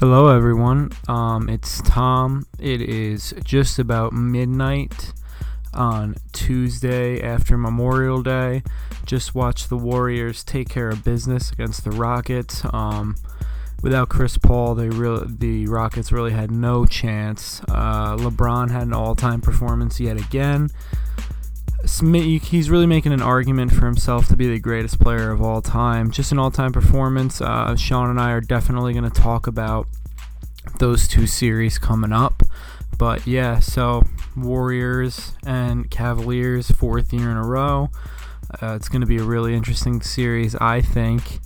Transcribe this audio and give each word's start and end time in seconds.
Hello, 0.00 0.34
everyone. 0.34 0.92
Um, 1.08 1.50
it's 1.50 1.82
Tom. 1.82 2.46
It 2.58 2.80
is 2.80 3.34
just 3.44 3.78
about 3.78 4.14
midnight 4.14 5.12
on 5.74 6.14
Tuesday 6.32 7.20
after 7.20 7.58
Memorial 7.58 8.22
Day. 8.22 8.62
Just 9.04 9.34
watched 9.34 9.68
the 9.68 9.76
Warriors 9.76 10.42
take 10.42 10.70
care 10.70 10.88
of 10.88 11.04
business 11.04 11.52
against 11.52 11.84
the 11.84 11.90
Rockets. 11.90 12.62
Um, 12.72 13.16
without 13.82 14.08
Chris 14.08 14.38
Paul, 14.38 14.74
they 14.74 14.88
the 14.88 15.66
Rockets 15.66 16.10
really 16.10 16.32
had 16.32 16.50
no 16.50 16.86
chance. 16.86 17.60
Uh, 17.68 18.16
LeBron 18.16 18.70
had 18.70 18.84
an 18.84 18.94
all-time 18.94 19.42
performance 19.42 20.00
yet 20.00 20.16
again. 20.16 20.70
He's 21.82 22.70
really 22.70 22.86
making 22.86 23.12
an 23.12 23.22
argument 23.22 23.72
for 23.72 23.86
himself 23.86 24.28
to 24.28 24.36
be 24.36 24.48
the 24.48 24.58
greatest 24.58 25.00
player 25.00 25.30
of 25.30 25.40
all 25.40 25.62
time. 25.62 26.10
Just 26.10 26.32
an 26.32 26.38
all-time 26.38 26.72
performance. 26.72 27.40
Uh, 27.40 27.74
Sean 27.76 28.10
and 28.10 28.20
I 28.20 28.32
are 28.32 28.40
definitely 28.40 28.92
going 28.92 29.10
to 29.10 29.20
talk 29.20 29.46
about 29.46 29.86
those 30.78 31.08
two 31.08 31.26
series 31.26 31.78
coming 31.78 32.12
up. 32.12 32.42
But 32.98 33.26
yeah, 33.26 33.60
so 33.60 34.04
Warriors 34.36 35.32
and 35.46 35.90
Cavaliers, 35.90 36.70
fourth 36.70 37.12
year 37.12 37.30
in 37.30 37.36
a 37.36 37.46
row. 37.46 37.90
Uh, 38.60 38.74
it's 38.74 38.88
going 38.88 39.00
to 39.00 39.06
be 39.06 39.18
a 39.18 39.22
really 39.22 39.54
interesting 39.54 40.02
series, 40.02 40.54
I 40.56 40.80
think. 40.82 41.40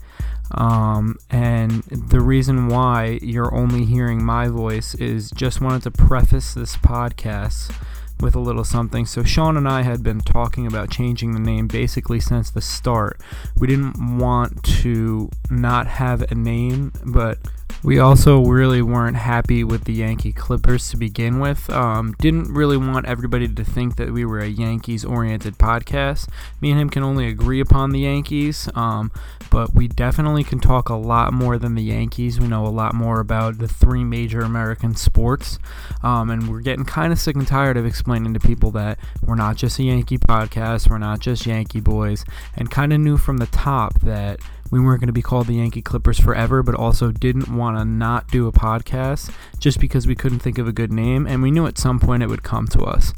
Um, 0.51 1.17
and 1.31 1.83
the 1.85 2.21
reason 2.21 2.69
why 2.69 3.19
you're 3.23 3.55
only 3.55 3.85
hearing 3.85 4.25
my 4.25 4.49
voice 4.49 4.95
is 4.95 5.31
just 5.31 5.61
wanted 5.61 5.83
to 5.83 5.91
preface 5.91 6.55
this 6.55 6.77
podcast 6.77 7.75
with 8.21 8.35
a 8.35 8.41
little 8.41 8.65
something. 8.65 9.07
So, 9.07 9.23
Sean 9.23 9.57
and 9.57 9.69
I 9.69 9.83
had 9.83 10.03
been 10.03 10.21
talking 10.21 10.67
about 10.67 10.91
changing 10.91 11.33
the 11.33 11.41
name 11.41 11.67
basically 11.67 12.21
since 12.21 12.51
the 12.51 12.61
start. 12.61 13.21
We 13.59 13.67
didn't 13.67 14.19
want 14.19 14.63
to 14.83 15.31
not 15.51 15.87
have 15.87 16.23
a 16.31 16.35
name, 16.35 16.93
but 17.05 17.39
we 17.85 17.99
also 17.99 18.43
really 18.43 18.81
weren't 18.81 19.17
happy 19.17 19.63
with 19.63 19.85
the 19.85 19.93
Yankee 19.93 20.33
Clippers 20.33 20.89
to 20.89 20.97
begin 20.97 21.39
with. 21.39 21.69
Um, 21.69 22.15
didn't 22.19 22.53
really 22.53 22.79
want 22.79 23.05
everybody 23.05 23.47
to 23.47 23.65
think 23.65 23.97
that 23.97 24.11
we 24.11 24.25
were 24.25 24.41
a 24.41 24.49
Yankees 24.49 25.05
oriented 25.05 25.59
podcast. 25.59 26.29
Me 26.63 26.71
and 26.71 26.81
him 26.81 26.89
can 26.89 27.03
only 27.03 27.29
agree 27.29 27.61
upon 27.61 27.91
the 27.91 28.01
Yankees, 28.01 28.71
um, 28.75 29.13
but 29.51 29.75
we 29.75 29.87
definitely 29.87 30.45
can 30.45 30.61
talk 30.61 30.89
a 30.89 30.95
lot 30.95 31.35
more 31.35 31.59
than 31.59 31.75
the 31.75 31.83
Yankees. 31.83 32.41
We 32.41 32.49
know 32.49 32.67
a 32.67 32.69
lot 32.69 32.95
more 32.95 33.21
about 33.21 33.59
the 33.59 33.69
three 33.69 34.03
major 34.03 34.41
American 34.41 34.95
sports, 34.95 35.59
um, 36.03 36.31
and 36.31 36.49
we're 36.49 36.61
getting 36.61 36.87
kind 36.87 37.13
of 37.13 37.19
sick 37.19 37.37
and 37.37 37.47
tired 37.47 37.77
of 37.77 37.85
explaining 37.85 38.33
to 38.33 38.41
people 38.41 38.71
that 38.71 38.99
we're 39.23 39.35
not 39.35 39.57
just 39.57 39.79
a 39.79 39.83
Yankee 39.83 40.19
podcast, 40.19 40.89
we're 40.89 40.97
not 40.97 41.21
just 41.21 41.45
Yankee 41.45 41.81
boys, 41.81 42.25
and 42.57 42.71
kind 42.71 42.95
of 42.95 43.01
knew 43.01 43.19
from 43.19 43.37
the 43.37 43.47
top 43.47 44.01
that 44.01 44.41
we 44.71 44.81
weren't 44.81 45.01
going 45.01 45.09
to 45.09 45.13
be 45.13 45.23
called 45.23 45.47
the 45.47 45.55
Yankee 45.55 45.83
Clippers 45.83 46.19
forever, 46.19 46.63
but 46.63 46.75
also 46.75 47.11
didn't 47.11 47.55
want 47.55 47.79
to 47.79 47.85
not 47.85 48.29
do 48.29 48.47
a 48.47 48.53
podcast 48.53 49.31
just 49.59 49.81
because 49.81 50.07
we 50.07 50.15
couldn't 50.15 50.41
think 50.41 50.59
of 50.59 50.67
a 50.67 50.73
good 50.73 50.93
name, 50.93 51.27
and 51.27 51.43
we 51.43 51.51
knew 51.51 51.67
at 51.67 51.79
some 51.79 52.01
point 52.01 52.23
it 52.23 52.29
would 52.29 52.43
come 52.43 52.67
to 52.69 52.83
us. 52.83 53.13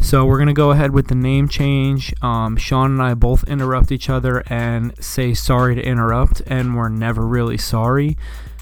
So 0.00 0.26
we're 0.26 0.38
going 0.38 0.48
to 0.48 0.52
go 0.52 0.70
ahead 0.70 0.90
with 0.90 1.08
the 1.08 1.14
name 1.14 1.48
change. 1.48 2.12
Um, 2.22 2.56
Sean 2.56 2.92
and 2.92 3.02
I 3.02 3.14
both 3.14 3.44
interrupt 3.44 3.90
each 3.90 4.10
other 4.10 4.42
and 4.48 4.94
say 5.02 5.34
sorry 5.34 5.74
to 5.74 5.82
interrupt, 5.82 6.42
and 6.46 6.76
we're 6.76 6.90
never 6.90 7.26
really 7.26 7.58
sorry. 7.58 8.16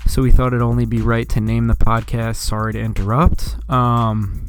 So 0.07 0.23
we 0.23 0.31
thought 0.31 0.49
it'd 0.49 0.63
only 0.63 0.85
be 0.85 1.01
right 1.01 1.29
to 1.31 1.41
name 1.41 1.69
the 1.69 1.75
podcast 1.75 2.37
Sorry 2.37 2.73
to 2.73 2.81
Interrupt. 2.81 3.57
Um, 3.71 4.42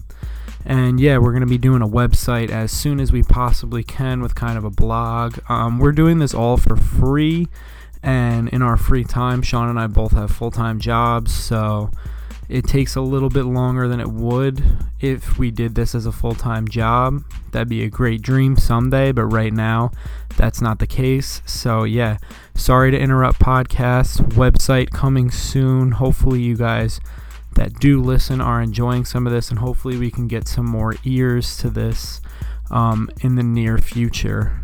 and 0.66 1.00
yeah, 1.00 1.18
we're 1.18 1.32
going 1.32 1.42
to 1.42 1.48
be 1.48 1.58
doing 1.58 1.82
a 1.82 1.88
website 1.88 2.50
as 2.50 2.72
soon 2.72 3.00
as 3.00 3.12
we 3.12 3.24
possibly 3.24 3.84
can 3.84 4.22
with 4.22 4.36
kind 4.36 4.58
of 4.58 4.64
a 4.64 4.70
blog. 4.70 5.40
Um, 5.50 5.80
we're 5.80 5.92
doing 5.92 6.20
this 6.20 6.34
all 6.34 6.58
for 6.58 6.76
free. 6.76 7.48
And 8.02 8.50
in 8.50 8.62
our 8.62 8.76
free 8.76 9.06
time, 9.06 9.42
Sean 9.42 9.70
and 9.70 9.80
I 9.80 9.88
both 9.88 10.12
have 10.12 10.30
full 10.30 10.52
time 10.52 10.80
jobs, 10.80 11.34
so 11.34 11.90
it 12.50 12.66
takes 12.66 12.98
a 12.98 13.02
little 13.02 13.30
bit 13.30 13.44
longer 13.46 13.88
than 13.88 14.02
it 14.02 14.10
would 14.10 14.62
if 15.00 15.40
we 15.40 15.52
did 15.52 15.76
this 15.76 15.96
as 15.96 16.06
a 16.06 16.12
full 16.12 16.36
time 16.36 16.68
job. 16.68 17.24
That'd 17.52 17.70
be 17.70 17.84
a 17.84 17.90
great 17.90 18.22
dream 18.22 18.58
someday, 18.58 19.14
but 19.14 19.26
right 19.26 19.54
now, 19.54 19.92
that's 20.36 20.62
not 20.62 20.80
the 20.80 20.88
case. 20.88 21.42
So, 21.46 21.86
yeah, 21.86 22.18
sorry 22.56 22.92
to 22.92 23.00
interrupt 23.00 23.40
podcast. 23.40 24.34
Website 24.34 24.92
coming 24.92 25.32
soon. 25.32 25.92
Hopefully, 25.92 26.42
you 26.42 26.58
guys 26.58 27.00
that 27.56 27.80
do 27.80 28.02
listen 28.02 28.42
are 28.42 28.62
enjoying 28.62 29.06
some 29.06 29.26
of 29.28 29.34
this, 29.34 29.50
and 29.50 29.60
hopefully, 29.60 29.98
we 29.98 30.12
can 30.12 30.28
get 30.28 30.48
some 30.48 30.66
more 30.66 30.96
ears 31.04 31.58
to 31.58 31.70
this 31.70 32.22
um, 32.72 33.10
in 33.22 33.36
the 33.36 33.44
near 33.44 33.78
future. 33.78 34.62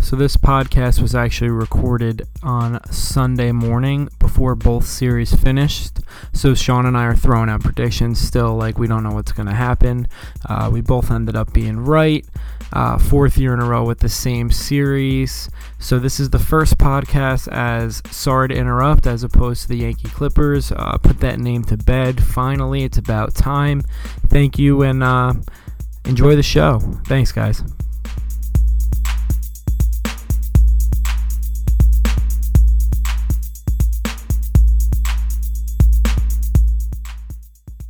So, 0.00 0.16
this 0.16 0.36
podcast 0.36 1.00
was 1.00 1.14
actually 1.14 1.50
recorded 1.50 2.26
on 2.42 2.80
Sunday 2.90 3.52
morning 3.52 4.08
before 4.18 4.56
both 4.56 4.84
series 4.84 5.32
finished. 5.32 6.00
So, 6.32 6.54
Sean 6.54 6.86
and 6.86 6.96
I 6.96 7.04
are 7.04 7.14
throwing 7.14 7.48
out 7.48 7.62
predictions 7.62 8.20
still, 8.20 8.56
like 8.56 8.78
we 8.78 8.88
don't 8.88 9.04
know 9.04 9.12
what's 9.12 9.32
going 9.32 9.46
to 9.46 9.54
happen. 9.54 10.08
Uh, 10.48 10.70
we 10.72 10.80
both 10.80 11.10
ended 11.10 11.36
up 11.36 11.52
being 11.52 11.78
right. 11.78 12.26
Uh, 12.72 12.98
fourth 12.98 13.36
year 13.36 13.52
in 13.52 13.60
a 13.60 13.64
row 13.64 13.84
with 13.84 13.98
the 13.98 14.08
same 14.08 14.50
series. 14.50 15.50
So, 15.78 15.98
this 15.98 16.18
is 16.18 16.30
the 16.30 16.38
first 16.38 16.78
podcast 16.78 17.48
as 17.48 18.02
Sorry 18.10 18.48
to 18.48 18.54
Interrupt 18.54 19.06
as 19.06 19.22
opposed 19.22 19.62
to 19.62 19.68
the 19.68 19.76
Yankee 19.76 20.08
Clippers. 20.08 20.72
Uh, 20.72 20.96
put 20.98 21.20
that 21.20 21.38
name 21.38 21.64
to 21.64 21.76
bed. 21.76 22.22
Finally, 22.22 22.84
it's 22.84 22.98
about 22.98 23.34
time. 23.34 23.82
Thank 24.28 24.58
you 24.58 24.82
and 24.82 25.02
uh, 25.02 25.34
enjoy 26.04 26.36
the 26.36 26.42
show. 26.42 26.78
Thanks, 27.06 27.32
guys. 27.32 27.62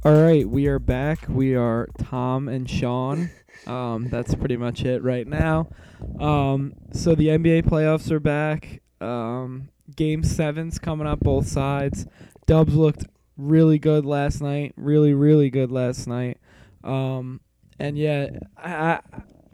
All 0.04 0.20
right, 0.20 0.48
we 0.48 0.66
are 0.66 0.80
back. 0.80 1.26
We 1.28 1.54
are 1.54 1.88
Tom 1.96 2.48
and 2.48 2.68
Sean. 2.68 3.30
Um, 3.66 4.08
that's 4.08 4.34
pretty 4.34 4.56
much 4.56 4.84
it 4.84 5.02
right 5.02 5.26
now. 5.26 5.68
Um, 6.18 6.74
so 6.92 7.14
the 7.14 7.28
NBA 7.28 7.64
playoffs 7.64 8.10
are 8.10 8.20
back. 8.20 8.82
Um, 9.00 9.68
game 9.94 10.22
seven's 10.22 10.78
coming 10.78 11.06
up 11.06 11.20
both 11.20 11.46
sides. 11.46 12.06
Dubs 12.46 12.74
looked 12.74 13.04
really 13.36 13.78
good 13.78 14.04
last 14.04 14.40
night. 14.40 14.72
Really, 14.76 15.14
really 15.14 15.50
good 15.50 15.70
last 15.70 16.06
night. 16.06 16.38
Um, 16.84 17.40
and 17.78 17.96
yeah, 17.96 18.30
I, 18.56 18.72
I, 18.72 19.00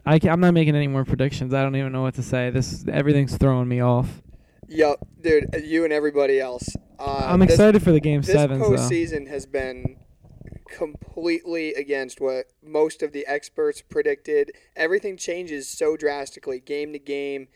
I 0.05 0.19
am 0.23 0.39
not 0.39 0.53
making 0.53 0.75
any 0.75 0.87
more 0.87 1.05
predictions. 1.05 1.53
I 1.53 1.61
don't 1.61 1.75
even 1.75 1.91
know 1.91 2.01
what 2.01 2.15
to 2.15 2.23
say. 2.23 2.49
This 2.49 2.85
everything's 2.87 3.37
throwing 3.37 3.67
me 3.67 3.81
off. 3.81 4.21
Yep, 4.67 4.99
dude. 5.21 5.63
You 5.63 5.83
and 5.83 5.93
everybody 5.93 6.39
else. 6.39 6.69
Uh, 6.99 7.23
I'm 7.25 7.41
excited 7.41 7.75
this, 7.75 7.83
for 7.83 7.91
the 7.91 7.99
game 7.99 8.21
this 8.21 8.33
sevens. 8.33 8.67
This 8.69 8.81
postseason 8.81 9.27
has 9.27 9.45
been 9.45 9.97
completely 10.69 11.73
against 11.73 12.21
what 12.21 12.47
most 12.63 13.01
of 13.01 13.11
the 13.11 13.25
experts 13.27 13.81
predicted. 13.81 14.51
Everything 14.75 15.17
changes 15.17 15.67
so 15.67 15.97
drastically, 15.97 16.59
game 16.59 16.93
to 16.93 16.99
game. 16.99 17.47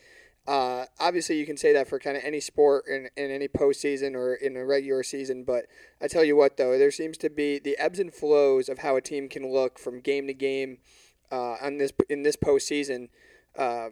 Uh, 0.46 0.86
obviously, 1.00 1.38
you 1.38 1.46
can 1.46 1.56
say 1.56 1.72
that 1.72 1.88
for 1.88 2.00
kind 2.00 2.18
of 2.18 2.24
any 2.26 2.42
sport 2.42 2.84
in, 2.88 3.10
in 3.16 3.32
any 3.32 3.48
postseason 3.48 4.14
or 4.14 4.34
in 4.34 4.58
a 4.58 4.66
regular 4.66 5.04
season. 5.04 5.44
But 5.46 5.66
I 6.02 6.08
tell 6.08 6.24
you 6.24 6.36
what, 6.36 6.58
though, 6.58 6.78
there 6.78 6.92
seems 6.92 7.18
to 7.20 7.30
be 7.30 7.60
the 7.60 7.78
ebbs 7.78 8.00
and 8.00 8.14
flows 8.14 8.68
of 8.68 8.80
how 8.80 8.98
a 8.98 9.02
team 9.02 9.30
can 9.30 9.52
look 9.52 9.80
from 9.80 10.02
game 10.02 10.28
to 10.28 10.34
game 10.34 10.80
uh, 11.32 11.56
on 11.62 11.78
this 11.78 11.92
in 12.10 12.24
this 12.24 12.36
postseason 12.36 13.08
uh, 13.58 13.90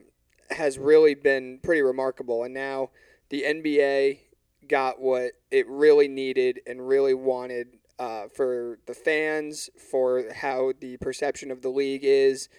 has 0.50 0.78
really 0.78 1.16
been 1.16 1.60
pretty 1.64 1.82
remarkable. 1.82 2.44
And 2.44 2.54
now 2.54 2.90
the 3.30 3.44
NBA 3.44 4.20
got 4.68 5.00
what 5.00 5.32
it 5.50 5.68
really 5.70 6.08
needed 6.08 6.60
and 6.68 6.88
really 6.88 7.14
wanted 7.14 7.78
uh, 8.02 8.28
for 8.36 8.80
the 8.88 8.96
fans, 8.96 9.70
for 9.92 10.34
how 10.34 10.74
the 10.80 10.98
perception 10.98 11.52
of 11.52 11.62
the 11.62 11.70
league 11.70 12.02
is, 12.04 12.50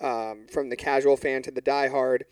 um, 0.00 0.46
from 0.50 0.70
the 0.70 0.76
casual 0.76 1.18
fan 1.18 1.42
to 1.42 1.50
the 1.50 1.60
diehard. 1.60 2.22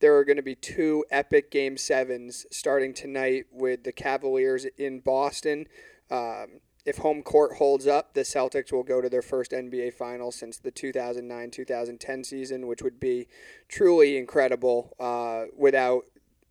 There 0.00 0.14
are 0.18 0.24
going 0.26 0.36
to 0.36 0.42
be 0.42 0.54
two 0.54 1.02
epic 1.10 1.50
game 1.50 1.78
sevens 1.78 2.44
starting 2.50 2.92
tonight 2.92 3.46
with 3.50 3.84
the 3.84 3.92
Cavaliers 3.92 4.66
in 4.76 5.00
Boston. 5.00 5.66
Um, 6.10 6.60
if 6.84 6.98
home 6.98 7.22
court 7.22 7.56
holds 7.56 7.86
up, 7.86 8.12
the 8.12 8.20
Celtics 8.20 8.70
will 8.70 8.82
go 8.82 9.00
to 9.00 9.08
their 9.08 9.22
first 9.22 9.52
NBA 9.52 9.94
final 9.94 10.30
since 10.30 10.58
the 10.58 10.70
2009 10.70 11.50
2010 11.50 12.24
season, 12.24 12.66
which 12.66 12.82
would 12.82 13.00
be 13.00 13.28
truly 13.66 14.18
incredible 14.18 14.94
uh, 15.00 15.44
without 15.56 16.02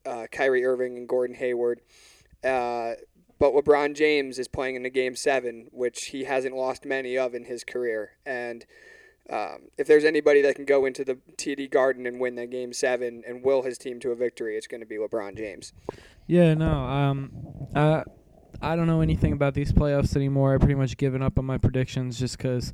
uh, 0.04 0.26
Kyrie 0.32 0.66
Irving 0.66 0.98
and 0.98 1.08
Gordon 1.08 1.36
Hayward. 1.36 1.82
Uh, 2.44 2.94
but 3.40 3.54
LeBron 3.54 3.96
James 3.96 4.38
is 4.38 4.48
playing 4.48 4.76
in 4.76 4.84
the 4.84 4.90
game 4.90 5.16
seven, 5.16 5.68
which 5.72 6.08
he 6.08 6.26
hasn't 6.26 6.56
lost 6.56 6.86
many 6.86 7.18
of 7.18 7.34
in 7.34 7.46
his 7.46 7.64
career. 7.64 8.12
And 8.26 8.66
um, 9.30 9.70
if 9.78 9.88
there's 9.88 10.04
anybody 10.04 10.42
that 10.42 10.56
can 10.56 10.66
go 10.66 10.86
into 10.86 11.06
the 11.06 11.18
TD 11.38 11.72
Garden 11.72 12.06
and 12.06 12.20
win 12.20 12.36
that 12.36 12.50
game 12.50 12.74
seven 12.74 13.24
and 13.26 13.44
will 13.44 13.62
his 13.62 13.78
team 13.78 14.00
to 14.02 14.12
a 14.12 14.16
victory, 14.16 14.58
it's 14.58 14.68
going 14.68 14.82
to 14.82 14.88
be 14.88 14.98
LeBron 14.98 15.38
James. 15.38 15.72
Yeah, 16.28 16.54
no. 16.54 16.72
Um, 16.72 17.32
I 18.62 18.76
don't 18.76 18.88
know 18.88 19.02
anything 19.02 19.32
about 19.32 19.54
these 19.54 19.72
playoffs 19.72 20.16
anymore. 20.16 20.54
I've 20.54 20.60
pretty 20.60 20.76
much 20.76 20.98
given 20.98 21.22
up 21.22 21.40
on 21.40 21.46
my 21.46 21.58
predictions 21.58 22.20
just 22.20 22.38
because 22.38 22.74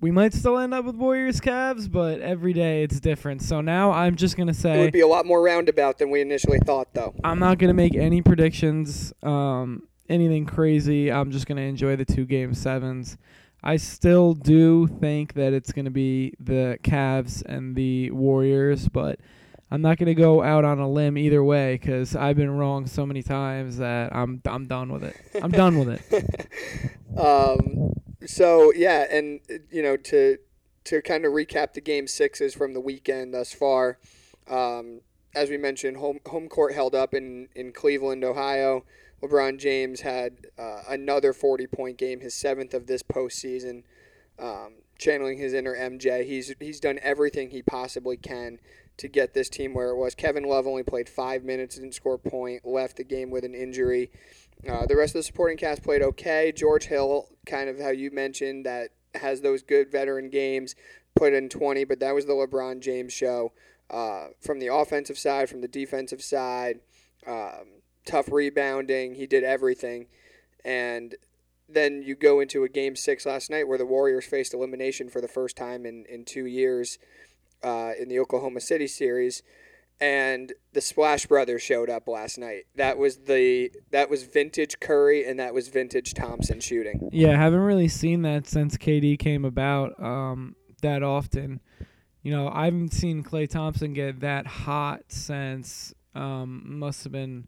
we 0.00 0.10
might 0.10 0.32
still 0.32 0.58
end 0.58 0.72
up 0.72 0.84
with 0.84 0.96
Warriors 0.96 1.40
Cavs, 1.40 1.90
but 1.90 2.20
every 2.20 2.52
day 2.52 2.82
it's 2.82 3.00
different. 3.00 3.42
So 3.42 3.60
now 3.60 3.92
I'm 3.92 4.16
just 4.16 4.36
gonna 4.36 4.54
say 4.54 4.80
it 4.80 4.84
would 4.84 4.92
be 4.92 5.00
a 5.00 5.06
lot 5.06 5.26
more 5.26 5.42
roundabout 5.42 5.98
than 5.98 6.10
we 6.10 6.20
initially 6.20 6.58
thought, 6.58 6.92
though. 6.94 7.14
I'm 7.22 7.38
not 7.38 7.58
gonna 7.58 7.74
make 7.74 7.94
any 7.94 8.22
predictions. 8.22 9.12
Um, 9.22 9.82
anything 10.08 10.46
crazy. 10.46 11.10
I'm 11.12 11.30
just 11.30 11.46
gonna 11.46 11.60
enjoy 11.62 11.96
the 11.96 12.04
two 12.04 12.24
game 12.24 12.54
sevens. 12.54 13.18
I 13.62 13.76
still 13.76 14.32
do 14.32 14.86
think 14.86 15.34
that 15.34 15.52
it's 15.52 15.72
gonna 15.72 15.90
be 15.90 16.34
the 16.40 16.78
Cavs 16.82 17.42
and 17.44 17.76
the 17.76 18.10
Warriors, 18.10 18.88
but 18.88 19.20
I'm 19.70 19.82
not 19.82 19.98
gonna 19.98 20.14
go 20.14 20.42
out 20.42 20.64
on 20.64 20.78
a 20.78 20.88
limb 20.88 21.18
either 21.18 21.44
way 21.44 21.74
because 21.74 22.16
I've 22.16 22.36
been 22.36 22.50
wrong 22.50 22.86
so 22.86 23.04
many 23.04 23.22
times 23.22 23.76
that 23.76 24.14
I'm 24.16 24.40
I'm 24.46 24.66
done 24.66 24.90
with 24.90 25.04
it. 25.04 25.16
I'm 25.40 25.50
done 25.50 25.78
with 25.78 25.88
it. 26.10 26.48
Um, 27.16 27.92
so 28.26 28.72
yeah, 28.74 29.06
and 29.10 29.40
you 29.70 29.82
know 29.82 29.96
to 29.96 30.38
to 30.84 31.02
kind 31.02 31.24
of 31.24 31.32
recap 31.32 31.72
the 31.74 31.80
game 31.80 32.06
sixes 32.06 32.54
from 32.54 32.74
the 32.74 32.80
weekend 32.80 33.34
thus 33.34 33.52
far. 33.52 33.98
Um, 34.48 35.00
as 35.34 35.48
we 35.48 35.56
mentioned, 35.56 35.98
home 35.98 36.20
home 36.26 36.48
court 36.48 36.74
held 36.74 36.94
up 36.94 37.14
in 37.14 37.48
in 37.54 37.72
Cleveland, 37.72 38.24
Ohio. 38.24 38.84
LeBron 39.22 39.58
James 39.58 40.00
had 40.00 40.46
uh, 40.58 40.82
another 40.88 41.34
40 41.34 41.66
point 41.66 41.98
game, 41.98 42.20
his 42.20 42.34
seventh 42.34 42.72
of 42.72 42.86
this 42.86 43.02
postseason. 43.02 43.82
Um, 44.38 44.76
channeling 44.98 45.38
his 45.38 45.52
inner 45.52 45.76
MJ, 45.76 46.24
he's 46.24 46.54
he's 46.58 46.80
done 46.80 46.98
everything 47.02 47.50
he 47.50 47.62
possibly 47.62 48.16
can 48.16 48.58
to 48.96 49.08
get 49.08 49.34
this 49.34 49.48
team 49.48 49.74
where 49.74 49.90
it 49.90 49.96
was. 49.96 50.14
Kevin 50.14 50.44
Love 50.44 50.66
only 50.66 50.82
played 50.82 51.08
five 51.08 51.42
minutes, 51.44 51.76
didn't 51.76 51.94
score 51.94 52.14
a 52.14 52.18
point, 52.18 52.66
left 52.66 52.96
the 52.96 53.04
game 53.04 53.30
with 53.30 53.44
an 53.44 53.54
injury. 53.54 54.10
Uh, 54.68 54.86
the 54.86 54.96
rest 54.96 55.14
of 55.14 55.20
the 55.20 55.22
supporting 55.22 55.56
cast 55.56 55.82
played 55.82 56.02
okay. 56.02 56.52
George 56.52 56.84
Hill, 56.84 57.28
kind 57.46 57.68
of 57.68 57.80
how 57.80 57.90
you 57.90 58.10
mentioned, 58.10 58.66
that 58.66 58.90
has 59.14 59.40
those 59.40 59.62
good 59.62 59.90
veteran 59.90 60.30
games, 60.30 60.74
put 61.16 61.32
in 61.32 61.48
20, 61.48 61.84
but 61.84 62.00
that 62.00 62.14
was 62.14 62.26
the 62.26 62.32
LeBron 62.32 62.80
James 62.80 63.12
show. 63.12 63.52
Uh, 63.88 64.28
from 64.40 64.60
the 64.60 64.68
offensive 64.68 65.18
side, 65.18 65.48
from 65.48 65.62
the 65.62 65.68
defensive 65.68 66.22
side, 66.22 66.80
um, 67.26 67.80
tough 68.04 68.30
rebounding. 68.30 69.14
He 69.14 69.26
did 69.26 69.42
everything. 69.42 70.06
And 70.64 71.16
then 71.68 72.02
you 72.02 72.14
go 72.14 72.40
into 72.40 72.64
a 72.64 72.68
game 72.68 72.96
six 72.96 73.26
last 73.26 73.50
night 73.50 73.66
where 73.66 73.78
the 73.78 73.86
Warriors 73.86 74.26
faced 74.26 74.54
elimination 74.54 75.08
for 75.08 75.20
the 75.20 75.28
first 75.28 75.56
time 75.56 75.86
in, 75.86 76.04
in 76.08 76.24
two 76.24 76.46
years 76.46 76.98
uh, 77.62 77.92
in 77.98 78.08
the 78.08 78.18
Oklahoma 78.18 78.60
City 78.60 78.86
series. 78.86 79.42
And 80.00 80.52
the 80.72 80.80
Splash 80.80 81.26
Brothers 81.26 81.62
showed 81.62 81.90
up 81.90 82.08
last 82.08 82.38
night. 82.38 82.64
That 82.76 82.96
was 82.96 83.18
the 83.18 83.70
that 83.90 84.08
was 84.08 84.22
vintage 84.22 84.80
Curry 84.80 85.26
and 85.26 85.38
that 85.38 85.52
was 85.52 85.68
vintage 85.68 86.14
Thompson 86.14 86.60
shooting. 86.60 87.10
Yeah, 87.12 87.32
I 87.32 87.36
haven't 87.36 87.60
really 87.60 87.88
seen 87.88 88.22
that 88.22 88.46
since 88.46 88.76
KD 88.78 89.18
came 89.18 89.44
about 89.44 90.02
um, 90.02 90.56
that 90.82 91.02
often. 91.02 91.60
You 92.22 92.32
know, 92.32 92.48
I 92.48 92.66
haven't 92.66 92.92
seen 92.92 93.22
Klay 93.22 93.48
Thompson 93.48 93.92
get 93.92 94.20
that 94.20 94.46
hot 94.46 95.02
since 95.08 95.94
um, 96.14 96.78
must 96.78 97.04
have 97.04 97.12
been 97.12 97.46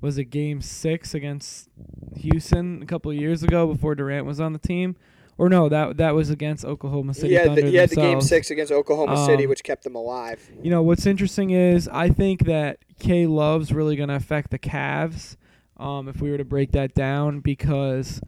was 0.00 0.16
it 0.16 0.26
game 0.26 0.62
six 0.62 1.14
against 1.14 1.68
Houston 2.16 2.82
a 2.82 2.86
couple 2.86 3.12
years 3.12 3.42
ago 3.42 3.66
before 3.66 3.94
Durant 3.94 4.24
was 4.26 4.40
on 4.40 4.52
the 4.52 4.58
team. 4.58 4.96
Or 5.40 5.48
no, 5.48 5.70
that 5.70 5.96
that 5.96 6.14
was 6.14 6.28
against 6.28 6.66
Oklahoma 6.66 7.14
City. 7.14 7.32
Yeah, 7.32 7.46
Thunder 7.46 7.62
the, 7.62 7.70
yeah, 7.70 7.86
the 7.86 7.96
game 7.96 8.20
six 8.20 8.50
against 8.50 8.70
Oklahoma 8.70 9.24
City, 9.24 9.44
Um, 9.44 9.48
which 9.48 9.64
kept 9.64 9.84
them 9.84 9.94
alive. 9.94 10.38
You 10.62 10.70
know 10.70 10.82
what's 10.82 11.06
interesting 11.06 11.48
is 11.48 11.88
I 11.88 12.10
think 12.10 12.44
that 12.44 12.80
K 12.98 13.26
Love's 13.26 13.72
really 13.72 13.96
going 13.96 14.10
to 14.10 14.16
affect 14.16 14.50
the 14.50 14.58
Cavs. 14.58 15.38
Um, 15.78 16.08
if 16.08 16.20
we 16.20 16.30
were 16.30 16.36
to 16.36 16.44
break 16.44 16.72
that 16.72 16.94
down, 16.94 17.40
because 17.40 18.20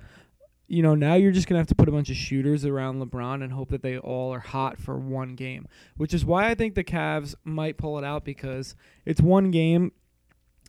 you 0.69 0.83
know 0.83 0.95
now 0.95 1.13
you're 1.13 1.33
just 1.33 1.49
going 1.49 1.57
to 1.57 1.61
have 1.61 1.67
to 1.67 1.75
put 1.75 1.87
a 1.87 1.93
bunch 1.93 2.09
of 2.09 2.17
shooters 2.17 2.65
around 2.65 2.99
LeBron 2.99 3.45
and 3.45 3.53
hope 3.53 3.69
that 3.69 3.83
they 3.83 3.99
all 3.99 4.33
are 4.33 4.41
hot 4.41 4.79
for 4.79 4.97
one 4.97 5.35
game, 5.35 5.69
which 5.99 6.15
is 6.15 6.25
why 6.25 6.49
I 6.49 6.55
think 6.55 6.75
the 6.75 6.83
Cavs 6.83 7.35
might 7.45 7.77
pull 7.77 7.99
it 7.99 8.05
out 8.05 8.25
because 8.25 8.75
it's 9.05 9.21
one 9.21 9.51
game. 9.51 9.93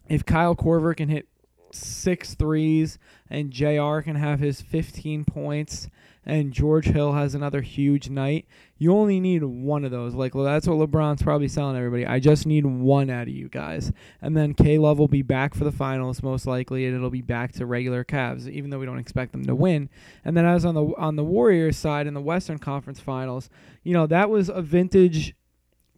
If 0.10 0.26
Kyle 0.26 0.58
Korver 0.58 0.94
can 0.94 1.08
hit 1.08 1.30
six 1.72 2.36
threes 2.36 3.00
and 3.30 3.50
JR 3.50 4.02
can 4.02 4.16
have 4.16 4.42
his 4.42 4.60
15 4.62 5.24
points 5.24 5.88
and 6.26 6.54
George 6.54 6.86
Hill 6.86 7.14
has 7.14 7.36
another 7.36 7.62
huge 7.62 8.10
night, 8.10 8.48
you 8.78 8.94
only 8.94 9.20
need 9.20 9.44
one 9.44 9.84
of 9.84 9.92
those. 9.92 10.14
Like 10.14 10.36
well, 10.36 10.46
that's 10.46 10.68
what 10.68 10.78
LeBron's 10.78 11.24
probably 11.24 11.48
selling 11.48 11.78
everybody. 11.78 12.06
I 12.06 12.20
just 12.20 12.46
need 12.46 12.66
one 12.66 13.10
out 13.10 13.24
of 13.24 13.34
you 13.34 13.50
guys, 13.50 13.92
and 14.22 14.36
then 14.36 14.54
K 14.54 14.78
Love 14.78 15.00
will 15.00 15.08
be 15.08 15.22
back 15.22 15.54
for 15.54 15.64
the 15.64 15.72
finals 15.72 16.24
most 16.24 16.46
likely, 16.48 16.86
and 16.86 16.96
it'll 16.96 17.10
be 17.10 17.22
back 17.22 17.52
to 17.54 17.66
regular 17.66 18.04
Cavs, 18.04 18.48
even 18.48 18.70
though 18.70 18.80
we 18.80 18.86
don't 18.86 19.00
expect 19.00 19.32
them 19.32 19.46
to 19.46 19.56
win. 19.56 19.90
And 20.24 20.36
then 20.36 20.46
as 20.46 20.66
on 20.66 20.76
the 20.76 20.86
on 20.98 21.16
the 21.16 21.24
Warriors 21.24 21.78
side 21.78 22.08
in 22.08 22.14
the 22.14 22.22
Western 22.22 22.60
Conference 22.60 23.00
Finals, 23.00 23.50
you 23.84 23.94
know 23.94 24.08
that 24.08 24.30
was 24.30 24.50
a 24.50 24.62
vintage 24.62 25.36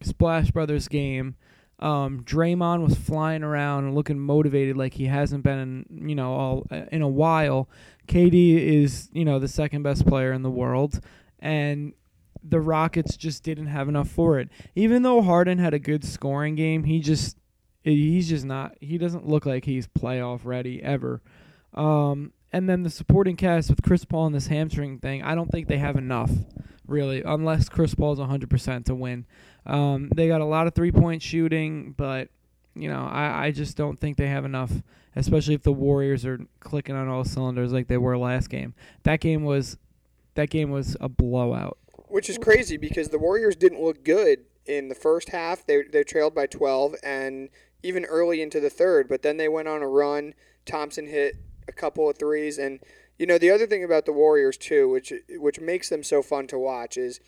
Splash 0.02 0.50
Brothers 0.50 0.88
game. 0.88 1.36
Um, 1.78 2.22
Draymond 2.24 2.82
was 2.82 2.94
flying 2.94 3.42
around 3.42 3.84
and 3.84 3.94
looking 3.94 4.18
motivated 4.18 4.78
like 4.78 4.94
he 4.94 5.06
hasn't 5.06 5.44
been 5.44 5.58
in 5.58 6.08
you 6.08 6.14
know 6.14 6.32
all 6.32 6.66
in 6.90 7.02
a 7.02 7.08
while. 7.08 7.68
KD 8.06 8.82
is 8.82 9.08
you 9.12 9.24
know 9.24 9.38
the 9.38 9.48
second 9.48 9.82
best 9.82 10.06
player 10.06 10.32
in 10.32 10.42
the 10.42 10.50
world, 10.50 11.00
and 11.38 11.92
the 12.42 12.60
Rockets 12.60 13.16
just 13.16 13.42
didn't 13.42 13.66
have 13.66 13.88
enough 13.88 14.08
for 14.08 14.38
it. 14.38 14.48
Even 14.74 15.02
though 15.02 15.22
Harden 15.22 15.58
had 15.58 15.74
a 15.74 15.78
good 15.78 16.04
scoring 16.04 16.54
game, 16.54 16.84
he 16.84 17.00
just 17.00 17.36
he's 17.82 18.28
just 18.28 18.44
not. 18.44 18.76
He 18.80 18.98
doesn't 18.98 19.28
look 19.28 19.46
like 19.46 19.64
he's 19.64 19.86
playoff 19.86 20.40
ready 20.44 20.82
ever. 20.82 21.22
Um, 21.74 22.32
and 22.52 22.68
then 22.68 22.82
the 22.82 22.90
supporting 22.90 23.36
cast 23.36 23.68
with 23.68 23.82
Chris 23.82 24.04
Paul 24.04 24.26
and 24.26 24.34
this 24.34 24.46
hamstring 24.46 24.98
thing, 24.98 25.22
I 25.22 25.34
don't 25.34 25.50
think 25.50 25.68
they 25.68 25.78
have 25.78 25.96
enough 25.96 26.30
really, 26.86 27.22
unless 27.24 27.68
Chris 27.68 27.94
Paul's 27.94 28.18
100% 28.18 28.84
to 28.86 28.94
win. 28.94 29.26
Um, 29.66 30.10
they 30.14 30.28
got 30.28 30.40
a 30.40 30.46
lot 30.46 30.66
of 30.66 30.74
three 30.74 30.92
point 30.92 31.22
shooting, 31.22 31.92
but 31.96 32.28
you 32.74 32.88
know, 32.88 33.04
I, 33.04 33.46
I 33.46 33.50
just 33.50 33.76
don't 33.76 33.98
think 33.98 34.16
they 34.16 34.28
have 34.28 34.44
enough, 34.44 34.72
especially 35.16 35.54
if 35.54 35.62
the 35.62 35.72
Warriors 35.72 36.24
are 36.24 36.38
clicking 36.60 36.94
on 36.94 37.08
all 37.08 37.24
cylinders 37.24 37.72
like 37.72 37.88
they 37.88 37.96
were 37.96 38.16
last 38.18 38.48
game. 38.48 38.74
That 39.02 39.20
game 39.20 39.44
was 39.44 39.78
that 40.34 40.50
game 40.50 40.70
was 40.70 40.96
a 41.00 41.08
blowout. 41.08 41.78
Which 42.08 42.30
is 42.30 42.38
crazy 42.38 42.76
because 42.76 43.08
the 43.08 43.18
Warriors 43.18 43.56
didn't 43.56 43.82
look 43.82 44.04
good 44.04 44.44
in 44.66 44.88
the 44.88 44.94
first 44.94 45.30
half. 45.30 45.66
They 45.66 45.82
they 45.82 46.04
trailed 46.04 46.34
by 46.34 46.46
12 46.46 46.96
and 47.02 47.48
even 47.82 48.04
early 48.04 48.42
into 48.42 48.60
the 48.60 48.70
third, 48.70 49.08
but 49.08 49.22
then 49.22 49.38
they 49.38 49.48
went 49.48 49.68
on 49.68 49.82
a 49.82 49.88
run. 49.88 50.34
Thompson 50.66 51.06
hit 51.06 51.36
a 51.66 51.72
couple 51.72 52.08
of 52.08 52.18
threes 52.18 52.58
and 52.58 52.80
you 53.18 53.26
know 53.26 53.38
the 53.38 53.50
other 53.50 53.66
thing 53.66 53.82
about 53.82 54.04
the 54.04 54.12
Warriors 54.12 54.58
too, 54.58 54.88
which 54.88 55.12
which 55.30 55.58
makes 55.58 55.88
them 55.88 56.02
so 56.02 56.22
fun 56.22 56.46
to 56.48 56.58
watch 56.58 56.98
is 56.98 57.20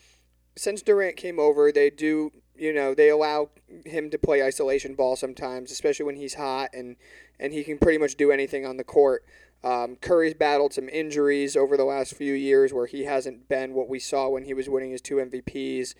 since 0.56 0.82
Durant 0.82 1.16
came 1.16 1.38
over, 1.38 1.72
they 1.72 1.88
do 1.88 2.32
you 2.54 2.72
know 2.74 2.92
they 2.94 3.08
allow 3.08 3.48
him 3.86 4.10
to 4.10 4.18
play 4.18 4.42
isolation 4.42 4.94
ball 4.94 5.16
sometimes, 5.16 5.72
especially 5.72 6.04
when 6.04 6.16
he's 6.16 6.34
hot 6.34 6.70
and 6.74 6.96
and 7.40 7.52
he 7.52 7.64
can 7.64 7.78
pretty 7.78 7.98
much 7.98 8.16
do 8.16 8.30
anything 8.30 8.66
on 8.66 8.76
the 8.76 8.84
court. 8.84 9.24
Um, 9.64 9.96
Curry's 9.96 10.34
battled 10.34 10.72
some 10.72 10.88
injuries 10.88 11.56
over 11.56 11.76
the 11.76 11.84
last 11.84 12.14
few 12.14 12.32
years 12.32 12.72
where 12.72 12.86
he 12.86 13.04
hasn't 13.04 13.48
been 13.48 13.74
what 13.74 13.88
we 13.88 13.98
saw 13.98 14.28
when 14.28 14.44
he 14.44 14.54
was 14.54 14.68
winning 14.68 14.92
his 14.92 15.00
two 15.00 15.16
MVPs. 15.16 15.94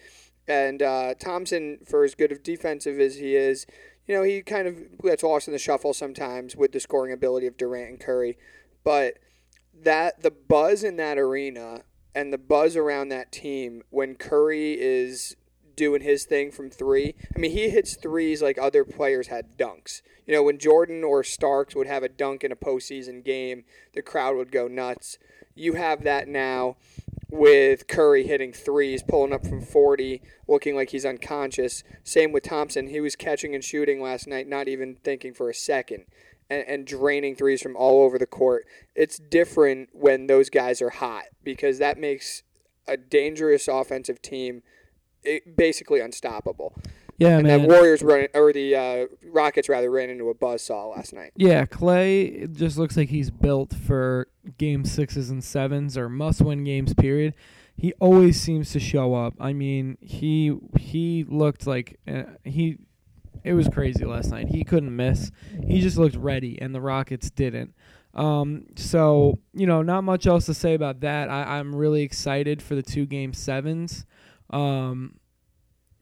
And 0.46 0.80
uh, 0.82 1.14
Thompson, 1.14 1.78
for 1.84 2.04
as 2.04 2.14
good 2.14 2.32
of 2.32 2.42
defensive 2.42 3.00
as 3.00 3.16
he 3.16 3.34
is, 3.34 3.66
you 4.06 4.14
know, 4.14 4.22
he 4.22 4.40
kind 4.42 4.66
of 4.66 4.98
gets 5.02 5.22
lost 5.22 5.48
in 5.48 5.52
the 5.52 5.58
shuffle 5.58 5.92
sometimes 5.92 6.56
with 6.56 6.72
the 6.72 6.80
scoring 6.80 7.12
ability 7.12 7.46
of 7.46 7.56
Durant 7.56 7.90
and 7.90 8.00
Curry. 8.00 8.38
But 8.82 9.18
that 9.74 10.22
the 10.22 10.30
buzz 10.30 10.82
in 10.82 10.96
that 10.96 11.18
arena 11.18 11.82
and 12.14 12.32
the 12.32 12.38
buzz 12.38 12.74
around 12.76 13.10
that 13.10 13.30
team 13.30 13.82
when 13.90 14.14
Curry 14.14 14.80
is 14.80 15.36
doing 15.78 16.02
his 16.02 16.24
thing 16.24 16.50
from 16.50 16.68
three. 16.68 17.14
I 17.34 17.38
mean, 17.38 17.52
he 17.52 17.70
hits 17.70 17.96
threes 17.96 18.42
like 18.42 18.58
other 18.58 18.84
players 18.84 19.28
had 19.28 19.56
dunks. 19.56 20.02
You 20.26 20.34
know, 20.34 20.42
when 20.42 20.58
Jordan 20.58 21.04
or 21.04 21.22
Starks 21.22 21.74
would 21.74 21.86
have 21.86 22.02
a 22.02 22.08
dunk 22.08 22.42
in 22.44 22.52
a 22.52 22.56
postseason 22.56 23.24
game, 23.24 23.64
the 23.94 24.02
crowd 24.02 24.36
would 24.36 24.52
go 24.52 24.66
nuts. 24.66 25.18
You 25.54 25.74
have 25.74 26.02
that 26.02 26.28
now 26.28 26.76
with 27.30 27.86
Curry 27.86 28.26
hitting 28.26 28.52
threes, 28.52 29.02
pulling 29.02 29.32
up 29.32 29.46
from 29.46 29.62
40, 29.62 30.20
looking 30.48 30.74
like 30.74 30.90
he's 30.90 31.06
unconscious. 31.06 31.84
Same 32.02 32.32
with 32.32 32.42
Thompson. 32.42 32.88
He 32.88 33.00
was 33.00 33.16
catching 33.16 33.54
and 33.54 33.62
shooting 33.62 34.02
last 34.02 34.26
night, 34.26 34.48
not 34.48 34.66
even 34.66 34.96
thinking 34.96 35.32
for 35.32 35.48
a 35.48 35.54
second, 35.54 36.06
and, 36.50 36.64
and 36.66 36.86
draining 36.86 37.36
threes 37.36 37.62
from 37.62 37.76
all 37.76 38.02
over 38.02 38.18
the 38.18 38.26
court. 38.26 38.66
It's 38.96 39.18
different 39.18 39.90
when 39.92 40.26
those 40.26 40.50
guys 40.50 40.82
are 40.82 40.90
hot 40.90 41.24
because 41.44 41.78
that 41.78 41.98
makes 41.98 42.42
a 42.88 42.96
dangerous 42.96 43.68
offensive 43.68 44.20
team 44.20 44.62
basically 45.56 46.00
unstoppable. 46.00 46.74
Yeah, 47.18 47.38
and 47.38 47.46
man. 47.46 47.62
that 47.62 47.68
Warriors 47.68 48.00
run 48.00 48.28
or 48.32 48.52
the 48.52 48.76
uh, 48.76 49.06
Rockets 49.24 49.68
rather 49.68 49.90
ran 49.90 50.08
into 50.08 50.28
a 50.30 50.34
buzzsaw 50.34 50.94
last 50.96 51.12
night. 51.12 51.32
Yeah, 51.34 51.66
Klay 51.66 52.50
just 52.54 52.78
looks 52.78 52.96
like 52.96 53.08
he's 53.08 53.30
built 53.30 53.74
for 53.74 54.28
game 54.56 54.84
sixes 54.84 55.28
and 55.28 55.42
sevens 55.42 55.98
or 55.98 56.08
must 56.08 56.40
win 56.40 56.62
games 56.62 56.94
period. 56.94 57.34
He 57.76 57.92
always 57.94 58.40
seems 58.40 58.72
to 58.72 58.80
show 58.80 59.14
up. 59.14 59.34
I 59.40 59.52
mean, 59.52 59.98
he 60.00 60.56
he 60.78 61.24
looked 61.28 61.66
like 61.66 61.98
uh, 62.06 62.22
he 62.44 62.78
it 63.42 63.54
was 63.54 63.68
crazy 63.68 64.04
last 64.04 64.30
night. 64.30 64.48
He 64.48 64.62
couldn't 64.62 64.94
miss. 64.94 65.32
He 65.66 65.80
just 65.80 65.96
looked 65.96 66.16
ready 66.16 66.60
and 66.60 66.72
the 66.74 66.80
Rockets 66.80 67.30
didn't. 67.30 67.74
Um, 68.14 68.66
so, 68.76 69.38
you 69.54 69.66
know, 69.66 69.82
not 69.82 70.02
much 70.02 70.26
else 70.26 70.46
to 70.46 70.54
say 70.54 70.74
about 70.74 71.00
that. 71.00 71.28
I, 71.28 71.58
I'm 71.58 71.74
really 71.74 72.02
excited 72.02 72.62
for 72.62 72.74
the 72.74 72.82
two 72.82 73.06
game 73.06 73.32
sevens. 73.32 74.06
Um, 74.50 75.18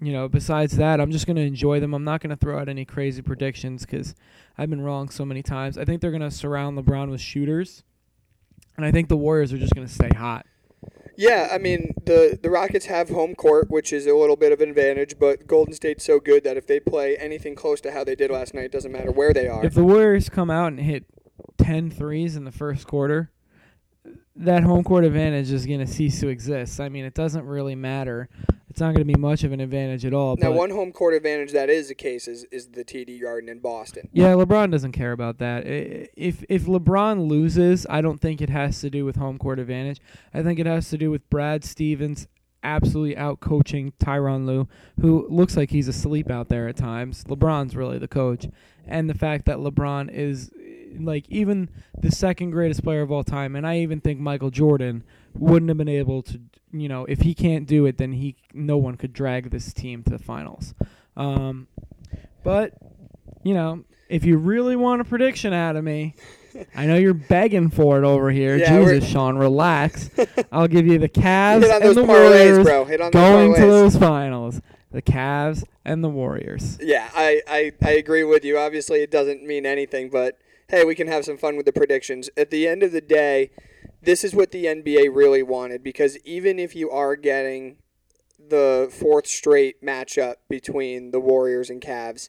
you 0.00 0.12
know, 0.12 0.28
besides 0.28 0.76
that, 0.76 1.00
I'm 1.00 1.10
just 1.10 1.26
going 1.26 1.36
to 1.36 1.42
enjoy 1.42 1.80
them. 1.80 1.94
I'm 1.94 2.04
not 2.04 2.20
going 2.20 2.30
to 2.30 2.36
throw 2.36 2.58
out 2.58 2.68
any 2.68 2.84
crazy 2.84 3.22
predictions 3.22 3.86
because 3.86 4.14
I've 4.58 4.68
been 4.68 4.82
wrong 4.82 5.08
so 5.08 5.24
many 5.24 5.42
times. 5.42 5.78
I 5.78 5.84
think 5.84 6.00
they're 6.00 6.10
going 6.10 6.20
to 6.22 6.30
surround 6.30 6.78
LeBron 6.78 7.10
with 7.10 7.20
shooters, 7.20 7.82
and 8.76 8.84
I 8.84 8.92
think 8.92 9.08
the 9.08 9.16
Warriors 9.16 9.52
are 9.52 9.58
just 9.58 9.74
going 9.74 9.86
to 9.86 9.92
stay 9.92 10.10
hot. 10.14 10.46
Yeah, 11.18 11.48
I 11.50 11.56
mean 11.56 11.94
the 12.04 12.38
the 12.40 12.50
Rockets 12.50 12.86
have 12.86 13.08
home 13.08 13.34
court, 13.34 13.70
which 13.70 13.90
is 13.90 14.06
a 14.06 14.14
little 14.14 14.36
bit 14.36 14.52
of 14.52 14.60
an 14.60 14.68
advantage, 14.68 15.18
but 15.18 15.46
Golden 15.46 15.72
State's 15.72 16.04
so 16.04 16.20
good 16.20 16.44
that 16.44 16.58
if 16.58 16.66
they 16.66 16.78
play 16.78 17.16
anything 17.16 17.54
close 17.54 17.80
to 17.82 17.92
how 17.92 18.04
they 18.04 18.14
did 18.14 18.30
last 18.30 18.52
night, 18.52 18.66
it 18.66 18.72
doesn't 18.72 18.92
matter 18.92 19.10
where 19.10 19.32
they 19.32 19.48
are. 19.48 19.64
If 19.64 19.72
the 19.72 19.82
Warriors 19.82 20.28
come 20.28 20.50
out 20.50 20.68
and 20.68 20.80
hit 20.80 21.06
10 21.56 21.90
threes 21.90 22.36
in 22.36 22.44
the 22.44 22.52
first 22.52 22.86
quarter, 22.86 23.30
that 24.38 24.62
home 24.62 24.84
court 24.84 25.04
advantage 25.04 25.50
is 25.50 25.66
going 25.66 25.80
to 25.80 25.86
cease 25.86 26.20
to 26.20 26.28
exist. 26.28 26.80
I 26.80 26.88
mean, 26.88 27.04
it 27.04 27.14
doesn't 27.14 27.44
really 27.44 27.74
matter. 27.74 28.28
It's 28.68 28.80
not 28.80 28.88
going 28.88 29.06
to 29.06 29.12
be 29.12 29.18
much 29.18 29.42
of 29.42 29.52
an 29.52 29.60
advantage 29.60 30.04
at 30.04 30.12
all. 30.12 30.36
now, 30.36 30.52
one 30.52 30.68
home 30.68 30.92
court 30.92 31.14
advantage 31.14 31.52
that 31.52 31.70
is 31.70 31.88
the 31.88 31.94
case 31.94 32.28
is, 32.28 32.44
is 32.50 32.68
the 32.68 32.84
TD 32.84 33.22
Garden 33.22 33.48
in 33.48 33.58
Boston. 33.58 34.08
Yeah, 34.12 34.32
LeBron 34.32 34.70
doesn't 34.70 34.92
care 34.92 35.12
about 35.12 35.38
that. 35.38 35.62
If 35.66 36.44
if 36.50 36.66
LeBron 36.66 37.26
loses, 37.26 37.86
I 37.88 38.02
don't 38.02 38.20
think 38.20 38.42
it 38.42 38.50
has 38.50 38.80
to 38.82 38.90
do 38.90 39.06
with 39.06 39.16
home 39.16 39.38
court 39.38 39.58
advantage. 39.58 40.00
I 40.34 40.42
think 40.42 40.58
it 40.58 40.66
has 40.66 40.90
to 40.90 40.98
do 40.98 41.10
with 41.10 41.28
Brad 41.30 41.64
Stevens 41.64 42.28
absolutely 42.62 43.16
out 43.16 43.40
coaching 43.40 43.92
Tyronn 43.98 44.44
Lue, 44.44 44.68
who 45.00 45.26
looks 45.30 45.56
like 45.56 45.70
he's 45.70 45.88
asleep 45.88 46.30
out 46.30 46.48
there 46.48 46.68
at 46.68 46.76
times. 46.76 47.24
LeBron's 47.24 47.76
really 47.76 47.96
the 47.96 48.08
coach, 48.08 48.46
and 48.86 49.08
the 49.08 49.14
fact 49.14 49.46
that 49.46 49.58
LeBron 49.58 50.12
is 50.12 50.50
like 50.98 51.24
even 51.28 51.68
the 51.98 52.10
second 52.10 52.50
greatest 52.50 52.82
player 52.82 53.02
of 53.02 53.10
all 53.10 53.24
time, 53.24 53.56
and 53.56 53.66
I 53.66 53.78
even 53.78 54.00
think 54.00 54.20
Michael 54.20 54.50
Jordan 54.50 55.04
wouldn't 55.34 55.68
have 55.68 55.78
been 55.78 55.88
able 55.88 56.22
to, 56.22 56.40
you 56.72 56.88
know, 56.88 57.04
if 57.06 57.20
he 57.20 57.34
can't 57.34 57.66
do 57.66 57.86
it, 57.86 57.98
then 57.98 58.12
he 58.12 58.36
no 58.52 58.76
one 58.76 58.96
could 58.96 59.12
drag 59.12 59.50
this 59.50 59.72
team 59.72 60.02
to 60.04 60.10
the 60.10 60.18
finals. 60.18 60.74
Um, 61.16 61.68
but 62.42 62.74
you 63.42 63.54
know, 63.54 63.84
if 64.08 64.24
you 64.24 64.38
really 64.38 64.76
want 64.76 65.00
a 65.00 65.04
prediction 65.04 65.52
out 65.52 65.76
of 65.76 65.84
me, 65.84 66.14
I 66.74 66.86
know 66.86 66.96
you're 66.96 67.14
begging 67.14 67.70
for 67.70 67.98
it 67.98 68.04
over 68.04 68.30
here. 68.30 68.56
Yeah, 68.56 68.78
Jesus, 68.78 69.08
Sean, 69.08 69.36
relax. 69.36 70.10
I'll 70.52 70.68
give 70.68 70.86
you 70.86 70.98
the 70.98 71.08
Cavs 71.08 71.68
and 71.68 71.96
the 71.96 72.04
Warriors 72.04 72.64
bro. 72.64 72.84
Hit 72.84 73.00
on 73.00 73.10
going 73.10 73.54
to 73.54 73.60
those 73.60 73.96
finals. 73.96 74.60
The 74.90 75.02
Cavs 75.02 75.64
and 75.84 76.02
the 76.02 76.08
Warriors. 76.08 76.78
Yeah, 76.80 77.10
I, 77.14 77.42
I, 77.46 77.72
I 77.82 77.90
agree 77.92 78.24
with 78.24 78.44
you. 78.44 78.58
Obviously, 78.58 79.02
it 79.02 79.10
doesn't 79.10 79.44
mean 79.44 79.66
anything, 79.66 80.08
but 80.08 80.38
hey, 80.68 80.84
we 80.84 80.94
can 80.94 81.06
have 81.06 81.24
some 81.24 81.38
fun 81.38 81.56
with 81.56 81.66
the 81.66 81.72
predictions. 81.72 82.28
At 82.36 82.50
the 82.50 82.66
end 82.66 82.82
of 82.82 82.92
the 82.92 83.00
day, 83.00 83.50
this 84.02 84.24
is 84.24 84.34
what 84.34 84.50
the 84.50 84.64
NBA 84.64 85.14
really 85.14 85.42
wanted 85.42 85.82
because 85.82 86.18
even 86.24 86.58
if 86.58 86.74
you 86.74 86.90
are 86.90 87.16
getting 87.16 87.78
the 88.38 88.88
fourth 88.92 89.26
straight 89.26 89.82
matchup 89.82 90.36
between 90.48 91.10
the 91.10 91.20
Warriors 91.20 91.70
and 91.70 91.80
Cavs, 91.80 92.28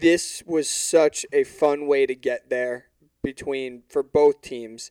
this 0.00 0.42
was 0.46 0.68
such 0.68 1.24
a 1.32 1.44
fun 1.44 1.86
way 1.86 2.06
to 2.06 2.14
get 2.14 2.50
there 2.50 2.86
between 3.22 3.82
for 3.88 4.02
both 4.02 4.42
teams 4.42 4.90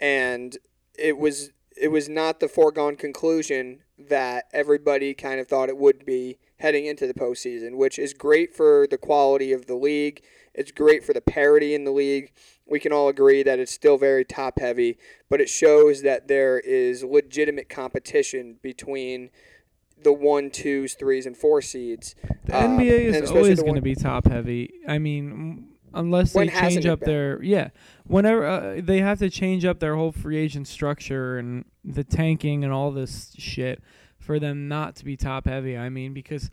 and 0.00 0.58
it 0.98 1.18
was 1.18 1.50
it 1.76 1.88
was 1.88 2.08
not 2.08 2.40
the 2.40 2.48
foregone 2.48 2.96
conclusion 2.96 3.80
that 3.98 4.44
everybody 4.52 5.14
kind 5.14 5.40
of 5.40 5.48
thought 5.48 5.68
it 5.68 5.78
would 5.78 6.04
be 6.04 6.38
heading 6.58 6.84
into 6.84 7.06
the 7.06 7.14
postseason, 7.14 7.76
which 7.76 7.98
is 7.98 8.12
great 8.12 8.54
for 8.54 8.86
the 8.90 8.98
quality 8.98 9.52
of 9.52 9.66
the 9.66 9.76
league. 9.76 10.22
It's 10.54 10.72
great 10.72 11.04
for 11.04 11.12
the 11.12 11.20
parity 11.20 11.74
in 11.74 11.84
the 11.84 11.90
league. 11.92 12.32
We 12.66 12.80
can 12.80 12.92
all 12.92 13.08
agree 13.08 13.42
that 13.42 13.58
it's 13.58 13.72
still 13.72 13.98
very 13.98 14.24
top 14.24 14.58
heavy, 14.58 14.98
but 15.28 15.40
it 15.40 15.48
shows 15.48 16.02
that 16.02 16.28
there 16.28 16.58
is 16.58 17.02
legitimate 17.04 17.68
competition 17.68 18.56
between 18.62 19.30
the 20.02 20.12
one, 20.12 20.50
twos, 20.50 20.94
threes, 20.94 21.26
and 21.26 21.36
four 21.36 21.60
seeds. 21.60 22.14
The 22.46 22.56
Uh, 22.56 22.68
NBA 22.68 23.22
is 23.22 23.30
always 23.30 23.60
going 23.60 23.74
to 23.74 23.82
be 23.82 23.94
top 23.94 24.26
heavy. 24.26 24.72
I 24.88 24.98
mean, 24.98 25.68
unless 25.94 26.34
When 26.34 26.46
they 26.46 26.52
change 26.52 26.86
up 26.86 27.00
their 27.00 27.42
yeah, 27.42 27.70
whenever 28.06 28.46
uh, 28.46 28.80
they 28.82 29.00
have 29.00 29.18
to 29.18 29.30
change 29.30 29.64
up 29.64 29.80
their 29.80 29.96
whole 29.96 30.12
free 30.12 30.38
agent 30.38 30.68
structure 30.68 31.38
and 31.38 31.64
the 31.84 32.04
tanking 32.04 32.64
and 32.64 32.72
all 32.72 32.90
this 32.90 33.34
shit 33.38 33.82
for 34.18 34.38
them 34.38 34.68
not 34.68 34.96
to 34.96 35.04
be 35.04 35.16
top 35.16 35.46
heavy. 35.46 35.76
I 35.76 35.88
mean, 35.88 36.12
because 36.14 36.50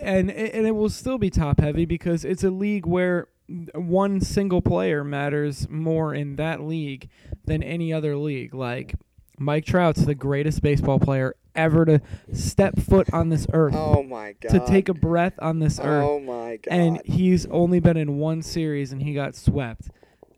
and 0.00 0.30
and 0.30 0.66
it 0.66 0.72
will 0.72 0.90
still 0.90 1.18
be 1.18 1.30
top 1.30 1.60
heavy 1.60 1.84
because 1.84 2.24
it's 2.24 2.44
a 2.44 2.50
league 2.50 2.86
where 2.86 3.28
one 3.74 4.20
single 4.20 4.60
player 4.60 5.04
matters 5.04 5.68
more 5.68 6.14
in 6.14 6.36
that 6.36 6.62
league 6.62 7.08
than 7.44 7.62
any 7.62 7.92
other 7.92 8.16
league. 8.16 8.54
Like 8.54 8.94
Mike 9.38 9.64
Trout's 9.64 10.04
the 10.04 10.14
greatest 10.14 10.62
baseball 10.62 10.98
player 10.98 11.36
ever 11.54 11.84
to 11.84 12.00
step 12.32 12.78
foot 12.78 13.08
on 13.14 13.30
this 13.30 13.46
earth 13.52 13.74
Oh 13.76 14.02
my 14.02 14.34
god! 14.40 14.50
to 14.50 14.66
take 14.66 14.88
a 14.88 14.94
breath 14.94 15.34
on 15.38 15.58
this 15.58 15.78
earth. 15.80 16.04
Oh 16.04 16.20
my 16.20 16.56
god! 16.56 16.70
and 16.70 17.00
he's 17.04 17.46
only 17.46 17.80
been 17.80 17.96
in 17.96 18.18
one 18.18 18.42
series 18.42 18.92
and 18.92 19.02
he 19.02 19.14
got 19.14 19.34
swept. 19.34 19.88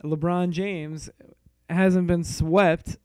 LeBron 0.04 0.50
James 0.50 1.10
hasn't 1.68 2.06
been 2.06 2.24
swept. 2.24 2.98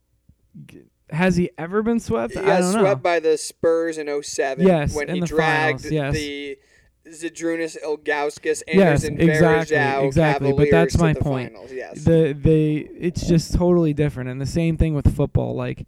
Has 1.10 1.36
he 1.36 1.50
ever 1.58 1.82
been 1.82 2.00
swept? 2.00 2.34
He 2.34 2.40
I 2.40 2.60
don't 2.60 2.72
swept 2.72 2.84
know. 2.84 2.96
by 2.96 3.20
the 3.20 3.36
Spurs 3.36 3.98
in 3.98 4.22
07 4.22 4.66
Yes, 4.66 4.94
when 4.94 5.08
in 5.08 5.16
he 5.16 5.20
the 5.20 5.26
dragged 5.26 5.82
finals, 5.82 5.92
yes. 5.92 6.14
the 6.14 6.58
Zydrunas 7.06 7.76
Ilgauskas, 7.84 8.62
Yes, 8.66 8.68
Anders 8.68 9.04
and 9.04 9.20
exactly, 9.20 10.06
exactly, 10.06 10.52
but 10.52 10.68
that's 10.70 10.96
my 10.96 11.12
point. 11.12 11.52
Finals. 11.52 11.70
Yes. 11.72 12.04
The 12.04 12.32
they 12.32 12.88
it's 12.98 13.26
just 13.26 13.54
totally 13.54 13.92
different 13.92 14.30
and 14.30 14.40
the 14.40 14.46
same 14.46 14.76
thing 14.78 14.94
with 14.94 15.14
football. 15.14 15.54
Like 15.54 15.86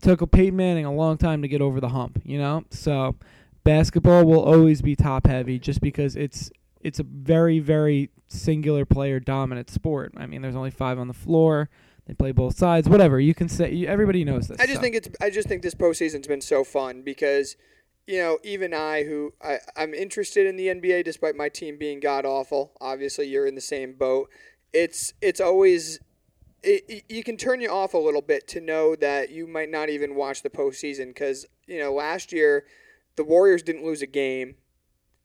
took 0.00 0.20
a 0.20 0.26
Peyton 0.26 0.56
Manning 0.56 0.84
a 0.84 0.92
long 0.92 1.18
time 1.18 1.42
to 1.42 1.48
get 1.48 1.60
over 1.60 1.80
the 1.80 1.88
hump, 1.88 2.20
you 2.24 2.38
know? 2.38 2.64
So 2.70 3.16
basketball 3.64 4.24
will 4.24 4.42
always 4.42 4.82
be 4.82 4.94
top 4.94 5.26
heavy 5.26 5.58
just 5.58 5.80
because 5.80 6.14
it's 6.14 6.50
it's 6.80 7.00
a 7.00 7.04
very 7.04 7.58
very 7.58 8.10
singular 8.28 8.84
player 8.84 9.18
dominant 9.18 9.68
sport. 9.68 10.14
I 10.16 10.26
mean, 10.26 10.42
there's 10.42 10.56
only 10.56 10.70
5 10.70 10.98
on 10.98 11.08
the 11.08 11.14
floor. 11.14 11.68
They 12.06 12.14
play 12.14 12.32
both 12.32 12.56
sides. 12.56 12.88
Whatever. 12.88 13.20
You 13.20 13.34
can 13.34 13.48
say 13.48 13.86
everybody 13.86 14.24
knows 14.24 14.48
this. 14.48 14.60
I 14.60 14.64
just 14.64 14.76
so. 14.76 14.80
think 14.82 14.96
it's. 14.96 15.08
I 15.20 15.30
just 15.30 15.48
think 15.48 15.62
this 15.62 15.74
postseason's 15.74 16.26
been 16.26 16.40
so 16.40 16.64
fun 16.64 17.02
because, 17.02 17.56
you 18.06 18.18
know, 18.18 18.38
even 18.42 18.74
I, 18.74 19.04
who 19.04 19.32
I, 19.42 19.58
I'm 19.76 19.94
interested 19.94 20.46
in 20.46 20.56
the 20.56 20.66
NBA, 20.66 21.04
despite 21.04 21.36
my 21.36 21.48
team 21.48 21.78
being 21.78 22.00
god 22.00 22.24
awful. 22.26 22.72
Obviously, 22.80 23.28
you're 23.28 23.46
in 23.46 23.54
the 23.54 23.60
same 23.60 23.94
boat. 23.94 24.28
It's 24.72 25.12
it's 25.20 25.40
always. 25.40 26.00
It, 26.64 26.84
it- 26.88 27.04
you 27.08 27.22
can 27.24 27.36
turn 27.36 27.60
you 27.60 27.70
off 27.70 27.94
a 27.94 27.98
little 27.98 28.22
bit 28.22 28.46
to 28.48 28.60
know 28.60 28.94
that 28.96 29.30
you 29.30 29.46
might 29.46 29.70
not 29.70 29.88
even 29.88 30.14
watch 30.14 30.42
the 30.42 30.50
postseason 30.50 31.08
because 31.08 31.46
you 31.66 31.78
know 31.78 31.92
last 31.92 32.32
year 32.32 32.64
the 33.16 33.24
Warriors 33.24 33.62
didn't 33.62 33.84
lose 33.84 34.02
a 34.02 34.06
game 34.06 34.56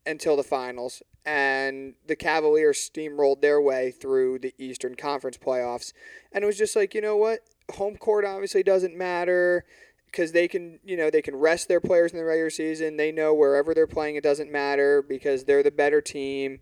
until 0.06 0.36
the 0.36 0.44
finals, 0.44 1.02
and 1.28 1.96
the 2.08 2.16
Cavaliers 2.16 2.90
steamrolled 2.90 3.42
their 3.42 3.60
way 3.60 3.92
through 3.92 4.40
the 4.40 4.54
Eastern 4.58 4.96
Conference 4.96 5.38
playoffs. 5.38 5.92
And 6.32 6.42
it 6.42 6.48
was 6.48 6.58
just 6.58 6.74
like, 6.74 6.96
you 6.96 7.02
know 7.02 7.18
what? 7.18 7.42
Home 7.74 7.98
court 7.98 8.24
obviously 8.24 8.64
doesn't 8.64 8.96
matter 8.96 9.66
because 10.06 10.32
they 10.32 10.48
can, 10.48 10.80
you 10.86 10.96
know, 10.96 11.10
they 11.10 11.22
can 11.22 11.36
rest 11.36 11.68
their 11.68 11.82
players 11.82 12.14
in 12.14 12.18
the 12.18 12.24
regular 12.24 12.50
season. 12.50 12.96
They 12.96 13.12
know 13.12 13.34
wherever 13.34 13.74
they're 13.74 13.88
playing, 13.88 14.16
it 14.16 14.24
doesn't 14.24 14.50
matter 14.50 15.02
because 15.02 15.44
they're 15.44 15.64
the 15.64 15.70
better 15.70 16.00
team. 16.00 16.60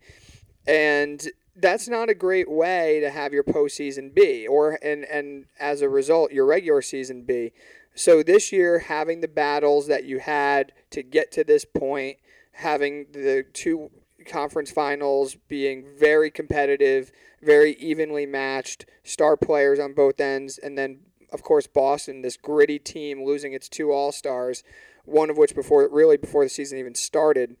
And 0.66 1.24
that's 1.54 1.86
not 1.86 2.10
a 2.10 2.14
great 2.14 2.50
way 2.50 2.98
to 2.98 3.10
have 3.10 3.32
your 3.32 3.44
postseason 3.44 4.12
be, 4.12 4.48
or 4.48 4.80
and 4.82 5.04
and 5.04 5.44
as 5.60 5.80
a 5.80 5.88
result, 5.88 6.32
your 6.32 6.44
regular 6.44 6.82
season 6.82 7.22
be. 7.22 7.52
So 7.94 8.24
this 8.24 8.50
year, 8.50 8.80
having 8.80 9.20
the 9.20 9.28
battles 9.28 9.86
that 9.86 10.04
you 10.04 10.18
had 10.18 10.72
to 10.90 11.04
get 11.04 11.30
to 11.32 11.44
this 11.44 11.64
point, 11.64 12.16
having 12.50 13.06
the 13.12 13.46
two 13.52 13.90
conference 14.26 14.70
finals 14.70 15.36
being 15.48 15.84
very 15.98 16.30
competitive, 16.30 17.10
very 17.42 17.72
evenly 17.74 18.26
matched, 18.26 18.86
star 19.04 19.36
players 19.36 19.78
on 19.78 19.92
both 19.94 20.20
ends, 20.20 20.58
and 20.58 20.76
then 20.76 21.00
of 21.32 21.42
course 21.42 21.66
Boston, 21.66 22.22
this 22.22 22.36
gritty 22.36 22.78
team 22.78 23.24
losing 23.24 23.52
its 23.52 23.68
two 23.68 23.90
All 23.92 24.12
Stars, 24.12 24.62
one 25.04 25.30
of 25.30 25.36
which 25.36 25.54
before 25.54 25.88
really 25.88 26.16
before 26.16 26.44
the 26.44 26.48
season 26.48 26.78
even 26.78 26.94
started, 26.94 27.56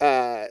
uh, 0.00 0.46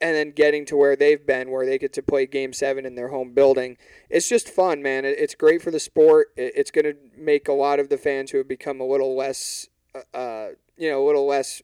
and 0.00 0.14
then 0.16 0.30
getting 0.32 0.66
to 0.66 0.76
where 0.76 0.96
they've 0.96 1.24
been, 1.24 1.50
where 1.50 1.64
they 1.64 1.78
get 1.78 1.92
to 1.94 2.02
play 2.02 2.26
Game 2.26 2.52
Seven 2.52 2.84
in 2.84 2.94
their 2.94 3.08
home 3.08 3.32
building. 3.32 3.76
It's 4.10 4.28
just 4.28 4.48
fun, 4.48 4.82
man. 4.82 5.04
It- 5.04 5.18
It's 5.18 5.34
great 5.34 5.62
for 5.62 5.70
the 5.70 5.80
sport. 5.80 6.32
It- 6.36 6.52
It's 6.56 6.70
going 6.70 6.84
to 6.84 6.96
make 7.16 7.48
a 7.48 7.52
lot 7.52 7.78
of 7.80 7.88
the 7.88 7.96
fans 7.96 8.30
who 8.30 8.38
have 8.38 8.48
become 8.48 8.80
a 8.80 8.86
little 8.86 9.14
less, 9.16 9.68
uh, 9.94 10.16
uh, 10.16 10.48
you 10.76 10.90
know, 10.90 11.02
a 11.02 11.06
little 11.06 11.26
less 11.26 11.62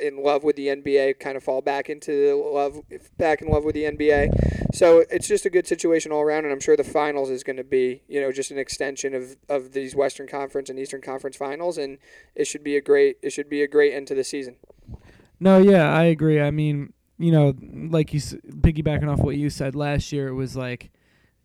in 0.00 0.22
love 0.22 0.44
with 0.44 0.56
the 0.56 0.68
NBA 0.68 1.18
kind 1.20 1.36
of 1.36 1.42
fall 1.42 1.60
back 1.60 1.88
into 1.88 2.34
love 2.52 2.82
back 3.18 3.42
in 3.42 3.48
love 3.48 3.64
with 3.64 3.74
the 3.74 3.84
NBA. 3.84 4.74
So 4.74 5.04
it's 5.10 5.28
just 5.28 5.46
a 5.46 5.50
good 5.50 5.66
situation 5.66 6.12
all 6.12 6.20
around 6.20 6.44
and 6.44 6.52
I'm 6.52 6.60
sure 6.60 6.76
the 6.76 6.84
finals 6.84 7.30
is 7.30 7.42
going 7.42 7.56
to 7.56 7.64
be, 7.64 8.02
you 8.08 8.20
know, 8.20 8.32
just 8.32 8.50
an 8.50 8.58
extension 8.58 9.14
of, 9.14 9.36
of 9.48 9.72
these 9.72 9.94
Western 9.94 10.28
Conference 10.28 10.70
and 10.70 10.78
Eastern 10.78 11.00
Conference 11.00 11.36
finals 11.36 11.78
and 11.78 11.98
it 12.34 12.46
should 12.46 12.64
be 12.64 12.76
a 12.76 12.80
great 12.80 13.18
it 13.22 13.30
should 13.30 13.48
be 13.48 13.62
a 13.62 13.68
great 13.68 13.92
end 13.92 14.06
to 14.08 14.14
the 14.14 14.24
season. 14.24 14.56
No, 15.38 15.58
yeah, 15.58 15.92
I 15.92 16.04
agree. 16.04 16.40
I 16.40 16.50
mean, 16.50 16.92
you 17.18 17.32
know, 17.32 17.54
like 17.62 18.12
you 18.12 18.20
piggybacking 18.20 19.10
off 19.10 19.20
what 19.20 19.36
you 19.36 19.50
said 19.50 19.74
last 19.74 20.12
year, 20.12 20.28
it 20.28 20.34
was 20.34 20.56
like 20.56 20.90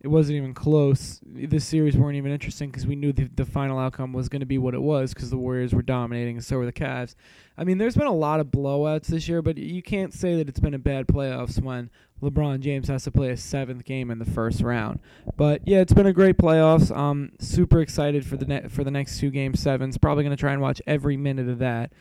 it 0.06 0.10
wasn't 0.10 0.36
even 0.36 0.54
close. 0.54 1.18
This 1.26 1.64
series 1.64 1.96
weren't 1.96 2.16
even 2.16 2.30
interesting 2.30 2.70
because 2.70 2.86
we 2.86 2.94
knew 2.94 3.12
the, 3.12 3.28
the 3.34 3.44
final 3.44 3.76
outcome 3.76 4.12
was 4.12 4.28
going 4.28 4.38
to 4.38 4.46
be 4.46 4.56
what 4.56 4.72
it 4.72 4.80
was 4.80 5.12
because 5.12 5.30
the 5.30 5.36
Warriors 5.36 5.74
were 5.74 5.82
dominating 5.82 6.36
and 6.36 6.44
so 6.44 6.58
were 6.58 6.64
the 6.64 6.72
Cavs. 6.72 7.16
I 7.58 7.64
mean, 7.64 7.78
there's 7.78 7.96
been 7.96 8.06
a 8.06 8.14
lot 8.14 8.38
of 8.38 8.46
blowouts 8.46 9.06
this 9.06 9.26
year, 9.26 9.42
but 9.42 9.58
you 9.58 9.82
can't 9.82 10.14
say 10.14 10.36
that 10.36 10.48
it's 10.48 10.60
been 10.60 10.74
a 10.74 10.78
bad 10.78 11.08
playoffs 11.08 11.60
when 11.60 11.90
LeBron 12.22 12.60
James 12.60 12.86
has 12.86 13.02
to 13.02 13.10
play 13.10 13.30
a 13.30 13.36
seventh 13.36 13.84
game 13.84 14.12
in 14.12 14.20
the 14.20 14.24
first 14.24 14.60
round. 14.60 15.00
But 15.36 15.66
yeah, 15.66 15.80
it's 15.80 15.92
been 15.92 16.06
a 16.06 16.12
great 16.12 16.36
playoffs. 16.36 16.96
Um, 16.96 17.32
super 17.40 17.80
excited 17.80 18.24
for 18.24 18.36
the 18.36 18.46
ne- 18.46 18.68
for 18.68 18.84
the 18.84 18.92
next 18.92 19.18
two 19.18 19.30
game 19.30 19.56
sevens. 19.56 19.98
Probably 19.98 20.22
going 20.22 20.36
to 20.36 20.40
try 20.40 20.52
and 20.52 20.62
watch 20.62 20.80
every 20.86 21.16
minute 21.16 21.48
of 21.48 21.58
that. 21.58 21.92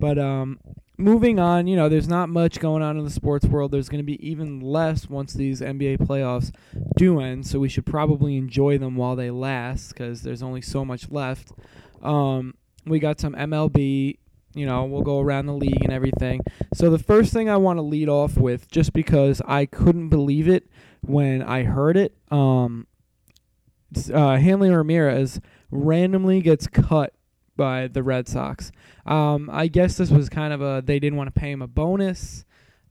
But 0.00 0.18
um, 0.18 0.58
moving 1.02 1.38
on, 1.38 1.66
you 1.66 1.76
know, 1.76 1.88
there's 1.88 2.08
not 2.08 2.28
much 2.28 2.60
going 2.60 2.82
on 2.82 2.96
in 2.96 3.04
the 3.04 3.10
sports 3.10 3.46
world. 3.46 3.70
There's 3.70 3.88
going 3.88 4.00
to 4.00 4.04
be 4.04 4.26
even 4.26 4.60
less 4.60 5.08
once 5.08 5.32
these 5.32 5.60
NBA 5.60 5.98
playoffs 5.98 6.52
do 6.96 7.20
end. 7.20 7.46
So 7.46 7.58
we 7.58 7.68
should 7.68 7.86
probably 7.86 8.36
enjoy 8.36 8.78
them 8.78 8.96
while 8.96 9.16
they 9.16 9.30
last 9.30 9.88
because 9.88 10.22
there's 10.22 10.42
only 10.42 10.62
so 10.62 10.84
much 10.84 11.10
left. 11.10 11.52
Um, 12.02 12.54
we 12.86 12.98
got 12.98 13.20
some 13.20 13.34
MLB. 13.34 14.18
You 14.54 14.66
know, 14.66 14.84
we'll 14.84 15.02
go 15.02 15.20
around 15.20 15.46
the 15.46 15.54
league 15.54 15.82
and 15.82 15.92
everything. 15.92 16.42
So 16.74 16.90
the 16.90 16.98
first 16.98 17.32
thing 17.32 17.48
I 17.48 17.56
want 17.56 17.78
to 17.78 17.82
lead 17.82 18.08
off 18.08 18.36
with, 18.36 18.70
just 18.70 18.92
because 18.92 19.40
I 19.46 19.64
couldn't 19.64 20.10
believe 20.10 20.46
it 20.46 20.68
when 21.00 21.42
I 21.42 21.62
heard 21.62 21.96
it, 21.96 22.14
um, 22.30 22.86
uh, 24.12 24.36
Hanley 24.36 24.70
Ramirez 24.70 25.40
randomly 25.70 26.42
gets 26.42 26.66
cut 26.66 27.14
by 27.56 27.88
the 27.88 28.02
Red 28.02 28.28
Sox. 28.28 28.72
Um, 29.06 29.50
I 29.52 29.68
guess 29.68 29.96
this 29.96 30.10
was 30.10 30.28
kind 30.28 30.52
of 30.52 30.62
a 30.62 30.82
they 30.84 30.98
didn't 30.98 31.16
want 31.16 31.32
to 31.32 31.38
pay 31.38 31.50
him 31.50 31.62
a 31.62 31.66
bonus 31.66 32.44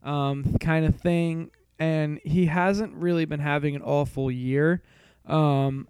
um, 0.03 0.57
kind 0.59 0.85
of 0.85 0.95
thing, 0.95 1.51
and 1.79 2.19
he 2.23 2.45
hasn't 2.45 2.93
really 2.95 3.25
been 3.25 3.39
having 3.39 3.75
an 3.75 3.81
awful 3.81 4.31
year. 4.31 4.83
Um, 5.25 5.87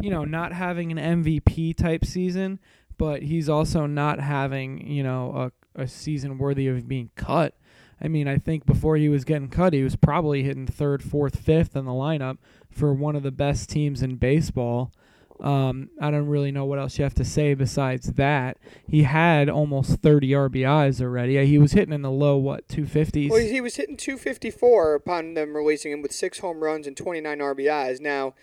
you 0.00 0.10
know, 0.10 0.24
not 0.24 0.52
having 0.52 0.96
an 0.96 1.22
MVP 1.24 1.76
type 1.76 2.04
season, 2.04 2.58
but 2.98 3.22
he's 3.22 3.48
also 3.48 3.86
not 3.86 4.20
having 4.20 4.86
you 4.86 5.02
know 5.02 5.50
a, 5.76 5.82
a 5.82 5.88
season 5.88 6.38
worthy 6.38 6.68
of 6.68 6.88
being 6.88 7.10
cut. 7.16 7.54
I 8.02 8.08
mean, 8.08 8.26
I 8.26 8.36
think 8.38 8.66
before 8.66 8.96
he 8.96 9.08
was 9.08 9.24
getting 9.24 9.48
cut, 9.48 9.72
he 9.72 9.84
was 9.84 9.94
probably 9.94 10.42
hitting 10.42 10.66
third, 10.66 11.04
fourth, 11.04 11.38
fifth 11.38 11.76
in 11.76 11.84
the 11.84 11.92
lineup 11.92 12.38
for 12.68 12.92
one 12.92 13.14
of 13.14 13.22
the 13.22 13.30
best 13.30 13.70
teams 13.70 14.02
in 14.02 14.16
baseball. 14.16 14.92
Um, 15.40 15.90
I 16.00 16.10
don't 16.10 16.26
really 16.26 16.52
know 16.52 16.64
what 16.64 16.78
else 16.78 16.98
you 16.98 17.04
have 17.04 17.14
to 17.14 17.24
say 17.24 17.54
besides 17.54 18.12
that. 18.12 18.58
He 18.86 19.02
had 19.02 19.48
almost 19.48 20.00
30 20.00 20.30
RBIs 20.30 21.00
already. 21.00 21.44
He 21.46 21.58
was 21.58 21.72
hitting 21.72 21.92
in 21.92 22.02
the 22.02 22.10
low 22.10 22.36
what 22.36 22.68
250s. 22.68 23.30
Well, 23.30 23.40
he 23.40 23.60
was 23.60 23.76
hitting 23.76 23.96
254 23.96 24.94
upon 24.94 25.34
them 25.34 25.56
releasing 25.56 25.92
him 25.92 26.02
with 26.02 26.12
six 26.12 26.38
home 26.38 26.60
runs 26.62 26.86
and 26.86 26.96
29 26.96 27.38
RBIs. 27.38 28.00
Now, 28.00 28.34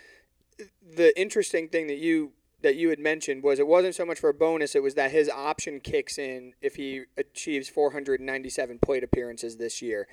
the 0.96 1.18
interesting 1.20 1.70
thing 1.70 1.88
that 1.88 1.98
you 1.98 2.32
that 2.62 2.76
you 2.76 2.90
had 2.90 3.00
mentioned 3.00 3.42
was 3.42 3.58
it 3.58 3.68
wasn't 3.68 3.96
so 3.96 4.06
much 4.06 4.20
for 4.20 4.30
a 4.30 4.34
bonus; 4.34 4.76
it 4.76 4.84
was 4.84 4.96
that 4.96 5.12
his 5.12 5.30
option 5.30 5.80
kicks 5.80 6.18
in 6.18 6.54
if 6.62 6.76
he 6.76 7.04
achieves 7.18 7.70
497 7.70 8.80
plate 8.80 9.04
appearances 9.04 9.58
this 9.58 9.82
year. 9.82 10.08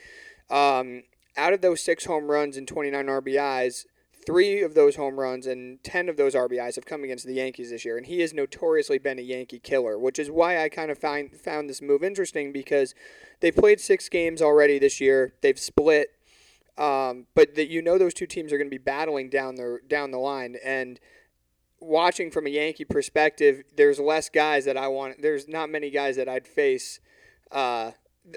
Um, 0.49 1.03
out 1.37 1.53
of 1.53 1.61
those 1.61 1.83
six 1.83 2.05
home 2.05 2.31
runs 2.31 2.57
and 2.57 2.69
29 2.69 3.07
RBIs, 3.07 3.87
Three 4.27 4.61
of 4.63 4.75
those 4.75 4.97
home 4.97 5.21
runs 5.21 5.47
and 5.47 5.83
10 5.85 6.09
of 6.09 6.17
those 6.17 6.35
RBIs 6.35 6.75
have 6.75 6.85
come 6.85 7.05
against 7.05 7.25
the 7.25 7.35
Yankees 7.35 7.71
this 7.71 7.85
year, 7.85 7.97
and 7.97 8.07
he 8.07 8.21
has 8.21 8.35
notoriously 8.35 8.99
been 8.99 9.21
a 9.21 9.23
Yankee 9.23 9.61
killer, 9.61 9.97
which 9.97 10.19
is 10.19 10.31
why 10.31 10.63
I 10.63 10.69
kind 10.69 10.91
of 10.91 10.99
find, 10.99 11.33
found 11.33 11.71
this 11.71 11.81
move 11.81 12.03
interesting 12.03 12.53
because 12.53 12.93
they've 13.41 13.55
played 13.55 13.81
six 13.81 14.09
games 14.09 14.43
already 14.43 14.81
this 14.81 15.01
year. 15.01 15.35
They've 15.43 15.59
split, 15.59 16.09
um, 16.77 17.27
but 17.37 17.55
that 17.55 17.69
you 17.69 17.81
know 17.81 17.99
those 17.99 18.15
two 18.15 18.27
teams 18.27 18.53
are 18.53 18.59
going 18.59 18.69
to 18.69 18.77
be 18.77 18.83
battling 18.83 19.31
down 19.31 19.55
the 19.55 19.79
down 19.87 20.11
the 20.11 20.19
line, 20.19 20.57
and 20.65 20.99
watching 21.81 22.31
from 22.31 22.47
a 22.47 22.51
Yankee 22.51 22.85
perspective, 22.85 23.63
there's 23.77 24.01
less 24.01 24.29
guys 24.29 24.65
that 24.65 24.77
I 24.77 24.89
want. 24.89 25.23
There's 25.23 25.47
not 25.47 25.71
many 25.71 25.91
guys 25.91 26.17
that 26.17 26.29
I'd 26.29 26.49
face 26.49 27.01
uh, 27.53 27.93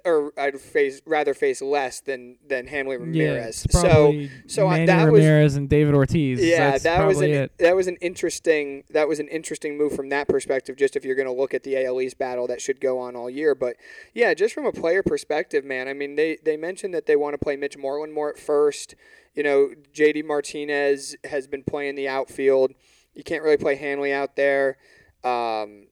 or 0.05 0.31
I'd 0.37 0.59
face 0.59 1.01
rather 1.05 1.33
face 1.33 1.61
less 1.61 1.99
than 1.99 2.37
than 2.47 2.67
Hanley 2.67 2.97
Ramirez. 2.97 3.65
Yeah, 3.71 3.81
so 3.81 4.25
so 4.47 4.69
Manny 4.69 4.85
that 4.85 5.05
Ramirez 5.05 5.43
was 5.43 5.55
and 5.55 5.69
David 5.69 5.95
Ortiz. 5.95 6.39
Yeah, 6.39 6.71
That's 6.71 6.83
that 6.83 7.05
was 7.05 7.21
an 7.21 7.31
it. 7.31 7.57
that 7.57 7.75
was 7.75 7.87
an 7.87 7.97
interesting 7.97 8.83
that 8.89 9.07
was 9.07 9.19
an 9.19 9.27
interesting 9.27 9.77
move 9.77 9.95
from 9.95 10.09
that 10.09 10.27
perspective. 10.27 10.75
Just 10.75 10.95
if 10.95 11.03
you're 11.03 11.15
going 11.15 11.27
to 11.27 11.33
look 11.33 11.53
at 11.53 11.63
the 11.63 11.83
AL 11.83 11.99
East 12.01 12.17
battle 12.17 12.47
that 12.47 12.61
should 12.61 12.79
go 12.79 12.99
on 12.99 13.15
all 13.15 13.29
year, 13.29 13.55
but 13.55 13.75
yeah, 14.13 14.33
just 14.33 14.53
from 14.53 14.65
a 14.65 14.71
player 14.71 15.03
perspective, 15.03 15.65
man. 15.65 15.87
I 15.87 15.93
mean, 15.93 16.15
they 16.15 16.37
they 16.43 16.57
mentioned 16.57 16.93
that 16.93 17.05
they 17.05 17.15
want 17.15 17.33
to 17.33 17.37
play 17.37 17.55
Mitch 17.55 17.77
Moreland 17.77 18.13
more 18.13 18.29
at 18.29 18.37
first. 18.37 18.95
You 19.35 19.43
know, 19.43 19.71
JD 19.93 20.25
Martinez 20.25 21.15
has 21.25 21.47
been 21.47 21.63
playing 21.63 21.95
the 21.95 22.07
outfield. 22.07 22.73
You 23.13 23.23
can't 23.23 23.43
really 23.43 23.57
play 23.57 23.75
Hanley 23.75 24.13
out 24.13 24.35
there. 24.35 24.77
Um, 25.23 25.87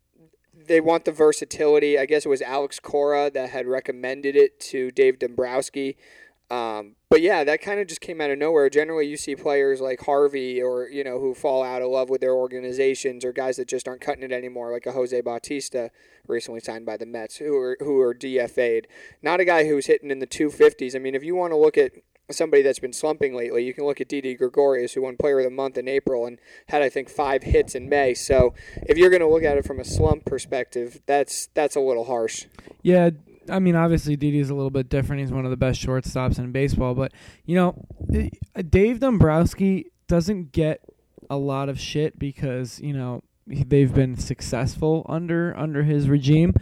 they 0.67 0.81
want 0.81 1.05
the 1.05 1.11
versatility. 1.11 1.97
I 1.97 2.05
guess 2.05 2.25
it 2.25 2.29
was 2.29 2.41
Alex 2.41 2.79
Cora 2.79 3.31
that 3.31 3.49
had 3.49 3.67
recommended 3.67 4.35
it 4.35 4.59
to 4.61 4.91
Dave 4.91 5.19
Dombrowski. 5.19 5.97
Um, 6.49 6.95
but 7.09 7.21
yeah, 7.21 7.43
that 7.43 7.61
kind 7.61 7.79
of 7.79 7.87
just 7.87 7.99
came 7.99 8.21
out 8.21 8.31
of 8.31 8.37
nowhere. 8.37 8.69
Generally, 8.69 9.07
you 9.07 9.17
see 9.17 9.35
players 9.35 9.81
like 9.81 10.01
Harvey 10.01 10.61
or, 10.61 10.87
you 10.87 11.03
know, 11.03 11.19
who 11.19 11.33
fall 11.33 11.63
out 11.63 11.81
of 11.81 11.89
love 11.89 12.09
with 12.09 12.21
their 12.21 12.33
organizations 12.33 13.25
or 13.25 13.33
guys 13.33 13.57
that 13.57 13.67
just 13.67 13.87
aren't 13.87 14.01
cutting 14.01 14.23
it 14.23 14.31
anymore, 14.31 14.71
like 14.71 14.85
a 14.85 14.93
Jose 14.93 15.19
Bautista 15.21 15.91
recently 16.27 16.59
signed 16.59 16.85
by 16.85 16.95
the 16.95 17.05
Mets, 17.05 17.37
who 17.37 17.55
are, 17.57 17.77
who 17.79 17.99
are 17.99 18.13
DFA'd. 18.13 18.87
Not 19.21 19.39
a 19.39 19.45
guy 19.45 19.67
who's 19.67 19.87
hitting 19.87 20.11
in 20.11 20.19
the 20.19 20.27
250s. 20.27 20.95
I 20.95 20.99
mean, 20.99 21.15
if 21.15 21.23
you 21.23 21.35
want 21.35 21.51
to 21.51 21.57
look 21.57 21.77
at 21.77 21.91
somebody 22.31 22.61
that's 22.61 22.79
been 22.79 22.93
slumping 22.93 23.35
lately. 23.35 23.65
You 23.65 23.73
can 23.73 23.85
look 23.85 24.01
at 24.01 24.09
Didi 24.09 24.35
Gregorius, 24.35 24.93
who 24.93 25.03
won 25.03 25.17
Player 25.17 25.39
of 25.39 25.45
the 25.45 25.51
Month 25.51 25.77
in 25.77 25.87
April 25.87 26.25
and 26.25 26.39
had, 26.67 26.81
I 26.81 26.89
think, 26.89 27.09
five 27.09 27.43
hits 27.43 27.75
in 27.75 27.87
May. 27.87 28.13
So 28.13 28.53
if 28.75 28.97
you're 28.97 29.09
going 29.09 29.21
to 29.21 29.27
look 29.27 29.43
at 29.43 29.57
it 29.57 29.65
from 29.65 29.79
a 29.79 29.85
slump 29.85 30.25
perspective, 30.25 31.01
that's 31.05 31.47
that's 31.53 31.75
a 31.75 31.79
little 31.79 32.05
harsh. 32.05 32.45
Yeah, 32.81 33.11
I 33.49 33.59
mean, 33.59 33.75
obviously 33.75 34.15
Didi 34.15 34.39
is 34.39 34.49
a 34.49 34.55
little 34.55 34.69
bit 34.69 34.89
different. 34.89 35.21
He's 35.21 35.31
one 35.31 35.45
of 35.45 35.51
the 35.51 35.57
best 35.57 35.85
shortstops 35.85 36.37
in 36.37 36.51
baseball, 36.51 36.95
but 36.95 37.13
you 37.45 37.55
know, 37.55 37.85
Dave 38.69 38.99
Dombrowski 38.99 39.87
doesn't 40.07 40.51
get 40.51 40.81
a 41.29 41.37
lot 41.37 41.69
of 41.69 41.79
shit 41.79 42.17
because 42.17 42.79
you 42.79 42.93
know 42.93 43.23
they've 43.45 43.93
been 43.93 44.17
successful 44.17 45.05
under 45.07 45.55
under 45.57 45.83
his 45.83 46.09
regime, 46.09 46.53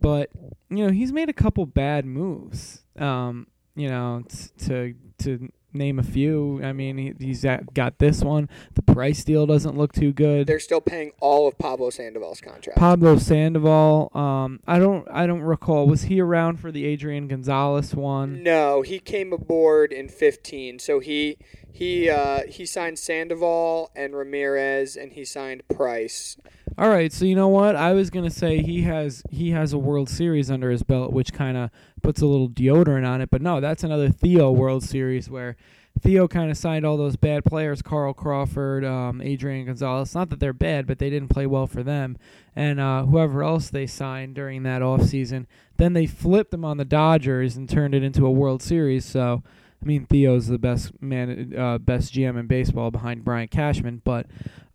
but 0.00 0.30
you 0.70 0.86
know 0.86 0.92
he's 0.92 1.12
made 1.12 1.28
a 1.28 1.34
couple 1.34 1.66
bad 1.66 2.04
moves. 2.04 2.84
Um, 2.96 3.48
you 3.78 3.88
know, 3.88 4.24
to 4.66 4.94
to 5.18 5.50
name 5.72 5.98
a 5.98 6.02
few. 6.02 6.62
I 6.62 6.72
mean, 6.72 6.98
he, 6.98 7.14
he's 7.18 7.44
got 7.74 7.98
this 7.98 8.22
one. 8.22 8.48
The 8.74 8.82
Price 8.82 9.24
deal 9.24 9.46
doesn't 9.46 9.76
look 9.76 9.92
too 9.92 10.12
good. 10.12 10.46
They're 10.46 10.60
still 10.60 10.80
paying 10.80 11.12
all 11.20 11.46
of 11.46 11.58
Pablo 11.58 11.90
Sandoval's 11.90 12.40
contract. 12.40 12.78
Pablo 12.78 13.18
Sandoval. 13.18 14.10
Um, 14.14 14.60
I 14.66 14.78
don't 14.78 15.06
I 15.10 15.26
don't 15.26 15.40
recall. 15.40 15.86
Was 15.86 16.04
he 16.04 16.20
around 16.20 16.58
for 16.60 16.72
the 16.72 16.84
Adrian 16.84 17.28
Gonzalez 17.28 17.94
one? 17.94 18.42
No, 18.42 18.82
he 18.82 18.98
came 18.98 19.32
aboard 19.32 19.92
in 19.92 20.08
15. 20.08 20.78
So 20.78 21.00
he 21.00 21.38
he 21.70 22.10
uh, 22.10 22.40
he 22.48 22.66
signed 22.66 22.98
Sandoval 22.98 23.90
and 23.94 24.16
Ramirez, 24.16 24.96
and 24.96 25.12
he 25.12 25.24
signed 25.24 25.62
Price. 25.68 26.36
All 26.78 26.90
right, 26.90 27.12
so 27.12 27.24
you 27.24 27.34
know 27.34 27.48
what? 27.48 27.74
I 27.74 27.92
was 27.92 28.08
gonna 28.08 28.30
say 28.30 28.62
he 28.62 28.82
has 28.82 29.24
he 29.30 29.50
has 29.50 29.72
a 29.72 29.78
World 29.78 30.08
Series 30.08 30.48
under 30.48 30.70
his 30.70 30.84
belt, 30.84 31.12
which 31.12 31.32
kind 31.32 31.56
of 31.56 31.70
puts 32.02 32.20
a 32.20 32.26
little 32.26 32.48
deodorant 32.48 33.04
on 33.04 33.20
it. 33.20 33.30
But 33.30 33.42
no, 33.42 33.60
that's 33.60 33.82
another 33.82 34.10
Theo 34.10 34.52
World 34.52 34.84
Series 34.84 35.28
where 35.28 35.56
Theo 36.00 36.28
kind 36.28 36.52
of 36.52 36.56
signed 36.56 36.86
all 36.86 36.96
those 36.96 37.16
bad 37.16 37.44
players, 37.44 37.82
Carl 37.82 38.14
Crawford, 38.14 38.84
um, 38.84 39.20
Adrian 39.20 39.66
Gonzalez. 39.66 40.14
Not 40.14 40.30
that 40.30 40.38
they're 40.38 40.52
bad, 40.52 40.86
but 40.86 41.00
they 41.00 41.10
didn't 41.10 41.30
play 41.30 41.46
well 41.46 41.66
for 41.66 41.82
them. 41.82 42.16
And 42.54 42.78
uh, 42.78 43.06
whoever 43.06 43.42
else 43.42 43.70
they 43.70 43.88
signed 43.88 44.36
during 44.36 44.62
that 44.62 44.80
offseason. 44.80 45.46
Then 45.78 45.94
they 45.94 46.06
flipped 46.06 46.52
them 46.52 46.64
on 46.64 46.76
the 46.76 46.84
Dodgers 46.84 47.56
and 47.56 47.68
turned 47.68 47.92
it 47.92 48.04
into 48.04 48.24
a 48.24 48.30
World 48.30 48.62
Series. 48.62 49.04
So, 49.04 49.42
I 49.82 49.84
mean, 49.84 50.06
Theo's 50.06 50.46
the 50.46 50.58
best 50.58 50.92
man, 51.02 51.52
uh, 51.58 51.78
best 51.78 52.14
GM 52.14 52.38
in 52.38 52.46
baseball 52.46 52.92
behind 52.92 53.24
Brian 53.24 53.48
Cashman. 53.48 54.00
But 54.04 54.26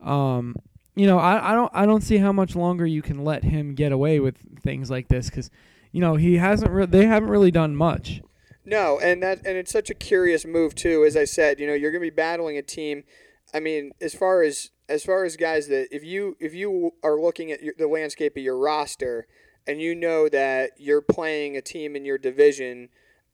um, 0.01 0.57
you 0.95 1.07
know, 1.07 1.17
I, 1.17 1.51
I 1.51 1.55
don't 1.55 1.71
I 1.73 1.85
don't 1.85 2.01
see 2.01 2.17
how 2.17 2.31
much 2.31 2.55
longer 2.55 2.85
you 2.85 3.01
can 3.01 3.23
let 3.23 3.43
him 3.43 3.75
get 3.75 3.91
away 3.91 4.19
with 4.19 4.37
things 4.61 4.91
like 4.91 5.07
this 5.07 5.29
because, 5.29 5.49
you 5.91 6.01
know, 6.01 6.15
he 6.15 6.37
hasn't 6.37 6.71
re- 6.71 6.85
they 6.85 7.05
haven't 7.05 7.29
really 7.29 7.51
done 7.51 7.75
much. 7.75 8.21
No, 8.65 8.99
and 8.99 9.21
that 9.23 9.39
and 9.45 9.57
it's 9.57 9.71
such 9.71 9.89
a 9.89 9.95
curious 9.95 10.45
move 10.45 10.75
too. 10.75 11.03
As 11.03 11.17
I 11.17 11.25
said, 11.25 11.59
you 11.59 11.67
know, 11.67 11.73
you're 11.73 11.91
going 11.91 12.01
to 12.01 12.05
be 12.05 12.15
battling 12.15 12.57
a 12.57 12.61
team. 12.61 13.03
I 13.53 13.59
mean, 13.59 13.91
as 14.01 14.13
far 14.13 14.43
as 14.43 14.69
as 14.87 15.03
far 15.03 15.23
as 15.23 15.35
guys 15.35 15.67
that 15.67 15.87
if 15.91 16.03
you 16.03 16.37
if 16.39 16.53
you 16.53 16.93
are 17.03 17.19
looking 17.19 17.51
at 17.51 17.63
your, 17.63 17.73
the 17.77 17.87
landscape 17.87 18.37
of 18.37 18.43
your 18.43 18.57
roster 18.57 19.27
and 19.65 19.81
you 19.81 19.95
know 19.95 20.29
that 20.29 20.71
you're 20.77 21.01
playing 21.01 21.57
a 21.57 21.61
team 21.61 21.95
in 21.95 22.05
your 22.05 22.17
division 22.17 22.89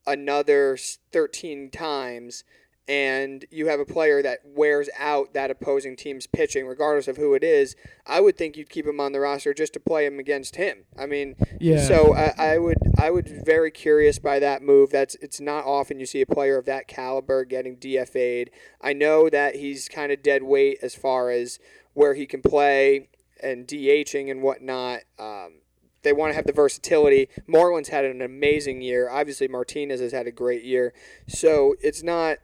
another 0.05 0.77
13 1.11 1.69
times 1.71 2.43
and 2.89 3.45
you 3.51 3.67
have 3.67 3.79
a 3.79 3.85
player 3.85 4.23
that 4.23 4.39
wears 4.43 4.89
out 4.97 5.35
that 5.35 5.51
opposing 5.51 5.95
team's 5.95 6.25
pitching, 6.25 6.65
regardless 6.65 7.07
of 7.07 7.17
who 7.17 7.35
it 7.35 7.43
is, 7.43 7.75
I 8.07 8.19
would 8.19 8.35
think 8.35 8.57
you'd 8.57 8.71
keep 8.71 8.87
him 8.87 8.99
on 8.99 9.11
the 9.11 9.19
roster 9.19 9.53
just 9.53 9.73
to 9.73 9.79
play 9.79 10.07
him 10.07 10.17
against 10.17 10.55
him. 10.55 10.85
I 10.97 11.05
mean, 11.05 11.35
Yeah. 11.59 11.87
So 11.87 12.15
I, 12.15 12.33
I 12.37 12.57
would 12.57 12.77
I 12.97 13.11
would 13.11 13.25
be 13.25 13.39
very 13.45 13.69
curious 13.69 14.17
by 14.17 14.39
that 14.39 14.63
move. 14.63 14.89
That's 14.89 15.13
it's 15.15 15.39
not 15.39 15.65
often 15.65 15.99
you 15.99 16.07
see 16.07 16.21
a 16.21 16.25
player 16.25 16.57
of 16.57 16.65
that 16.65 16.87
caliber 16.87 17.45
getting 17.45 17.77
DFA'd. 17.77 18.49
I 18.81 18.93
know 18.93 19.29
that 19.29 19.55
he's 19.55 19.87
kind 19.87 20.11
of 20.11 20.23
dead 20.23 20.41
weight 20.41 20.79
as 20.81 20.95
far 20.95 21.29
as 21.29 21.59
where 21.93 22.15
he 22.15 22.25
can 22.25 22.41
play 22.41 23.09
and 23.43 23.67
DHing 23.67 24.31
and 24.31 24.41
whatnot. 24.41 25.01
Um, 25.19 25.61
they 26.01 26.13
want 26.13 26.31
to 26.31 26.35
have 26.35 26.47
the 26.47 26.53
versatility. 26.53 27.29
Moreland's 27.45 27.89
had 27.89 28.05
an 28.05 28.21
amazing 28.21 28.81
year. 28.81 29.09
Obviously, 29.09 29.47
Martinez 29.47 29.99
has 29.99 30.11
had 30.11 30.25
a 30.25 30.31
great 30.31 30.63
year. 30.63 30.93
So 31.27 31.75
it's 31.81 32.01
not. 32.01 32.37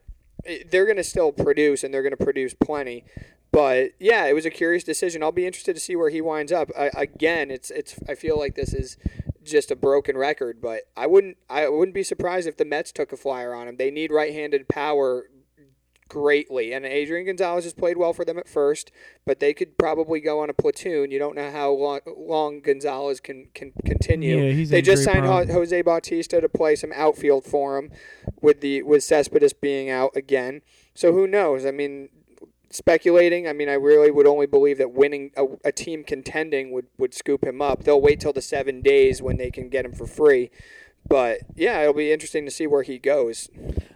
They're 0.69 0.85
going 0.85 0.97
to 0.97 1.03
still 1.03 1.31
produce, 1.31 1.83
and 1.83 1.93
they're 1.93 2.03
going 2.03 2.15
to 2.15 2.23
produce 2.23 2.53
plenty. 2.53 3.05
But 3.51 3.91
yeah, 3.99 4.25
it 4.25 4.33
was 4.33 4.45
a 4.45 4.49
curious 4.49 4.83
decision. 4.83 5.23
I'll 5.23 5.31
be 5.31 5.45
interested 5.45 5.75
to 5.75 5.79
see 5.79 5.95
where 5.95 6.09
he 6.09 6.21
winds 6.21 6.51
up. 6.51 6.69
I, 6.77 6.89
again, 6.93 7.51
it's 7.51 7.71
it's. 7.71 7.95
I 8.07 8.15
feel 8.15 8.37
like 8.37 8.55
this 8.55 8.73
is 8.73 8.97
just 9.43 9.71
a 9.71 9.75
broken 9.75 10.17
record, 10.17 10.59
but 10.61 10.81
I 10.97 11.07
wouldn't 11.07 11.37
I 11.49 11.69
wouldn't 11.69 11.95
be 11.95 12.03
surprised 12.03 12.47
if 12.47 12.57
the 12.57 12.65
Mets 12.65 12.91
took 12.91 13.13
a 13.13 13.17
flyer 13.17 13.53
on 13.53 13.67
him. 13.67 13.77
They 13.77 13.91
need 13.91 14.11
right-handed 14.11 14.67
power 14.67 15.29
greatly. 16.09 16.73
And 16.73 16.85
Adrian 16.85 17.25
Gonzalez 17.25 17.63
has 17.63 17.73
played 17.73 17.97
well 17.97 18.13
for 18.13 18.25
them 18.25 18.37
at 18.37 18.47
first, 18.47 18.91
but 19.25 19.39
they 19.39 19.53
could 19.53 19.77
probably 19.77 20.19
go 20.19 20.39
on 20.39 20.49
a 20.49 20.53
platoon. 20.53 21.11
You 21.11 21.19
don't 21.19 21.35
know 21.35 21.51
how 21.51 21.71
long, 21.71 21.99
long 22.17 22.61
Gonzalez 22.61 23.19
can, 23.19 23.47
can 23.53 23.73
continue. 23.85 24.37
Yeah, 24.37 24.51
he's 24.51 24.69
they 24.69 24.81
just 24.81 25.03
signed. 25.03 25.25
Ho- 25.25 25.45
Jose 25.45 25.81
Bautista 25.81 26.41
to 26.41 26.49
play 26.49 26.75
some 26.75 26.91
outfield 26.93 27.45
for 27.45 27.77
him 27.77 27.91
with 28.41 28.61
the 28.61 28.83
with 28.83 29.03
Cespedes 29.03 29.53
being 29.53 29.89
out 29.89 30.15
again. 30.15 30.61
So 30.93 31.11
who 31.11 31.27
knows? 31.27 31.65
I 31.65 31.71
mean, 31.71 32.09
speculating. 32.69 33.47
I 33.47 33.53
mean, 33.53 33.69
I 33.69 33.73
really 33.73 34.11
would 34.11 34.27
only 34.27 34.45
believe 34.45 34.77
that 34.77 34.91
winning 34.91 35.31
a, 35.35 35.45
a 35.65 35.71
team 35.71 36.03
contending 36.03 36.71
would, 36.71 36.87
would 36.97 37.13
scoop 37.13 37.43
him 37.43 37.61
up. 37.61 37.83
They'll 37.83 38.01
wait 38.01 38.19
till 38.19 38.33
the 38.33 38.41
seven 38.41 38.81
days 38.81 39.21
when 39.21 39.37
they 39.37 39.49
can 39.49 39.69
get 39.69 39.85
him 39.85 39.93
for 39.93 40.05
free. 40.05 40.51
But 41.07 41.39
yeah, 41.55 41.81
it'll 41.81 41.93
be 41.93 42.11
interesting 42.11 42.45
to 42.45 42.51
see 42.51 42.67
where 42.67 42.83
he 42.83 42.97
goes. 42.97 43.49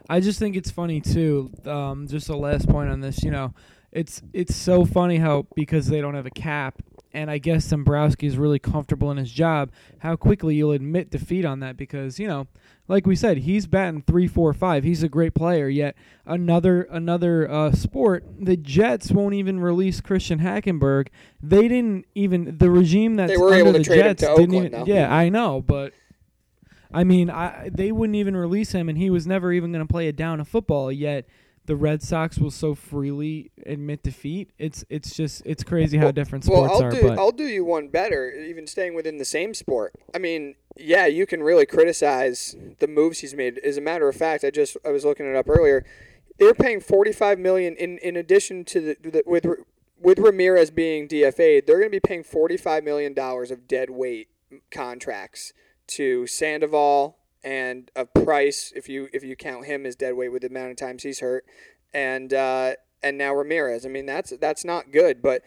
I 0.08 0.20
just 0.20 0.40
think 0.40 0.56
it's 0.56 0.72
funny 0.72 1.02
too. 1.02 1.52
Um, 1.66 2.08
just 2.08 2.30
a 2.30 2.36
last 2.38 2.70
point 2.70 2.90
on 2.90 3.02
this, 3.02 3.24
you 3.24 3.32
know, 3.32 3.54
it's 3.92 4.22
it's 4.34 4.56
so 4.56 4.86
funny 4.86 5.18
how 5.18 5.48
because 5.56 5.88
they 5.88 6.02
don't 6.02 6.14
have 6.14 6.28
a 6.28 6.32
cap, 6.32 6.82
and 7.14 7.30
I 7.32 7.40
guess 7.40 7.68
Dombrowski 7.68 8.28
is 8.28 8.38
really 8.38 8.60
comfortable 8.60 9.10
in 9.12 9.18
his 9.18 9.32
job. 9.32 9.72
How 10.00 10.16
quickly 10.16 10.56
you'll 10.56 10.72
admit 10.72 11.10
defeat 11.10 11.46
on 11.46 11.60
that 11.62 11.78
because 11.78 12.20
you 12.20 12.28
know, 12.28 12.48
like 12.88 13.08
we 13.08 13.16
said, 13.16 13.38
he's 13.40 13.66
batting 13.66 14.04
three, 14.04 14.28
four, 14.28 14.54
five. 14.54 14.84
He's 14.84 15.02
a 15.02 15.10
great 15.10 15.34
player. 15.34 15.68
Yet 15.68 15.96
another 16.28 16.84
another 16.84 17.50
uh, 17.50 17.72
sport, 17.72 18.24
the 18.40 18.56
Jets 18.58 19.12
won't 19.12 19.34
even 19.34 19.60
release 19.60 20.00
Christian 20.02 20.40
Hackenberg. 20.40 21.08
They 21.42 21.68
didn't 21.68 22.06
even 22.14 22.58
the 22.60 22.70
regime 22.70 23.16
that's 23.16 23.32
They 23.32 23.38
were 23.38 23.56
able 23.56 23.74
to 23.74 23.80
the 23.80 23.84
trade 23.84 24.00
him 24.02 24.06
Jets 24.06 24.22
to 24.22 24.28
didn't 24.28 24.42
Oakland, 24.44 24.66
even. 24.68 24.80
though. 24.80 24.86
Yeah, 24.86 25.12
I 25.14 25.30
know, 25.30 25.62
but. 25.62 25.94
I 26.94 27.04
mean, 27.04 27.30
I 27.30 27.70
they 27.72 27.92
wouldn't 27.92 28.16
even 28.16 28.36
release 28.36 28.72
him, 28.72 28.90
and 28.90 28.98
he 28.98 29.10
was 29.10 29.28
never 29.28 29.52
even 29.54 29.72
going 29.72 29.86
to 29.86 29.92
play 29.92 30.08
a 30.08 30.14
down 30.14 30.40
of 30.40 30.48
football. 30.48 30.92
Yet 30.92 31.28
the 31.66 31.76
Red 31.76 32.02
Sox 32.02 32.40
will 32.40 32.50
so 32.52 32.74
freely 32.74 33.52
admit 33.66 34.02
defeat. 34.02 34.50
It's 34.58 34.84
it's 34.90 35.16
just 35.16 35.44
it's 35.46 35.64
crazy 35.64 35.98
how 35.98 36.06
Well- 36.06 36.14
different 36.14 36.48
Well, 36.48 36.66
sports 36.66 36.82
I'll 36.82 36.88
are. 36.88 36.92
do 36.92 37.08
but 37.10 37.20
I'll 37.20 37.32
do 37.32 37.44
you 37.46 37.64
one 37.64 37.90
better, 37.90 38.32
even 38.32 38.66
staying 38.66 38.96
within 38.96 39.18
the 39.18 39.26
same 39.26 39.54
sport. 39.54 39.94
I 40.16 40.18
mean, 40.18 40.56
yeah, 40.78 41.06
you 41.06 41.26
can 41.28 41.44
really 41.44 41.68
criticize 41.68 42.56
the 42.80 42.88
moves 42.88 43.20
he's 43.20 43.36
made. 43.36 43.60
As 43.60 43.78
a 43.78 43.82
matter 43.82 44.10
of 44.10 44.16
fact, 44.16 44.44
I 44.44 44.50
just 44.50 44.76
I 44.84 44.90
was 44.90 45.06
looking 45.06 45.28
it 45.28 45.36
up 45.36 45.48
earlier. 45.48 45.86
They're 46.40 46.56
paying 46.56 46.80
forty 46.80 47.12
five 47.12 47.38
million 47.38 47.76
in 47.76 48.00
in 48.00 48.16
addition 48.16 48.66
to 48.66 48.82
the, 48.82 48.98
the 49.10 49.24
with 49.28 49.46
with 50.02 50.18
Ramirez 50.18 50.72
being 50.72 51.08
DFA'd. 51.08 51.68
They're 51.68 51.78
going 51.78 51.92
to 51.92 51.96
be 51.96 52.00
paying 52.00 52.24
forty 52.24 52.58
five 52.58 52.84
million 52.84 53.14
dollars 53.14 53.52
of 53.52 53.68
dead 53.68 53.92
weight 53.92 54.30
contracts 54.72 55.54
to 55.90 56.28
Sandoval 56.28 57.18
and 57.44 57.90
a 57.96 58.06
Price 58.06 58.74
if 58.76 58.90
you 58.90 59.10
if 59.14 59.24
you 59.24 59.36
count 59.36 59.66
him 59.66 59.86
as 59.86 59.96
dead 59.96 60.16
weight 60.16 60.32
with 60.32 60.42
the 60.42 60.50
amount 60.50 60.72
of 60.72 60.78
times 60.78 61.04
he's 61.04 61.20
hurt, 61.20 61.46
and 61.94 62.34
uh, 62.34 62.74
and 63.02 63.18
now 63.18 63.34
Ramirez. 63.34 63.86
I 63.86 63.90
mean 63.90 64.06
that's 64.06 64.32
that's 64.40 64.66
not 64.66 64.92
good, 64.92 65.22
but 65.22 65.42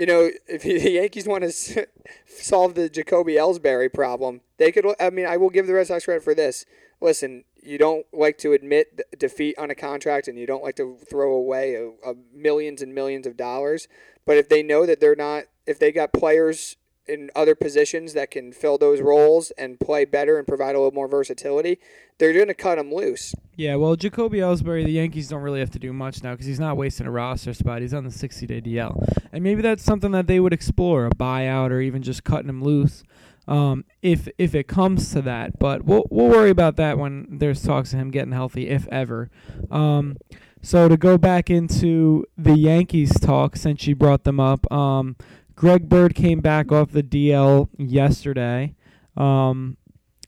you 0.00 0.06
know, 0.06 0.30
if 0.48 0.62
the 0.82 0.90
Yankees 0.90 1.28
want 1.28 1.44
to 1.44 1.86
solve 2.26 2.74
the 2.74 2.88
Jacoby 2.88 3.34
Ellsbury 3.34 3.92
problem, 3.92 4.40
they 4.56 4.72
could. 4.72 4.86
I 4.98 5.10
mean, 5.10 5.26
I 5.26 5.36
will 5.36 5.50
give 5.50 5.66
the 5.66 5.74
Red 5.74 5.86
Sox 5.86 6.04
credit 6.04 6.24
for 6.24 6.34
this. 6.34 6.64
Listen, 7.00 7.44
you 7.62 7.78
don't 7.78 8.06
like 8.12 8.36
to 8.38 8.52
admit 8.52 9.00
defeat 9.18 9.56
on 9.58 9.70
a 9.70 9.74
contract, 9.74 10.26
and 10.26 10.38
you 10.38 10.46
don't 10.46 10.62
like 10.62 10.76
to 10.76 10.96
throw 11.08 11.32
away 11.32 11.74
a, 11.74 11.88
a 12.10 12.14
millions 12.34 12.82
and 12.82 12.94
millions 12.94 13.26
of 13.26 13.36
dollars. 13.36 13.88
But 14.26 14.36
if 14.36 14.48
they 14.48 14.62
know 14.62 14.86
that 14.86 15.00
they're 15.00 15.16
not, 15.16 15.44
if 15.66 15.78
they 15.78 15.92
got 15.92 16.12
players 16.12 16.76
in 17.10 17.30
other 17.34 17.54
positions 17.54 18.12
that 18.14 18.30
can 18.30 18.52
fill 18.52 18.78
those 18.78 19.00
roles 19.00 19.50
and 19.58 19.78
play 19.80 20.04
better 20.04 20.38
and 20.38 20.46
provide 20.46 20.74
a 20.74 20.78
little 20.78 20.94
more 20.94 21.08
versatility, 21.08 21.78
they're 22.18 22.32
going 22.32 22.48
to 22.48 22.54
cut 22.54 22.76
them 22.76 22.92
loose. 22.94 23.34
yeah, 23.56 23.74
well, 23.74 23.96
Jacoby 23.96 24.38
Ellsbury, 24.38 24.84
the 24.84 24.92
Yankees 24.92 25.28
don't 25.28 25.42
really 25.42 25.60
have 25.60 25.70
to 25.70 25.78
do 25.78 25.92
much 25.92 26.22
now 26.22 26.32
because 26.32 26.46
he's 26.46 26.60
not 26.60 26.76
wasting 26.76 27.06
a 27.06 27.10
roster 27.10 27.52
spot. 27.52 27.82
He's 27.82 27.94
on 27.94 28.04
the 28.04 28.10
60-day 28.10 28.60
DL, 28.60 29.26
and 29.32 29.42
maybe 29.42 29.62
that's 29.62 29.82
something 29.82 30.12
that 30.12 30.26
they 30.26 30.38
would 30.38 30.52
explore 30.52 31.06
a 31.06 31.10
buyout 31.10 31.70
or 31.70 31.80
even 31.80 32.02
just 32.02 32.24
cutting 32.24 32.48
him 32.48 32.62
loose. 32.62 33.02
Um, 33.48 33.84
if 34.00 34.28
if 34.38 34.54
it 34.54 34.68
comes 34.68 35.10
to 35.12 35.22
that, 35.22 35.58
but 35.58 35.84
we'll 35.84 36.04
we'll 36.10 36.28
worry 36.28 36.50
about 36.50 36.76
that 36.76 36.98
when 36.98 37.26
there's 37.30 37.62
talks 37.62 37.92
of 37.92 37.98
him 37.98 38.10
getting 38.10 38.32
healthy, 38.32 38.68
if 38.68 38.86
ever. 38.88 39.28
Um, 39.70 40.18
so 40.62 40.88
to 40.88 40.96
go 40.96 41.16
back 41.16 41.48
into 41.48 42.26
the 42.36 42.54
Yankees 42.54 43.18
talk, 43.18 43.56
since 43.56 43.86
you 43.86 43.96
brought 43.96 44.24
them 44.24 44.38
up, 44.38 44.70
um, 44.70 45.16
Greg 45.60 45.90
Bird 45.90 46.14
came 46.14 46.40
back 46.40 46.72
off 46.72 46.90
the 46.90 47.02
DL 47.02 47.68
yesterday, 47.76 48.74
um, 49.14 49.76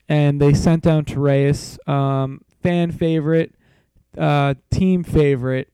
and 0.07 0.39
they 0.39 0.53
sent 0.53 0.83
down 0.83 1.07
Torreyes, 1.07 1.79
um, 1.89 2.43
fan 2.63 2.93
favorite, 2.93 3.55
uh, 4.19 4.53
team 4.71 5.03
favorite. 5.03 5.73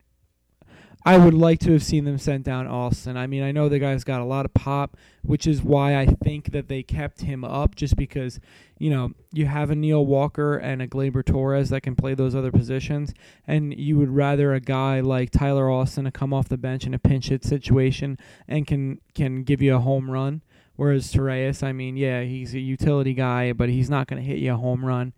I 1.08 1.16
would 1.16 1.32
like 1.32 1.58
to 1.60 1.72
have 1.72 1.82
seen 1.82 2.04
them 2.04 2.18
sent 2.18 2.44
down 2.44 2.66
Austin. 2.66 3.16
I 3.16 3.26
mean, 3.26 3.42
I 3.42 3.50
know 3.50 3.70
the 3.70 3.78
guy's 3.78 4.04
got 4.04 4.20
a 4.20 4.26
lot 4.26 4.44
of 4.44 4.52
pop, 4.52 4.94
which 5.22 5.46
is 5.46 5.62
why 5.62 5.96
I 5.96 6.04
think 6.04 6.52
that 6.52 6.68
they 6.68 6.82
kept 6.82 7.22
him 7.22 7.44
up 7.44 7.74
just 7.74 7.96
because, 7.96 8.38
you 8.76 8.90
know, 8.90 9.12
you 9.32 9.46
have 9.46 9.70
a 9.70 9.74
Neil 9.74 10.04
Walker 10.04 10.58
and 10.58 10.82
a 10.82 10.86
Gleyber 10.86 11.24
Torres 11.24 11.70
that 11.70 11.80
can 11.80 11.96
play 11.96 12.12
those 12.12 12.34
other 12.34 12.52
positions, 12.52 13.14
and 13.46 13.72
you 13.72 13.96
would 13.96 14.10
rather 14.10 14.52
a 14.52 14.60
guy 14.60 15.00
like 15.00 15.30
Tyler 15.30 15.70
Austin 15.70 16.04
to 16.04 16.10
come 16.10 16.34
off 16.34 16.50
the 16.50 16.58
bench 16.58 16.84
in 16.84 16.92
a 16.92 16.98
pinch 16.98 17.30
hit 17.30 17.42
situation 17.42 18.18
and 18.46 18.66
can 18.66 19.00
can 19.14 19.44
give 19.44 19.62
you 19.62 19.76
a 19.76 19.80
home 19.80 20.10
run. 20.10 20.42
Whereas 20.76 21.10
Torreyes, 21.10 21.62
I 21.62 21.72
mean, 21.72 21.96
yeah, 21.96 22.20
he's 22.20 22.54
a 22.54 22.60
utility 22.60 23.14
guy, 23.14 23.54
but 23.54 23.70
he's 23.70 23.88
not 23.88 24.08
going 24.08 24.22
to 24.22 24.28
hit 24.28 24.40
you 24.40 24.52
a 24.52 24.56
home 24.58 24.84
run 24.84 25.14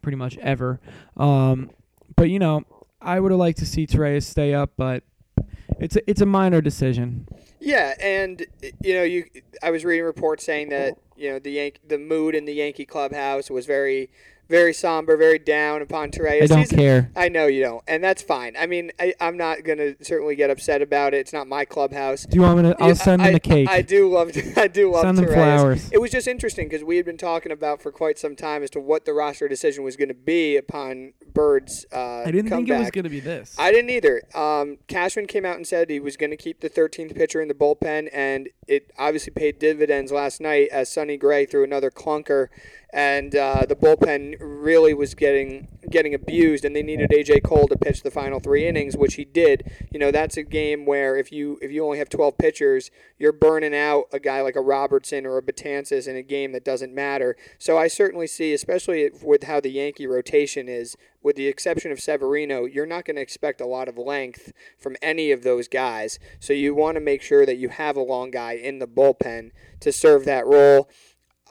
pretty 0.00 0.16
much 0.16 0.38
ever. 0.38 0.80
Um, 1.18 1.70
but 2.16 2.30
you 2.30 2.38
know, 2.38 2.64
I 3.02 3.20
would 3.20 3.30
have 3.30 3.38
liked 3.38 3.58
to 3.58 3.66
see 3.66 3.86
Torreyes 3.86 4.22
stay 4.22 4.54
up, 4.54 4.72
but 4.78 5.04
it's 5.78 5.96
a, 5.96 6.10
it's 6.10 6.20
a 6.20 6.26
minor 6.26 6.60
decision. 6.60 7.28
Yeah, 7.60 7.94
and 8.00 8.44
you 8.82 8.94
know, 8.94 9.02
you 9.02 9.24
I 9.62 9.70
was 9.70 9.84
reading 9.84 10.04
reports 10.04 10.44
saying 10.44 10.68
that 10.70 10.98
you 11.16 11.30
know 11.30 11.38
the 11.38 11.50
Yank, 11.50 11.80
the 11.86 11.98
mood 11.98 12.34
in 12.34 12.44
the 12.44 12.52
Yankee 12.52 12.84
clubhouse 12.84 13.50
was 13.50 13.66
very, 13.66 14.10
very 14.48 14.72
somber, 14.74 15.16
very 15.16 15.38
down 15.38 15.82
upon 15.82 16.10
Torreyes. 16.10 16.42
I 16.42 16.46
don't 16.46 16.58
He's- 16.58 16.70
care. 16.70 17.10
I 17.16 17.28
know 17.28 17.46
you 17.46 17.62
don't, 17.62 17.82
and 17.88 18.02
that's 18.02 18.22
fine. 18.22 18.54
I 18.58 18.66
mean, 18.66 18.92
I, 18.98 19.14
I'm 19.20 19.36
not 19.36 19.64
gonna 19.64 19.94
certainly 20.02 20.36
get 20.36 20.50
upset 20.50 20.82
about 20.82 21.14
it. 21.14 21.18
It's 21.18 21.32
not 21.32 21.46
my 21.46 21.64
clubhouse. 21.64 22.26
Do 22.26 22.36
you 22.36 22.42
want 22.42 22.58
me 22.62 22.70
to? 22.70 22.76
I'll 22.82 22.88
Yeah, 22.88 22.94
send 22.94 23.22
I, 23.22 23.26
them 23.26 23.34
a 23.36 23.40
cake. 23.40 23.68
I 23.68 23.82
do 23.82 24.08
love. 24.10 24.30
I 24.56 24.68
do 24.68 24.90
love 24.90 25.02
Send 25.02 25.18
them 25.18 25.26
flowers. 25.26 25.90
It 25.92 25.98
was 26.00 26.10
just 26.10 26.28
interesting 26.28 26.68
because 26.68 26.84
we 26.84 26.96
had 26.96 27.06
been 27.06 27.16
talking 27.18 27.52
about 27.52 27.80
for 27.82 27.90
quite 27.92 28.18
some 28.18 28.36
time 28.36 28.62
as 28.62 28.70
to 28.70 28.80
what 28.80 29.04
the 29.04 29.12
roster 29.12 29.48
decision 29.48 29.84
was 29.84 29.96
going 29.96 30.08
to 30.08 30.14
be 30.14 30.56
upon 30.56 31.12
Bird's. 31.32 31.86
Uh, 31.92 32.22
I 32.26 32.30
didn't 32.30 32.50
think 32.50 32.68
it 32.68 32.78
was 32.78 32.90
going 32.90 33.04
to 33.04 33.10
be 33.10 33.20
this. 33.20 33.54
I 33.58 33.72
didn't 33.72 33.90
either. 33.90 34.22
Um, 34.34 34.78
Cashman 34.88 35.26
came 35.26 35.44
out 35.44 35.56
and 35.56 35.66
said 35.66 35.90
he 35.90 36.00
was 36.00 36.16
going 36.16 36.30
to 36.30 36.36
keep 36.36 36.60
the 36.60 36.70
13th 36.70 37.14
pitcher 37.14 37.40
in 37.40 37.48
the 37.48 37.54
bullpen, 37.54 38.08
and 38.12 38.48
it 38.66 38.90
obviously 38.98 39.32
paid 39.32 39.58
dividends 39.58 40.12
last 40.12 40.40
night 40.40 40.68
as 40.70 40.90
Sonny 40.90 41.16
Gray 41.16 41.46
threw 41.46 41.64
another 41.64 41.90
clunker, 41.90 42.48
and 42.92 43.34
uh, 43.34 43.64
the 43.68 43.76
bullpen 43.76 44.36
really 44.40 44.94
was 44.94 45.14
getting 45.14 45.68
getting 45.94 46.12
abused, 46.12 46.64
and 46.64 46.74
they 46.74 46.82
needed 46.82 47.10
AJ 47.10 47.44
Cole 47.44 47.68
to 47.68 47.76
pitch 47.76 48.02
the 48.02 48.10
final 48.10 48.40
three 48.40 48.66
innings, 48.66 48.96
which 48.96 49.14
he 49.14 49.24
did. 49.24 49.70
You 49.92 50.00
know, 50.00 50.10
that's 50.10 50.36
a 50.36 50.42
game 50.42 50.86
where 50.86 51.16
if 51.16 51.30
you 51.30 51.56
if 51.62 51.70
you 51.70 51.84
only 51.84 51.98
have 51.98 52.08
12 52.08 52.36
pitchers, 52.36 52.90
you're 53.16 53.32
burning 53.32 53.74
out 53.74 54.06
a 54.12 54.18
guy 54.18 54.40
like 54.40 54.56
a 54.56 54.60
Robertson 54.60 55.24
or 55.24 55.38
a 55.38 55.42
Betances 55.42 56.08
in 56.08 56.16
a 56.16 56.22
game 56.22 56.50
that 56.50 56.64
doesn't 56.64 56.92
matter. 56.92 57.36
So 57.60 57.78
I 57.78 57.86
certainly 57.86 58.26
see, 58.26 58.52
especially 58.52 59.08
with 59.22 59.44
how 59.44 59.60
the 59.60 59.70
Yankee 59.70 60.08
rotation 60.08 60.68
is, 60.68 60.96
with 61.22 61.36
the 61.36 61.46
exception 61.46 61.92
of 61.92 62.00
Severino, 62.00 62.64
you're 62.64 62.86
not 62.86 63.04
going 63.04 63.16
to 63.16 63.22
expect 63.22 63.60
a 63.60 63.66
lot 63.66 63.88
of 63.88 63.96
length 63.96 64.52
from 64.76 64.96
any 65.00 65.30
of 65.30 65.44
those 65.44 65.68
guys. 65.68 66.18
So 66.40 66.52
you 66.52 66.74
want 66.74 66.96
to 66.96 67.00
make 67.00 67.22
sure 67.22 67.46
that 67.46 67.56
you 67.56 67.68
have 67.68 67.96
a 67.96 68.02
long 68.02 68.32
guy 68.32 68.52
in 68.52 68.80
the 68.80 68.88
bullpen 68.88 69.52
to 69.80 69.92
serve 69.92 70.24
that 70.24 70.44
role. 70.44 70.90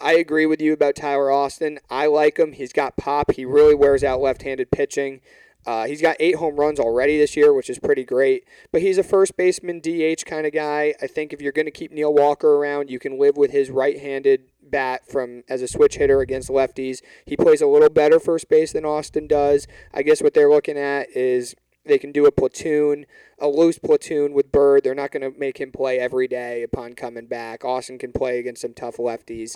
I 0.03 0.15
agree 0.15 0.45
with 0.45 0.61
you 0.61 0.73
about 0.73 0.97
Tyler 0.97 1.31
Austin. 1.31 1.79
I 1.89 2.07
like 2.07 2.37
him. 2.37 2.51
He's 2.51 2.73
got 2.73 2.97
pop. 2.97 3.31
He 3.31 3.45
really 3.45 3.73
wears 3.73 4.03
out 4.03 4.19
left-handed 4.19 4.69
pitching. 4.69 5.21
Uh, 5.65 5.85
he's 5.85 6.01
got 6.01 6.17
eight 6.19 6.35
home 6.35 6.57
runs 6.57 6.77
already 6.77 7.17
this 7.17 7.37
year, 7.37 7.53
which 7.53 7.69
is 7.69 7.79
pretty 7.79 8.03
great. 8.03 8.43
But 8.73 8.81
he's 8.81 8.97
a 8.97 9.03
first 9.03 9.37
baseman, 9.37 9.79
DH 9.79 10.25
kind 10.25 10.45
of 10.45 10.51
guy. 10.51 10.93
I 11.01 11.07
think 11.07 11.31
if 11.31 11.41
you're 11.41 11.53
going 11.53 11.67
to 11.67 11.71
keep 11.71 11.93
Neil 11.93 12.13
Walker 12.13 12.55
around, 12.55 12.89
you 12.89 12.99
can 12.99 13.17
live 13.17 13.37
with 13.37 13.51
his 13.51 13.69
right-handed 13.69 14.41
bat 14.61 15.07
from 15.09 15.43
as 15.47 15.61
a 15.61 15.69
switch 15.69 15.95
hitter 15.95 16.19
against 16.19 16.49
lefties. 16.49 16.99
He 17.25 17.37
plays 17.37 17.61
a 17.61 17.67
little 17.67 17.89
better 17.89 18.19
first 18.19 18.49
base 18.49 18.73
than 18.73 18.83
Austin 18.83 19.25
does. 19.25 19.67
I 19.93 20.03
guess 20.03 20.21
what 20.21 20.33
they're 20.33 20.49
looking 20.49 20.77
at 20.77 21.09
is 21.15 21.55
they 21.85 21.97
can 21.97 22.11
do 22.11 22.25
a 22.25 22.31
platoon, 22.31 23.05
a 23.39 23.47
loose 23.47 23.77
platoon 23.77 24.33
with 24.33 24.51
Bird. 24.51 24.83
They're 24.83 24.95
not 24.95 25.11
going 25.11 25.29
to 25.29 25.37
make 25.37 25.59
him 25.59 25.71
play 25.71 25.99
every 25.99 26.27
day 26.27 26.63
upon 26.63 26.93
coming 26.93 27.27
back. 27.27 27.65
Austin 27.65 27.97
can 27.97 28.13
play 28.13 28.39
against 28.39 28.61
some 28.61 28.73
tough 28.73 28.97
lefties. 28.97 29.55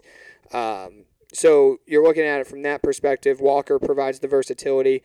Um, 0.51 1.05
so 1.33 1.77
you're 1.85 2.03
looking 2.03 2.25
at 2.25 2.41
it 2.41 2.47
from 2.47 2.63
that 2.63 2.83
perspective. 2.83 3.39
Walker 3.39 3.79
provides 3.79 4.19
the 4.19 4.27
versatility 4.27 5.03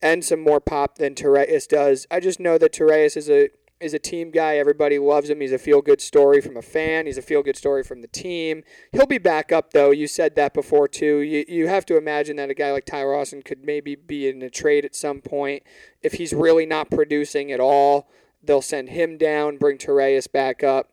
and 0.00 0.24
some 0.24 0.40
more 0.40 0.60
pop 0.60 0.96
than 0.96 1.14
Torreyes 1.14 1.66
does. 1.66 2.06
I 2.10 2.20
just 2.20 2.40
know 2.40 2.58
that 2.58 2.72
Torreyes 2.72 3.16
is 3.16 3.28
a 3.28 3.50
is 3.80 3.94
a 3.94 3.98
team 3.98 4.30
guy. 4.30 4.56
Everybody 4.56 4.98
loves 4.98 5.30
him. 5.30 5.40
He's 5.40 5.52
a 5.52 5.58
feel 5.58 5.82
good 5.82 6.00
story 6.00 6.40
from 6.40 6.56
a 6.56 6.62
fan. 6.62 7.06
He's 7.06 7.18
a 7.18 7.22
feel 7.22 7.42
good 7.42 7.56
story 7.56 7.82
from 7.82 8.00
the 8.02 8.08
team. 8.08 8.64
He'll 8.92 9.06
be 9.06 9.18
back 9.18 9.52
up 9.52 9.72
though. 9.72 9.90
You 9.90 10.06
said 10.06 10.34
that 10.36 10.54
before 10.54 10.88
too. 10.88 11.18
You 11.18 11.44
you 11.48 11.68
have 11.68 11.86
to 11.86 11.96
imagine 11.96 12.36
that 12.36 12.50
a 12.50 12.54
guy 12.54 12.72
like 12.72 12.84
Tyler 12.84 13.14
Austin 13.14 13.42
could 13.42 13.64
maybe 13.64 13.94
be 13.94 14.28
in 14.28 14.42
a 14.42 14.50
trade 14.50 14.84
at 14.84 14.94
some 14.94 15.20
point. 15.20 15.62
If 16.02 16.14
he's 16.14 16.32
really 16.32 16.66
not 16.66 16.90
producing 16.90 17.52
at 17.52 17.60
all, 17.60 18.08
they'll 18.42 18.62
send 18.62 18.90
him 18.90 19.18
down, 19.18 19.58
bring 19.58 19.78
Torreyes 19.78 20.30
back 20.30 20.62
up. 20.62 20.92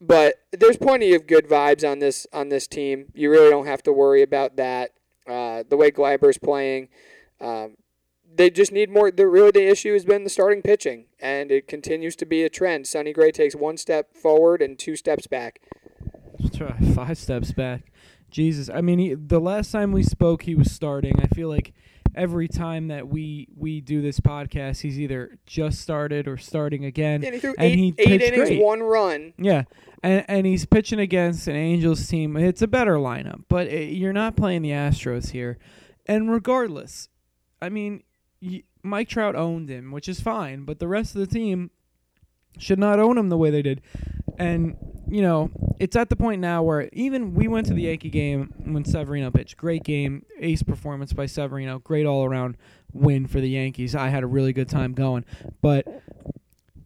But 0.00 0.36
there's 0.50 0.78
plenty 0.78 1.14
of 1.14 1.26
good 1.26 1.46
vibes 1.48 1.88
on 1.88 1.98
this 1.98 2.26
on 2.32 2.48
this 2.48 2.66
team. 2.66 3.06
You 3.14 3.30
really 3.30 3.50
don't 3.50 3.66
have 3.66 3.82
to 3.84 3.92
worry 3.92 4.22
about 4.22 4.56
that. 4.56 4.92
Uh, 5.26 5.62
the 5.68 5.76
way 5.76 5.90
Gleyber's 5.90 6.38
playing, 6.38 6.88
um, 7.40 7.76
they 8.32 8.50
just 8.50 8.72
need 8.72 8.90
more. 8.90 9.10
The 9.10 9.26
really 9.26 9.50
the 9.50 9.66
issue 9.66 9.92
has 9.92 10.04
been 10.04 10.24
the 10.24 10.30
starting 10.30 10.62
pitching, 10.62 11.06
and 11.20 11.50
it 11.50 11.66
continues 11.66 12.16
to 12.16 12.26
be 12.26 12.42
a 12.42 12.48
trend. 12.48 12.86
Sonny 12.86 13.12
Gray 13.12 13.30
takes 13.30 13.54
one 13.54 13.76
step 13.76 14.16
forward 14.16 14.62
and 14.62 14.78
two 14.78 14.96
steps 14.96 15.26
back. 15.26 15.60
Try 16.54 16.76
five 16.94 17.18
steps 17.18 17.52
back. 17.52 17.92
Jesus, 18.30 18.70
I 18.72 18.80
mean, 18.80 18.98
he, 18.98 19.14
the 19.14 19.40
last 19.40 19.72
time 19.72 19.90
we 19.92 20.04
spoke, 20.04 20.42
he 20.42 20.54
was 20.54 20.70
starting. 20.70 21.20
I 21.20 21.26
feel 21.26 21.48
like 21.48 21.74
every 22.14 22.48
time 22.48 22.88
that 22.88 23.08
we 23.08 23.48
we 23.56 23.80
do 23.80 24.00
this 24.00 24.20
podcast, 24.20 24.80
he's 24.80 25.00
either 25.00 25.38
just 25.46 25.80
started 25.80 26.28
or 26.28 26.36
starting 26.36 26.84
again. 26.84 27.24
And 27.24 27.34
he 27.34 27.40
threw 27.40 27.54
and 27.58 27.66
eight, 27.66 27.76
he 27.76 27.94
eight 27.98 28.22
innings, 28.22 28.48
great. 28.48 28.62
one 28.62 28.82
run. 28.82 29.34
Yeah, 29.38 29.64
and 30.02 30.24
and 30.28 30.46
he's 30.46 30.64
pitching 30.64 31.00
against 31.00 31.48
an 31.48 31.56
Angels 31.56 32.06
team. 32.06 32.36
It's 32.36 32.62
a 32.62 32.68
better 32.68 32.96
lineup, 32.96 33.44
but 33.48 33.66
it, 33.66 33.94
you're 33.94 34.12
not 34.12 34.36
playing 34.36 34.62
the 34.62 34.70
Astros 34.70 35.30
here. 35.30 35.58
And 36.06 36.30
regardless, 36.30 37.08
I 37.60 37.68
mean, 37.68 38.02
Mike 38.82 39.08
Trout 39.08 39.36
owned 39.36 39.68
him, 39.68 39.90
which 39.92 40.08
is 40.08 40.20
fine, 40.20 40.64
but 40.64 40.78
the 40.78 40.88
rest 40.88 41.14
of 41.14 41.20
the 41.20 41.26
team 41.26 41.70
should 42.58 42.78
not 42.78 42.98
own 42.98 43.18
him 43.18 43.28
the 43.28 43.36
way 43.36 43.50
they 43.50 43.62
did. 43.62 43.82
And 44.38 44.76
you 45.08 45.22
know, 45.22 45.50
it's 45.80 45.96
at 45.96 46.08
the 46.08 46.16
point 46.16 46.40
now 46.40 46.62
where 46.62 46.88
even 46.92 47.34
we 47.34 47.48
went 47.48 47.66
to 47.66 47.74
the 47.74 47.82
Yankee 47.82 48.10
game 48.10 48.54
when 48.64 48.84
Severino 48.84 49.30
pitched. 49.30 49.56
Great 49.56 49.82
game, 49.82 50.24
ace 50.38 50.62
performance 50.62 51.12
by 51.12 51.26
Severino. 51.26 51.80
Great 51.80 52.06
all 52.06 52.24
around 52.24 52.56
win 52.92 53.26
for 53.26 53.40
the 53.40 53.48
Yankees. 53.48 53.94
I 53.94 54.08
had 54.08 54.22
a 54.22 54.26
really 54.26 54.52
good 54.52 54.68
time 54.68 54.92
going, 54.92 55.24
but 55.60 55.86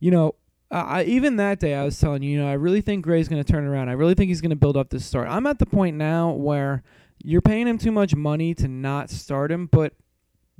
you 0.00 0.10
know, 0.10 0.34
I, 0.70 1.04
even 1.04 1.36
that 1.36 1.60
day, 1.60 1.74
I 1.74 1.84
was 1.84 1.98
telling 1.98 2.22
you, 2.22 2.30
you 2.30 2.38
know, 2.38 2.48
I 2.48 2.54
really 2.54 2.80
think 2.80 3.04
Gray's 3.04 3.28
going 3.28 3.42
to 3.42 3.52
turn 3.52 3.64
around. 3.64 3.88
I 3.88 3.92
really 3.92 4.14
think 4.14 4.28
he's 4.28 4.40
going 4.40 4.50
to 4.50 4.56
build 4.56 4.76
up 4.76 4.90
this 4.90 5.04
start. 5.04 5.28
I'm 5.28 5.46
at 5.46 5.58
the 5.58 5.66
point 5.66 5.96
now 5.96 6.32
where 6.32 6.82
you're 7.22 7.40
paying 7.40 7.68
him 7.68 7.78
too 7.78 7.92
much 7.92 8.14
money 8.14 8.54
to 8.54 8.66
not 8.66 9.08
start 9.08 9.52
him, 9.52 9.66
but 9.66 9.92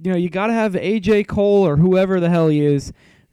you 0.02 0.10
know, 0.10 0.16
you 0.16 0.28
got 0.28 0.48
to 0.48 0.52
have 0.52 0.72
AJ 0.72 1.28
Cole 1.28 1.66
or 1.66 1.76
whoever 1.76 2.20
the 2.20 2.30
hell 2.30 2.48
he 2.48 2.64
is, 2.64 2.92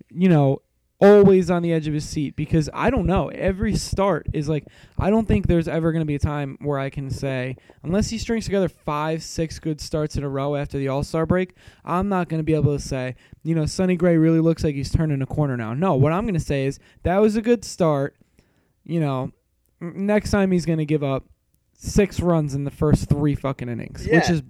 you 0.10 0.30
know, 0.30 0.62
always 1.00 1.50
on 1.50 1.64
the 1.64 1.74
edge 1.74 1.88
of 1.88 1.96
his 1.96 2.08
seat 2.08 2.36
because 2.36 2.70
I 2.76 2.92
don't 2.92 3.08
know. 3.08 3.30
Every 3.30 3.76
start 3.76 4.28
is 4.34 4.48
like 4.48 4.66
I 5.00 5.10
don't 5.10 5.28
think 5.28 5.48
there's 5.48 5.68
ever 5.68 5.92
going 5.92 6.02
to 6.02 6.06
be 6.06 6.14
a 6.14 6.20
time 6.20 6.60
where 6.62 6.78
I 6.78 6.92
can 6.92 7.10
say 7.10 7.58
unless 7.82 8.12
he 8.12 8.20
strings 8.20 8.46
together 8.46 8.70
5 8.70 9.24
6 9.24 9.60
good 9.60 9.82
starts 9.82 10.16
in 10.16 10.24
a 10.24 10.30
row 10.30 10.56
after 10.56 10.78
the 10.78 10.90
All-Star 10.90 11.26
break, 11.26 11.56
I'm 11.84 12.08
not 12.08 12.30
going 12.30 12.40
to 12.40 12.44
be 12.44 12.54
able 12.54 12.78
to 12.78 12.84
say, 12.84 13.16
you 13.44 13.56
know, 13.56 13.66
Sonny 13.66 13.96
Gray 13.96 14.16
really 14.18 14.42
looks 14.42 14.64
like 14.64 14.76
he's 14.76 14.92
turning 14.92 15.24
a 15.24 15.26
corner 15.26 15.58
now. 15.58 15.74
No, 15.74 15.96
what 15.96 16.14
I'm 16.14 16.26
going 16.26 16.36
to 16.36 16.40
say 16.40 16.66
is 16.66 16.78
that 17.02 17.18
was 17.18 17.36
a 17.36 17.42
good 17.42 17.66
start. 17.66 18.16
You 18.84 19.00
know, 19.00 19.32
next 19.80 20.30
time 20.30 20.52
he's 20.52 20.68
going 20.68 20.80
to 20.80 20.86
give 20.86 21.04
up 21.04 21.26
6 21.78 22.20
runs 22.20 22.54
in 22.54 22.64
the 22.64 22.72
first 22.72 23.10
3 23.10 23.34
fucking 23.34 23.70
innings, 23.70 24.06
which 24.06 24.30
is 24.30 24.44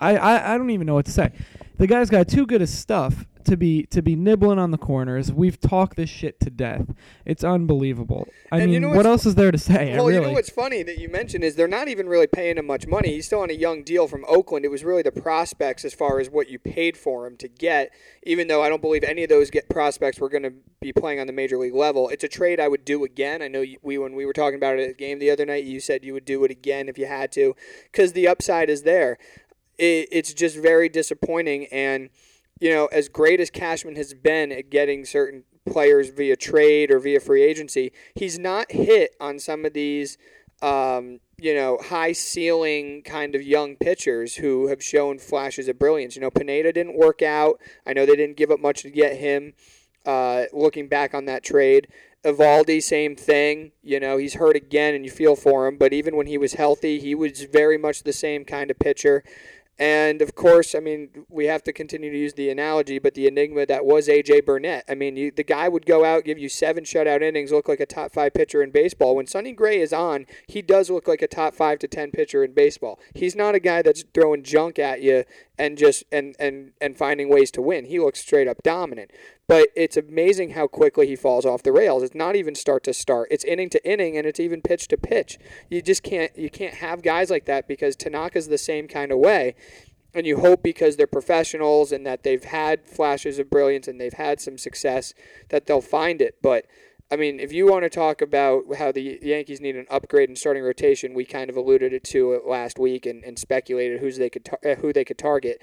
I, 0.00 0.16
I 0.16 0.54
I 0.54 0.58
don't 0.58 0.70
even 0.70 0.86
know 0.86 0.94
what 0.94 1.06
to 1.06 1.12
say. 1.12 1.32
The 1.78 1.86
guy's 1.86 2.10
got 2.10 2.28
too 2.28 2.46
good 2.46 2.60
of 2.60 2.68
stuff 2.68 3.24
to 3.44 3.56
be 3.56 3.84
to 3.84 4.02
be 4.02 4.16
nibbling 4.16 4.58
on 4.58 4.70
the 4.70 4.78
corners. 4.78 5.32
We've 5.32 5.58
talked 5.58 5.96
this 5.96 6.10
shit 6.10 6.40
to 6.40 6.50
death. 6.50 6.92
It's 7.24 7.42
unbelievable. 7.42 8.28
I 8.52 8.56
And 8.56 8.66
mean, 8.66 8.74
you 8.74 8.80
know 8.80 8.94
what 8.94 9.06
else 9.06 9.26
is 9.26 9.34
there 9.34 9.50
to 9.50 9.58
say? 9.58 9.94
Well, 9.96 10.06
really. 10.06 10.20
you 10.20 10.20
know 10.20 10.32
what's 10.32 10.50
funny 10.50 10.82
that 10.82 10.98
you 10.98 11.08
mentioned 11.08 11.44
is 11.44 11.56
they're 11.56 11.68
not 11.68 11.88
even 11.88 12.06
really 12.08 12.26
paying 12.26 12.58
him 12.58 12.66
much 12.66 12.86
money. 12.86 13.10
He's 13.12 13.26
still 13.26 13.40
on 13.40 13.50
a 13.50 13.54
young 13.54 13.82
deal 13.82 14.06
from 14.08 14.24
Oakland. 14.28 14.64
It 14.64 14.70
was 14.70 14.84
really 14.84 15.02
the 15.02 15.12
prospects 15.12 15.84
as 15.84 15.94
far 15.94 16.20
as 16.20 16.28
what 16.28 16.48
you 16.48 16.58
paid 16.58 16.96
for 16.96 17.26
him 17.26 17.36
to 17.38 17.48
get. 17.48 17.90
Even 18.24 18.48
though 18.48 18.62
I 18.62 18.68
don't 18.68 18.82
believe 18.82 19.04
any 19.04 19.22
of 19.22 19.28
those 19.28 19.50
get 19.50 19.68
prospects 19.68 20.20
were 20.20 20.28
going 20.28 20.42
to 20.42 20.52
be 20.80 20.92
playing 20.92 21.18
on 21.20 21.26
the 21.26 21.32
major 21.32 21.56
league 21.56 21.74
level, 21.74 22.08
it's 22.08 22.24
a 22.24 22.28
trade 22.28 22.60
I 22.60 22.68
would 22.68 22.84
do 22.84 23.04
again. 23.04 23.42
I 23.42 23.48
know 23.48 23.62
you, 23.62 23.78
we 23.82 23.96
when 23.98 24.14
we 24.14 24.26
were 24.26 24.32
talking 24.32 24.56
about 24.56 24.78
it 24.78 24.82
at 24.82 24.88
the 24.88 24.94
game 24.94 25.18
the 25.18 25.30
other 25.30 25.46
night, 25.46 25.64
you 25.64 25.80
said 25.80 26.04
you 26.04 26.12
would 26.12 26.24
do 26.24 26.44
it 26.44 26.50
again 26.50 26.88
if 26.88 26.98
you 26.98 27.06
had 27.06 27.32
to, 27.32 27.54
because 27.90 28.12
the 28.12 28.28
upside 28.28 28.68
is 28.68 28.82
there. 28.82 29.18
It, 29.80 30.08
it's 30.12 30.34
just 30.34 30.56
very 30.56 30.88
disappointing 30.88 31.66
and 31.72 32.10
you 32.60 32.70
know, 32.70 32.86
as 32.86 33.08
great 33.08 33.40
as 33.40 33.50
Cashman 33.50 33.96
has 33.96 34.12
been 34.12 34.52
at 34.52 34.70
getting 34.70 35.04
certain 35.04 35.44
players 35.68 36.10
via 36.10 36.36
trade 36.36 36.90
or 36.90 36.98
via 36.98 37.18
free 37.18 37.42
agency, 37.42 37.92
he's 38.14 38.38
not 38.38 38.70
hit 38.70 39.16
on 39.18 39.38
some 39.38 39.64
of 39.64 39.72
these, 39.72 40.18
um, 40.60 41.20
you 41.38 41.54
know, 41.54 41.78
high 41.82 42.12
ceiling 42.12 43.02
kind 43.02 43.34
of 43.34 43.42
young 43.42 43.76
pitchers 43.76 44.36
who 44.36 44.68
have 44.68 44.82
shown 44.82 45.18
flashes 45.18 45.68
of 45.68 45.78
brilliance. 45.78 46.16
You 46.16 46.22
know, 46.22 46.30
Pineda 46.30 46.72
didn't 46.72 46.98
work 46.98 47.22
out. 47.22 47.58
I 47.86 47.94
know 47.94 48.04
they 48.04 48.16
didn't 48.16 48.36
give 48.36 48.50
up 48.50 48.60
much 48.60 48.82
to 48.82 48.90
get 48.90 49.16
him. 49.16 49.54
Uh, 50.04 50.44
looking 50.52 50.88
back 50.88 51.14
on 51.14 51.26
that 51.26 51.44
trade, 51.44 51.86
Eovaldi, 52.24 52.82
same 52.82 53.16
thing. 53.16 53.72
You 53.82 54.00
know, 54.00 54.16
he's 54.16 54.34
hurt 54.34 54.56
again, 54.56 54.94
and 54.94 55.04
you 55.04 55.10
feel 55.10 55.36
for 55.36 55.66
him. 55.66 55.76
But 55.76 55.92
even 55.92 56.16
when 56.16 56.26
he 56.26 56.38
was 56.38 56.54
healthy, 56.54 56.98
he 57.00 57.14
was 57.14 57.42
very 57.44 57.76
much 57.78 58.02
the 58.02 58.12
same 58.12 58.44
kind 58.44 58.70
of 58.70 58.78
pitcher. 58.78 59.22
And 59.80 60.20
of 60.20 60.34
course, 60.34 60.74
I 60.74 60.80
mean, 60.80 61.24
we 61.30 61.46
have 61.46 61.62
to 61.62 61.72
continue 61.72 62.12
to 62.12 62.18
use 62.18 62.34
the 62.34 62.50
analogy, 62.50 62.98
but 62.98 63.14
the 63.14 63.26
enigma 63.26 63.64
that 63.64 63.86
was 63.86 64.08
AJ 64.08 64.44
Burnett. 64.44 64.84
I 64.86 64.94
mean, 64.94 65.16
you, 65.16 65.30
the 65.30 65.42
guy 65.42 65.70
would 65.70 65.86
go 65.86 66.04
out, 66.04 66.24
give 66.24 66.38
you 66.38 66.50
seven 66.50 66.84
shutout 66.84 67.22
innings, 67.22 67.50
look 67.50 67.66
like 67.66 67.80
a 67.80 67.86
top 67.86 68.12
five 68.12 68.34
pitcher 68.34 68.62
in 68.62 68.72
baseball. 68.72 69.16
When 69.16 69.26
Sonny 69.26 69.52
Gray 69.52 69.80
is 69.80 69.94
on, 69.94 70.26
he 70.46 70.60
does 70.60 70.90
look 70.90 71.08
like 71.08 71.22
a 71.22 71.26
top 71.26 71.54
five 71.54 71.78
to 71.78 71.88
ten 71.88 72.10
pitcher 72.10 72.44
in 72.44 72.52
baseball. 72.52 73.00
He's 73.14 73.34
not 73.34 73.54
a 73.54 73.60
guy 73.60 73.80
that's 73.80 74.04
throwing 74.12 74.42
junk 74.42 74.78
at 74.78 75.00
you 75.00 75.24
and 75.58 75.78
just 75.78 76.04
and 76.12 76.36
and 76.38 76.72
and 76.80 76.98
finding 76.98 77.30
ways 77.30 77.50
to 77.52 77.62
win. 77.62 77.86
He 77.86 77.98
looks 77.98 78.20
straight 78.20 78.48
up 78.48 78.62
dominant. 78.62 79.10
But 79.50 79.70
it's 79.74 79.96
amazing 79.96 80.50
how 80.50 80.68
quickly 80.68 81.08
he 81.08 81.16
falls 81.16 81.44
off 81.44 81.64
the 81.64 81.72
rails. 81.72 82.04
It's 82.04 82.14
not 82.14 82.36
even 82.36 82.54
start 82.54 82.84
to 82.84 82.94
start. 82.94 83.26
It's 83.32 83.42
inning 83.42 83.68
to 83.70 83.84
inning, 83.84 84.16
and 84.16 84.24
it's 84.24 84.38
even 84.38 84.62
pitch 84.62 84.86
to 84.86 84.96
pitch. 84.96 85.40
You 85.68 85.82
just 85.82 86.04
can't 86.04 86.30
you 86.38 86.48
can't 86.48 86.74
have 86.74 87.02
guys 87.02 87.30
like 87.30 87.46
that 87.46 87.66
because 87.66 87.96
Tanaka's 87.96 88.46
the 88.46 88.58
same 88.58 88.86
kind 88.86 89.10
of 89.10 89.18
way. 89.18 89.56
And 90.14 90.24
you 90.24 90.38
hope 90.38 90.62
because 90.62 90.96
they're 90.96 91.08
professionals 91.08 91.90
and 91.90 92.06
that 92.06 92.22
they've 92.22 92.44
had 92.44 92.86
flashes 92.86 93.40
of 93.40 93.50
brilliance 93.50 93.88
and 93.88 94.00
they've 94.00 94.12
had 94.12 94.40
some 94.40 94.56
success 94.56 95.14
that 95.48 95.66
they'll 95.66 95.80
find 95.80 96.22
it. 96.22 96.36
But 96.40 96.66
I 97.10 97.16
mean, 97.16 97.40
if 97.40 97.52
you 97.52 97.66
want 97.66 97.82
to 97.82 97.90
talk 97.90 98.22
about 98.22 98.76
how 98.78 98.92
the 98.92 99.18
Yankees 99.20 99.60
need 99.60 99.74
an 99.74 99.86
upgrade 99.90 100.30
in 100.30 100.36
starting 100.36 100.62
rotation, 100.62 101.12
we 101.12 101.24
kind 101.24 101.50
of 101.50 101.56
alluded 101.56 101.92
it 101.92 102.04
to 102.04 102.34
it 102.34 102.46
last 102.46 102.78
week 102.78 103.04
and, 103.04 103.24
and 103.24 103.36
speculated 103.36 103.98
who's 103.98 104.16
they 104.16 104.30
could 104.30 104.44
tar- 104.44 104.60
uh, 104.64 104.76
who 104.76 104.92
they 104.92 105.04
could 105.04 105.18
target. 105.18 105.60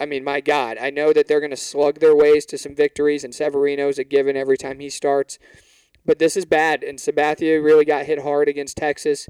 I 0.00 0.06
mean, 0.06 0.22
my 0.22 0.40
God, 0.40 0.78
I 0.78 0.90
know 0.90 1.12
that 1.12 1.26
they're 1.26 1.40
going 1.40 1.50
to 1.50 1.56
slug 1.56 1.98
their 1.98 2.14
ways 2.14 2.46
to 2.46 2.58
some 2.58 2.74
victories, 2.74 3.24
and 3.24 3.34
Severino's 3.34 3.98
a 3.98 4.04
given 4.04 4.36
every 4.36 4.56
time 4.56 4.78
he 4.78 4.90
starts. 4.90 5.38
But 6.06 6.18
this 6.18 6.36
is 6.36 6.44
bad, 6.44 6.84
and 6.84 6.98
Sabathia 6.98 7.62
really 7.62 7.84
got 7.84 8.06
hit 8.06 8.22
hard 8.22 8.48
against 8.48 8.76
Texas. 8.76 9.28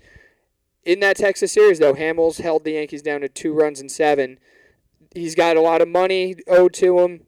In 0.85 1.01
that 1.01 1.17
Texas 1.17 1.53
series, 1.53 1.79
though, 1.79 1.95
Hamels 1.95 2.41
held 2.41 2.65
the 2.65 2.73
Yankees 2.73 3.03
down 3.03 3.23
to 3.23 3.29
two 3.29 3.53
runs 3.53 3.81
and 3.81 3.91
seven. 3.91 4.39
He's 5.15 5.35
got 5.35 5.57
a 5.57 5.61
lot 5.61 5.81
of 5.81 5.89
money 5.89 6.37
owed 6.47 6.75
to 6.75 7.01
him. 7.01 7.23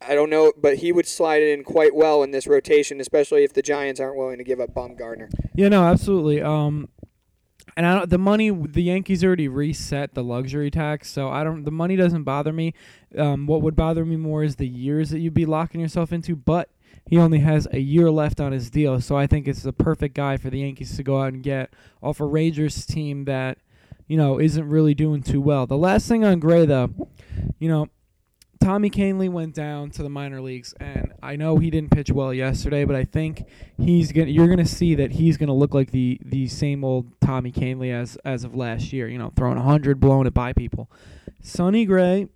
I 0.00 0.14
don't 0.14 0.30
know, 0.30 0.52
but 0.56 0.78
he 0.78 0.90
would 0.90 1.06
slide 1.06 1.42
it 1.42 1.52
in 1.52 1.64
quite 1.64 1.94
well 1.94 2.22
in 2.22 2.30
this 2.30 2.46
rotation, 2.46 3.00
especially 3.00 3.44
if 3.44 3.52
the 3.52 3.62
Giants 3.62 4.00
aren't 4.00 4.16
willing 4.16 4.38
to 4.38 4.44
give 4.44 4.60
up 4.60 4.74
Bumgarner. 4.74 5.30
Yeah, 5.54 5.68
no, 5.68 5.84
absolutely. 5.84 6.40
Um, 6.40 6.88
and 7.76 7.86
I 7.86 7.94
don't, 7.98 8.10
the 8.10 8.18
money 8.18 8.50
the 8.50 8.82
Yankees 8.82 9.24
already 9.24 9.48
reset 9.48 10.14
the 10.14 10.22
luxury 10.22 10.70
tax, 10.70 11.10
so 11.10 11.28
I 11.28 11.44
don't. 11.44 11.64
The 11.64 11.70
money 11.70 11.96
doesn't 11.96 12.24
bother 12.24 12.52
me. 12.52 12.74
Um, 13.16 13.46
what 13.46 13.62
would 13.62 13.76
bother 13.76 14.04
me 14.04 14.16
more 14.16 14.42
is 14.42 14.56
the 14.56 14.68
years 14.68 15.10
that 15.10 15.20
you'd 15.20 15.34
be 15.34 15.46
locking 15.46 15.80
yourself 15.80 16.12
into. 16.12 16.36
But 16.36 16.68
he 17.06 17.18
only 17.18 17.38
has 17.38 17.66
a 17.72 17.78
year 17.78 18.10
left 18.10 18.40
on 18.40 18.52
his 18.52 18.70
deal, 18.70 19.00
so 19.00 19.16
I 19.16 19.26
think 19.26 19.48
it's 19.48 19.62
the 19.62 19.72
perfect 19.72 20.14
guy 20.14 20.36
for 20.36 20.50
the 20.50 20.60
Yankees 20.60 20.96
to 20.96 21.02
go 21.02 21.20
out 21.20 21.32
and 21.32 21.42
get 21.42 21.72
off 22.02 22.20
a 22.20 22.26
Rangers 22.26 22.84
team 22.86 23.24
that 23.24 23.58
you 24.06 24.16
know 24.16 24.38
isn't 24.38 24.68
really 24.68 24.94
doing 24.94 25.22
too 25.22 25.40
well. 25.40 25.66
The 25.66 25.76
last 25.76 26.08
thing 26.08 26.24
on 26.24 26.40
Gray 26.40 26.66
though, 26.66 26.90
you 27.58 27.68
know, 27.68 27.88
Tommy 28.62 28.90
Kahnle 28.90 29.28
went 29.30 29.54
down 29.54 29.90
to 29.90 30.02
the 30.02 30.08
minor 30.08 30.40
leagues, 30.40 30.72
and 30.78 31.12
I 31.22 31.34
know 31.36 31.58
he 31.58 31.68
didn't 31.68 31.90
pitch 31.90 32.12
well 32.12 32.32
yesterday, 32.32 32.84
but 32.84 32.94
I 32.94 33.04
think 33.04 33.44
he's 33.76 34.12
gonna. 34.12 34.30
You're 34.30 34.48
gonna 34.48 34.64
see 34.64 34.94
that 34.94 35.12
he's 35.12 35.36
gonna 35.36 35.54
look 35.54 35.74
like 35.74 35.90
the 35.90 36.20
the 36.24 36.46
same 36.46 36.84
old 36.84 37.08
Tommy 37.20 37.50
Kahnle 37.50 37.92
as 37.92 38.16
as 38.24 38.44
of 38.44 38.54
last 38.54 38.92
year. 38.92 39.08
You 39.08 39.18
know, 39.18 39.32
throwing 39.34 39.58
hundred, 39.58 39.98
blowing 39.98 40.26
it 40.26 40.34
by 40.34 40.52
people. 40.52 40.90
Sonny 41.42 41.84
Gray, 41.84 42.28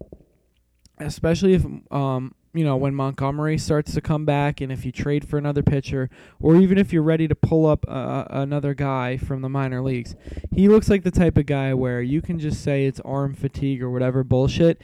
especially 0.98 1.54
if 1.54 1.64
um 1.92 2.34
you 2.56 2.64
know 2.64 2.76
when 2.76 2.94
Montgomery 2.94 3.58
starts 3.58 3.94
to 3.94 4.00
come 4.00 4.24
back, 4.24 4.60
and 4.60 4.72
if 4.72 4.84
you 4.84 4.90
trade 4.90 5.28
for 5.28 5.38
another 5.38 5.62
pitcher, 5.62 6.10
or 6.40 6.56
even 6.56 6.78
if 6.78 6.92
you're 6.92 7.02
ready 7.02 7.28
to 7.28 7.34
pull 7.34 7.66
up 7.66 7.84
uh, 7.86 8.24
another 8.30 8.74
guy 8.74 9.16
from 9.16 9.42
the 9.42 9.48
minor 9.48 9.82
leagues, 9.82 10.16
he 10.52 10.68
looks 10.68 10.88
like 10.88 11.04
the 11.04 11.10
type 11.10 11.36
of 11.36 11.46
guy 11.46 11.74
where 11.74 12.00
you 12.00 12.22
can 12.22 12.38
just 12.38 12.64
say 12.64 12.86
it's 12.86 12.98
arm 13.00 13.34
fatigue 13.34 13.82
or 13.82 13.90
whatever 13.90 14.24
bullshit. 14.24 14.82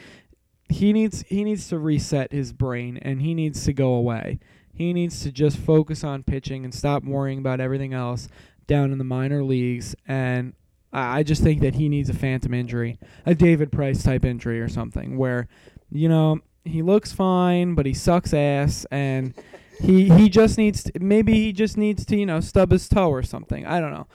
He 0.68 0.92
needs 0.92 1.22
he 1.28 1.44
needs 1.44 1.68
to 1.68 1.78
reset 1.78 2.32
his 2.32 2.52
brain, 2.52 2.98
and 2.98 3.20
he 3.20 3.34
needs 3.34 3.64
to 3.64 3.72
go 3.72 3.94
away. 3.94 4.38
He 4.72 4.92
needs 4.92 5.22
to 5.22 5.30
just 5.30 5.58
focus 5.58 6.02
on 6.02 6.22
pitching 6.22 6.64
and 6.64 6.74
stop 6.74 7.04
worrying 7.04 7.38
about 7.38 7.60
everything 7.60 7.92
else 7.92 8.28
down 8.66 8.90
in 8.90 8.98
the 8.98 9.04
minor 9.04 9.44
leagues. 9.44 9.94
And 10.08 10.54
I 10.92 11.22
just 11.22 11.42
think 11.42 11.60
that 11.60 11.74
he 11.74 11.88
needs 11.88 12.08
a 12.08 12.14
phantom 12.14 12.54
injury, 12.54 12.98
a 13.26 13.34
David 13.34 13.70
Price 13.70 14.02
type 14.02 14.24
injury 14.24 14.60
or 14.60 14.68
something, 14.68 15.16
where, 15.16 15.48
you 15.90 16.08
know, 16.08 16.40
he 16.64 16.82
looks 16.82 17.12
fine, 17.12 17.74
but 17.74 17.86
he 17.86 17.94
sucks 17.94 18.32
ass, 18.32 18.86
and 18.90 19.34
he 19.80 20.08
he 20.08 20.28
just 20.28 20.58
needs 20.58 20.84
to, 20.84 20.92
maybe 21.00 21.34
he 21.34 21.52
just 21.52 21.76
needs 21.76 22.04
to 22.06 22.16
you 22.16 22.26
know 22.26 22.40
stub 22.40 22.70
his 22.70 22.88
toe 22.88 23.10
or 23.10 23.22
something. 23.22 23.66
I 23.66 23.80
don't 23.80 23.92
know. 23.92 24.06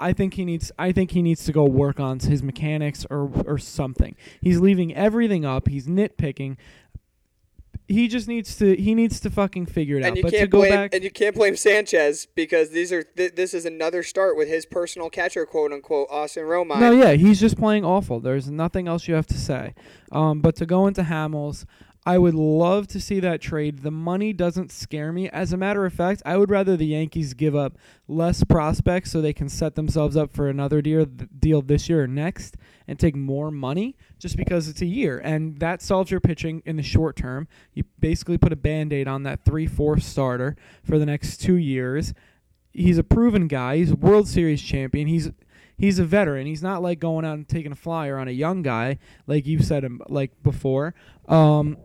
I 0.00 0.12
think 0.12 0.34
he 0.34 0.44
needs 0.44 0.70
I 0.78 0.92
think 0.92 1.12
he 1.12 1.22
needs 1.22 1.44
to 1.44 1.52
go 1.52 1.64
work 1.64 1.98
on 2.00 2.18
his 2.18 2.42
mechanics 2.42 3.06
or 3.10 3.30
or 3.46 3.58
something. 3.58 4.16
He's 4.40 4.60
leaving 4.60 4.94
everything 4.94 5.44
up. 5.44 5.68
He's 5.68 5.86
nitpicking. 5.86 6.56
He 7.88 8.06
just 8.06 8.28
needs 8.28 8.56
to 8.58 8.76
he 8.76 8.94
needs 8.94 9.18
to 9.20 9.30
fucking 9.30 9.66
figure 9.66 9.96
it 9.96 10.04
and 10.04 10.12
out. 10.12 10.16
you 10.16 10.22
but 10.22 10.32
can't 10.32 10.50
go 10.50 10.58
blame 10.58 10.70
back 10.70 10.94
and 10.94 11.02
you 11.02 11.10
can't 11.10 11.34
blame 11.34 11.56
Sanchez 11.56 12.26
because 12.36 12.70
these 12.70 12.92
are 12.92 13.02
th- 13.02 13.34
this 13.34 13.52
is 13.52 13.64
another 13.64 14.04
start 14.04 14.36
with 14.36 14.48
his 14.48 14.64
personal 14.64 15.10
catcher, 15.10 15.44
quote 15.44 15.72
unquote, 15.72 16.06
Austin 16.08 16.44
Romine. 16.44 16.78
No, 16.78 16.92
yeah, 16.92 17.12
he's 17.12 17.40
just 17.40 17.58
playing 17.58 17.84
awful. 17.84 18.20
There's 18.20 18.48
nothing 18.48 18.86
else 18.86 19.08
you 19.08 19.14
have 19.14 19.26
to 19.26 19.38
say. 19.38 19.74
Um, 20.12 20.40
but 20.40 20.54
to 20.56 20.66
go 20.66 20.86
into 20.86 21.02
Hamels, 21.02 21.64
I 22.06 22.16
would 22.16 22.34
love 22.34 22.88
to 22.88 23.00
see 23.00 23.20
that 23.20 23.42
trade. 23.42 23.80
The 23.80 23.90
money 23.90 24.32
doesn't 24.32 24.72
scare 24.72 25.12
me. 25.12 25.28
As 25.28 25.52
a 25.52 25.58
matter 25.58 25.84
of 25.84 25.92
fact, 25.92 26.22
I 26.24 26.38
would 26.38 26.50
rather 26.50 26.74
the 26.74 26.86
Yankees 26.86 27.34
give 27.34 27.54
up 27.54 27.76
less 28.08 28.42
prospects 28.42 29.10
so 29.10 29.20
they 29.20 29.34
can 29.34 29.50
set 29.50 29.74
themselves 29.74 30.16
up 30.16 30.32
for 30.32 30.48
another 30.48 30.80
deal, 30.80 31.04
deal 31.04 31.60
this 31.60 31.90
year 31.90 32.04
or 32.04 32.06
next 32.06 32.56
and 32.88 32.98
take 32.98 33.14
more 33.14 33.50
money 33.50 33.96
just 34.18 34.38
because 34.38 34.66
it's 34.66 34.80
a 34.80 34.86
year. 34.86 35.18
And 35.18 35.60
that 35.60 35.82
solves 35.82 36.10
your 36.10 36.20
pitching 36.20 36.62
in 36.64 36.76
the 36.76 36.82
short 36.82 37.16
term. 37.16 37.48
You 37.74 37.84
basically 37.98 38.38
put 38.38 38.52
a 38.52 38.56
band 38.56 38.94
aid 38.94 39.06
on 39.06 39.24
that 39.24 39.44
3 39.44 39.66
4 39.66 40.00
starter 40.00 40.56
for 40.82 40.98
the 40.98 41.06
next 41.06 41.36
two 41.36 41.56
years. 41.56 42.14
He's 42.72 42.98
a 42.98 43.04
proven 43.04 43.46
guy, 43.46 43.76
he's 43.76 43.90
a 43.90 43.96
World 43.96 44.26
Series 44.26 44.62
champion. 44.62 45.06
He's 45.06 45.30
he's 45.80 45.98
a 45.98 46.04
veteran. 46.04 46.46
He's 46.46 46.62
not 46.62 46.82
like 46.82 47.00
going 47.00 47.24
out 47.24 47.34
and 47.34 47.48
taking 47.48 47.72
a 47.72 47.76
flyer 47.76 48.18
on 48.18 48.28
a 48.28 48.32
young 48.32 48.62
guy, 48.62 48.98
like 49.26 49.46
you've 49.46 49.64
said 49.64 49.82
him 49.82 50.00
like 50.08 50.30
before. 50.42 50.94
Um, 51.26 51.78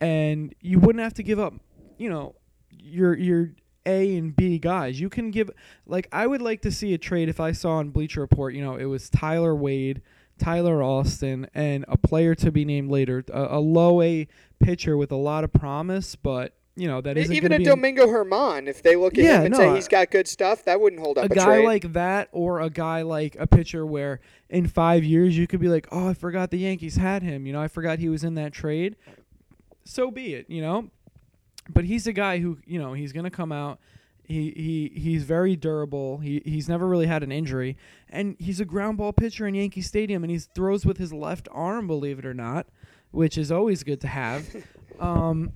and 0.00 0.54
you 0.60 0.78
wouldn't 0.78 1.02
have 1.02 1.14
to 1.14 1.22
give 1.22 1.38
up, 1.38 1.54
you 1.98 2.08
know, 2.08 2.36
your 2.70 3.16
your 3.18 3.50
A 3.84 4.16
and 4.16 4.34
B 4.34 4.58
guys. 4.58 5.00
You 5.00 5.10
can 5.10 5.30
give 5.30 5.50
like 5.86 6.08
I 6.12 6.26
would 6.26 6.40
like 6.40 6.62
to 6.62 6.70
see 6.70 6.94
a 6.94 6.98
trade 6.98 7.28
if 7.28 7.40
I 7.40 7.52
saw 7.52 7.72
on 7.72 7.90
Bleacher 7.90 8.20
Report, 8.20 8.54
you 8.54 8.64
know, 8.64 8.76
it 8.76 8.86
was 8.86 9.10
Tyler 9.10 9.54
Wade, 9.54 10.00
Tyler 10.38 10.82
Austin, 10.82 11.48
and 11.52 11.84
a 11.88 11.98
player 11.98 12.34
to 12.36 12.50
be 12.50 12.64
named 12.64 12.90
later, 12.90 13.24
a, 13.32 13.58
a 13.58 13.60
low 13.60 14.00
A 14.00 14.28
pitcher 14.60 14.96
with 14.96 15.10
a 15.10 15.16
lot 15.16 15.44
of 15.44 15.52
promise, 15.52 16.14
but 16.14 16.54
you 16.76 16.86
know 16.88 17.00
that 17.00 17.16
isn't 17.18 17.34
even 17.34 17.52
a 17.52 17.58
Domingo 17.62 18.06
Germán. 18.06 18.66
If 18.68 18.82
they 18.82 18.96
look 18.96 19.18
at 19.18 19.24
Yeah, 19.24 19.38
him 19.40 19.46
and 19.46 19.52
no, 19.52 19.58
say 19.58 19.74
he's 19.74 19.88
got 19.88 20.10
good 20.10 20.28
stuff, 20.28 20.64
that 20.64 20.80
wouldn't 20.80 21.02
hold 21.02 21.18
up 21.18 21.24
a 21.24 21.32
a, 21.32 21.34
guy 21.34 21.44
trade. 21.44 21.64
like 21.66 21.92
that 21.92 22.28
or 22.32 22.60
a 22.60 22.70
guy 22.70 23.02
like 23.02 23.36
a 23.38 23.46
pitcher 23.46 23.84
where 23.84 24.20
in 24.48 24.66
five 24.66 25.04
years 25.04 25.36
you 25.36 25.46
could 25.46 25.60
be 25.60 25.68
like, 25.68 25.86
oh, 25.90 26.08
I 26.08 26.14
forgot 26.14 26.50
the 26.50 26.58
Yankees 26.58 26.96
had 26.96 27.22
him. 27.22 27.46
You 27.46 27.52
know, 27.52 27.60
I 27.60 27.68
forgot 27.68 27.98
he 27.98 28.08
was 28.08 28.24
in 28.24 28.34
that 28.34 28.52
trade. 28.52 28.96
So 29.84 30.10
be 30.10 30.34
it. 30.34 30.48
You 30.48 30.62
know, 30.62 30.90
but 31.68 31.84
he's 31.84 32.06
a 32.06 32.12
guy 32.12 32.38
who 32.38 32.58
you 32.66 32.78
know 32.78 32.92
he's 32.94 33.12
gonna 33.12 33.30
come 33.30 33.52
out. 33.52 33.78
He 34.22 34.52
he 34.94 35.00
he's 35.00 35.24
very 35.24 35.56
durable. 35.56 36.18
He 36.18 36.40
he's 36.44 36.68
never 36.68 36.86
really 36.86 37.06
had 37.06 37.24
an 37.24 37.32
injury, 37.32 37.76
and 38.08 38.36
he's 38.38 38.60
a 38.60 38.64
ground 38.64 38.96
ball 38.98 39.12
pitcher 39.12 39.46
in 39.46 39.54
Yankee 39.56 39.82
Stadium, 39.82 40.22
and 40.22 40.30
he 40.30 40.38
throws 40.38 40.86
with 40.86 40.98
his 40.98 41.12
left 41.12 41.48
arm, 41.50 41.88
believe 41.88 42.20
it 42.20 42.24
or 42.24 42.34
not, 42.34 42.68
which 43.10 43.36
is 43.36 43.50
always 43.50 43.82
good 43.82 44.00
to 44.02 44.06
have. 44.08 44.46
Um, 45.00 45.50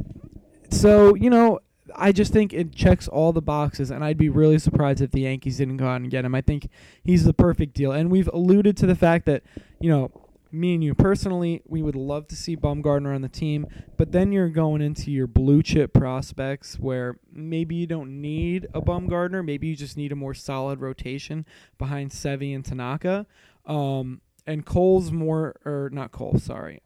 so 0.71 1.15
you 1.15 1.31
know, 1.31 1.61
I 1.95 2.13
just 2.13 2.33
think 2.33 2.53
it 2.53 2.75
checks 2.75 3.09
all 3.09 3.33
the 3.33 3.43
boxes, 3.43 3.91
and 3.91 4.05
I'd 4.05 4.19
be 4.19 4.29
really 4.29 4.59
surprised 4.59 5.01
if 5.01 5.11
the 5.11 5.23
Yankees 5.23 5.59
didn't 5.59 5.77
go 5.77 5.87
out 5.87 6.01
and 6.01 6.11
get 6.11 6.25
him. 6.25 6.35
I 6.35 6.41
think 6.41 6.69
he's 7.03 7.25
the 7.25 7.35
perfect 7.35 7.75
deal, 7.75 7.93
and 7.93 8.11
we've 8.11 8.29
alluded 8.33 8.77
to 8.79 8.87
the 8.87 8.95
fact 8.95 9.27
that 9.27 9.43
you 9.81 9.91
know, 9.91 10.11
me 10.55 10.75
and 10.75 10.85
you 10.85 10.95
personally, 10.95 11.63
we 11.67 11.83
would 11.83 11.97
love 11.97 12.29
to 12.29 12.37
see 12.37 12.57
Bumgarner 12.57 13.15
on 13.15 13.23
the 13.23 13.29
team, 13.29 13.67
but 13.97 14.13
then 14.13 14.33
you're 14.33 14.49
going 14.49 14.81
into 14.81 15.11
your 15.11 15.27
blue 15.27 15.63
chip 15.63 15.93
prospects 15.93 16.79
where 16.79 17.19
maybe 17.33 17.75
you 17.75 17.87
don't 17.87 18.21
need 18.21 18.69
a 18.73 18.81
Bumgarner, 18.81 19.45
maybe 19.45 19.67
you 19.67 19.77
just 19.77 19.97
need 19.97 20.13
a 20.13 20.17
more 20.17 20.33
solid 20.33 20.81
rotation 20.81 21.45
behind 21.77 22.13
Sevy 22.13 22.55
and 22.55 22.65
Tanaka. 22.65 23.27
Um, 23.67 24.21
and 24.47 24.65
Cole's 24.65 25.11
more, 25.11 25.57
or 25.65 25.91
not 25.93 26.13
Cole, 26.13 26.39
sorry. 26.39 26.83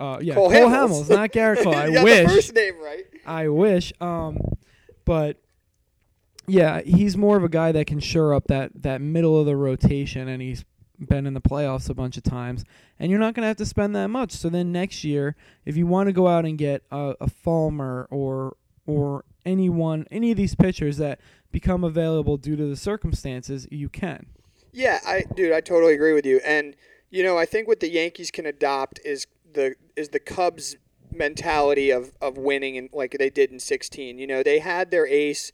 Uh, 0.00 0.18
yeah, 0.20 0.34
Cole 0.34 0.50
Cole, 0.50 0.60
Hamels. 0.68 1.04
Hamels, 1.04 1.10
not 1.10 1.30
Gerrit 1.32 1.62
Cole. 1.62 1.74
I 1.74 1.88
wish. 1.88 2.28
the 2.28 2.34
first 2.34 2.54
name 2.54 2.80
right. 2.82 3.04
I 3.26 3.48
wish. 3.48 3.92
Um, 4.00 4.38
but 5.04 5.38
yeah, 6.46 6.80
he's 6.82 7.16
more 7.16 7.36
of 7.36 7.44
a 7.44 7.48
guy 7.48 7.72
that 7.72 7.86
can 7.86 8.00
shore 8.00 8.34
up 8.34 8.46
that 8.48 8.70
that 8.82 9.00
middle 9.00 9.38
of 9.38 9.46
the 9.46 9.56
rotation, 9.56 10.28
and 10.28 10.42
he's 10.42 10.64
been 10.98 11.26
in 11.26 11.34
the 11.34 11.40
playoffs 11.40 11.90
a 11.90 11.94
bunch 11.94 12.16
of 12.16 12.22
times. 12.22 12.64
And 12.98 13.10
you're 13.10 13.20
not 13.20 13.34
going 13.34 13.42
to 13.42 13.48
have 13.48 13.56
to 13.58 13.66
spend 13.66 13.94
that 13.96 14.08
much. 14.08 14.32
So 14.32 14.48
then 14.48 14.72
next 14.72 15.04
year, 15.04 15.34
if 15.64 15.76
you 15.76 15.86
want 15.86 16.08
to 16.08 16.12
go 16.12 16.28
out 16.28 16.44
and 16.44 16.56
get 16.56 16.82
a, 16.90 17.14
a 17.20 17.28
Fulmer 17.28 18.06
or 18.10 18.56
or 18.86 19.24
anyone, 19.44 20.06
any 20.10 20.30
of 20.30 20.36
these 20.36 20.54
pitchers 20.54 20.98
that 20.98 21.20
become 21.50 21.84
available 21.84 22.36
due 22.36 22.56
to 22.56 22.66
the 22.66 22.76
circumstances, 22.76 23.66
you 23.70 23.88
can. 23.88 24.26
Yeah, 24.72 25.00
I 25.06 25.24
dude, 25.34 25.52
I 25.52 25.60
totally 25.60 25.94
agree 25.94 26.12
with 26.12 26.26
you. 26.26 26.40
And 26.44 26.76
you 27.10 27.22
know, 27.22 27.38
I 27.38 27.46
think 27.46 27.68
what 27.68 27.80
the 27.80 27.88
Yankees 27.88 28.30
can 28.30 28.44
adopt 28.44 29.00
is 29.04 29.26
the 29.54 29.74
is 29.96 30.10
the 30.10 30.18
Cubs 30.18 30.76
mentality 31.12 31.90
of 31.90 32.12
of 32.20 32.36
winning 32.36 32.76
and 32.76 32.90
like 32.92 33.16
they 33.18 33.30
did 33.30 33.50
in 33.50 33.60
16. 33.60 34.18
You 34.18 34.26
know, 34.26 34.42
they 34.42 34.58
had 34.58 34.90
their 34.90 35.06
ace 35.06 35.52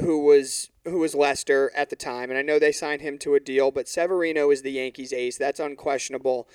who 0.00 0.24
was 0.24 0.70
who 0.84 0.98
was 0.98 1.14
Lester 1.14 1.70
at 1.74 1.90
the 1.90 1.96
time, 1.96 2.30
and 2.30 2.38
I 2.38 2.42
know 2.42 2.58
they 2.58 2.72
signed 2.72 3.00
him 3.00 3.18
to 3.18 3.34
a 3.34 3.40
deal, 3.40 3.70
but 3.70 3.88
Severino 3.88 4.50
is 4.50 4.62
the 4.62 4.72
Yankees 4.72 5.12
ace. 5.12 5.38
That's 5.38 5.60
unquestionable. 5.60 6.48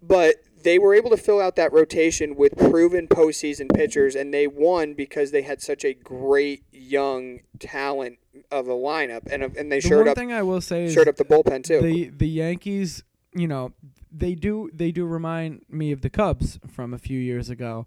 But 0.00 0.36
they 0.62 0.78
were 0.78 0.94
able 0.94 1.10
to 1.10 1.16
fill 1.16 1.40
out 1.40 1.56
that 1.56 1.72
rotation 1.72 2.34
with 2.36 2.56
proven 2.56 3.08
postseason 3.08 3.72
pitchers, 3.72 4.14
and 4.14 4.32
they 4.32 4.46
won 4.46 4.94
because 4.94 5.30
they 5.30 5.42
had 5.42 5.62
such 5.62 5.84
a 5.84 5.94
great 5.94 6.64
young 6.72 7.40
talent 7.58 8.18
of 8.50 8.68
a 8.68 8.72
lineup, 8.72 9.22
and 9.30 9.42
and 9.42 9.72
they 9.72 9.80
The 9.80 9.88
showed 9.88 9.98
one 10.00 10.08
up 10.08 10.16
thing 10.16 10.32
I 10.32 10.42
will 10.42 10.60
say 10.60 10.84
is 10.84 10.96
up 10.96 11.16
the 11.16 11.24
bullpen 11.24 11.64
too. 11.64 11.80
the 11.80 12.08
the 12.08 12.28
Yankees, 12.28 13.02
you 13.34 13.48
know, 13.48 13.72
they 14.14 14.34
do 14.34 14.70
they 14.72 14.92
do 14.92 15.04
remind 15.06 15.62
me 15.68 15.90
of 15.92 16.02
the 16.02 16.10
Cubs 16.10 16.58
from 16.68 16.92
a 16.94 16.98
few 16.98 17.18
years 17.18 17.48
ago. 17.50 17.86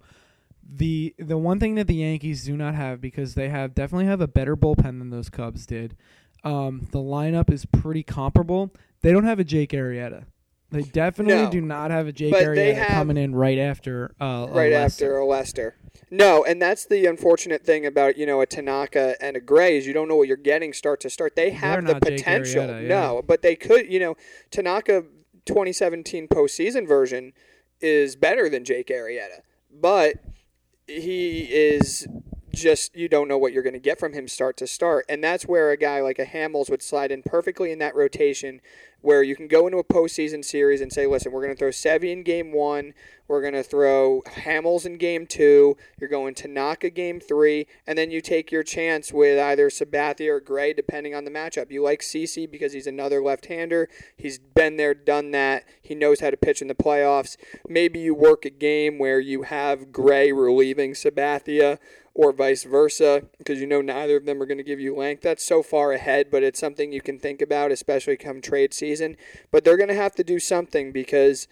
The 0.68 1.14
the 1.20 1.38
one 1.38 1.60
thing 1.60 1.76
that 1.76 1.88
the 1.88 1.96
Yankees 1.96 2.44
do 2.46 2.58
not 2.58 2.74
have 2.76 3.00
because 3.00 3.36
they 3.36 3.50
have 3.50 3.76
definitely 3.76 4.08
have 4.08 4.22
a 4.22 4.28
better 4.28 4.56
bullpen 4.58 4.98
than 5.00 5.10
those 5.12 5.30
Cubs 5.30 5.66
did. 5.66 5.96
Um, 6.44 6.88
the 6.92 7.00
lineup 7.00 7.52
is 7.52 7.66
pretty 7.66 8.04
comparable. 8.04 8.72
They 9.02 9.12
don't 9.12 9.24
have 9.26 9.40
a 9.40 9.44
Jake 9.44 9.72
Arrieta. 9.72 10.26
They 10.72 10.82
definitely 10.82 11.36
No. 11.36 11.52
do 11.52 11.62
not 11.62 11.92
have 11.92 12.08
a 12.08 12.12
Jake 12.12 12.34
Arrieta 12.34 12.74
have- 12.76 12.88
coming 12.90 13.18
in 13.18 13.36
right 13.36 13.60
after 13.60 14.16
uh, 14.20 14.48
right 14.50 14.72
Lester. 14.72 15.06
after 15.06 15.18
a 15.18 15.26
Lester. 15.26 15.76
No, 16.12 16.44
and 16.44 16.62
that's 16.62 16.86
the 16.86 17.06
unfortunate 17.06 17.64
thing 17.64 17.86
about 17.86 18.18
you 18.18 18.26
know 18.26 18.42
a 18.42 18.46
Tanaka 18.48 19.16
and 19.22 19.38
a 19.38 19.40
Gray 19.40 19.78
is 19.78 19.86
you 19.86 19.94
don't 19.94 20.08
know 20.08 20.16
what 20.16 20.28
you're 20.28 20.36
getting 20.38 20.74
start 20.74 21.00
to 21.02 21.10
start. 21.10 21.36
They 21.36 21.52
have 21.52 21.86
the 21.86 21.96
potential. 22.00 22.64
Arrieta, 22.64 22.82
yeah. 22.82 22.88
No, 22.88 23.22
but 23.26 23.42
they 23.44 23.56
could. 23.56 23.92
You 23.92 24.00
know, 24.00 24.18
Tanaka 24.52 25.06
2017 25.46 26.28
postseason 26.28 26.88
version 26.88 27.34
is 27.82 28.16
better 28.16 28.50
than 28.50 28.64
Jake 28.66 28.88
Arrieta, 28.88 29.42
but 29.72 30.16
he 30.88 31.42
is 31.44 32.08
just 32.56 32.96
you 32.96 33.08
don't 33.08 33.28
know 33.28 33.38
what 33.38 33.54
you're 33.54 33.64
going 33.64 33.74
to 33.74 33.80
get 33.80 34.00
from 34.00 34.14
him 34.14 34.28
start 34.28 34.58
to 34.58 34.68
start. 34.68 35.06
And 35.08 35.24
that's 35.24 35.46
where 35.46 35.72
a 35.72 35.78
guy 35.78 36.02
like 36.02 36.20
a 36.20 36.26
Hamels 36.26 36.70
would 36.70 36.82
slide 36.82 37.12
in 37.12 37.22
perfectly 37.24 37.72
in 37.72 37.80
that 37.80 37.96
rotation 37.96 38.62
where 39.06 39.22
you 39.22 39.36
can 39.36 39.48
go 39.48 39.68
into 39.68 39.78
a 39.78 39.84
postseason 39.84 40.44
series 40.44 40.82
and 40.82 40.92
say, 40.92 41.06
listen, 41.06 41.32
we're 41.32 41.44
going 41.44 41.54
to 41.54 41.60
throw 41.60 41.70
Sevy 41.70 42.12
in 42.12 42.24
game 42.24 42.52
one, 42.52 42.92
we're 43.28 43.42
going 43.42 43.54
to 43.54 43.62
throw 43.62 44.24
Hamels 44.26 44.84
in 44.84 44.98
game 44.98 45.28
two, 45.28 45.78
you're 46.00 46.10
going 46.10 46.34
to 46.34 46.42
Tanaka 46.42 46.90
game 46.90 47.20
three, 47.20 47.68
and 47.86 48.00
then 48.00 48.10
you 48.10 48.20
take 48.20 48.52
your 48.52 48.64
chance 48.64 49.14
with 49.14 49.40
either 49.40 49.70
Sabathia 49.70 50.30
or 50.30 50.40
Gray, 50.40 50.74
depending 50.74 51.14
on 51.14 51.24
the 51.24 51.30
matchup. 51.30 51.70
You 51.70 51.84
like 51.84 52.02
CC 52.02 52.50
because 52.50 52.74
he's 52.74 52.88
another 52.88 53.22
left 53.22 53.46
hander. 53.46 53.90
He's 54.18 54.40
been 54.40 54.78
there, 54.78 54.96
done 54.96 55.30
that. 55.32 55.66
He 55.84 55.94
knows 55.94 56.20
how 56.20 56.32
to 56.32 56.38
pitch 56.38 56.64
in 56.64 56.68
the 56.68 56.74
playoffs. 56.74 57.38
Maybe 57.70 58.00
you 58.00 58.16
work 58.16 58.44
a 58.44 58.50
game 58.50 58.98
where 58.98 59.20
you 59.20 59.44
have 59.44 59.92
Gray 59.92 60.32
relieving 60.32 60.94
Sabathia 60.94 61.78
or 62.16 62.32
vice 62.32 62.64
versa, 62.64 63.24
because 63.38 63.60
you 63.60 63.68
know 63.68 63.82
neither 63.82 64.16
of 64.16 64.26
them 64.26 64.42
are 64.42 64.46
going 64.46 64.58
to 64.58 64.64
give 64.64 64.80
you 64.80 64.96
length. 64.96 65.22
That's 65.22 65.46
so 65.46 65.62
far 65.62 65.92
ahead, 65.92 66.32
but 66.32 66.44
it's 66.44 66.60
something 66.60 66.94
you 66.94 67.02
can 67.02 67.20
think 67.20 67.42
about, 67.42 67.74
especially 67.74 68.16
come 68.16 68.42
trade 68.42 68.74
season. 68.74 69.18
But 69.52 69.66
they're 69.66 69.78
going 69.78 69.90
to 69.90 69.96
have 69.96 70.16
to 70.16 70.24
do 70.24 70.40
something 70.40 70.94
because, 70.94 71.50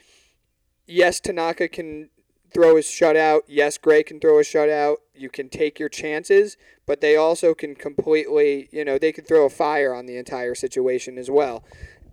yes, 0.88 1.20
Tanaka 1.20 1.68
can 1.68 2.10
throw 2.54 2.78
his 2.78 2.86
shutout. 2.86 3.42
Yes, 3.46 3.78
Gray 3.78 4.04
can 4.04 4.22
throw 4.22 4.40
a 4.40 4.44
shutout. 4.44 4.98
You 5.14 5.30
can 5.30 5.50
take 5.50 5.80
your 5.80 5.90
chances, 5.90 6.56
but 6.86 7.02
they 7.02 7.18
also 7.18 7.54
can 7.54 7.76
completely, 7.76 8.70
you 8.72 8.86
know, 8.86 8.98
they 8.98 9.12
can 9.12 9.26
throw 9.26 9.46
a 9.46 9.50
fire 9.50 9.94
on 9.94 10.06
the 10.06 10.16
entire 10.16 10.56
situation 10.56 11.18
as 11.18 11.30
well. 11.30 11.66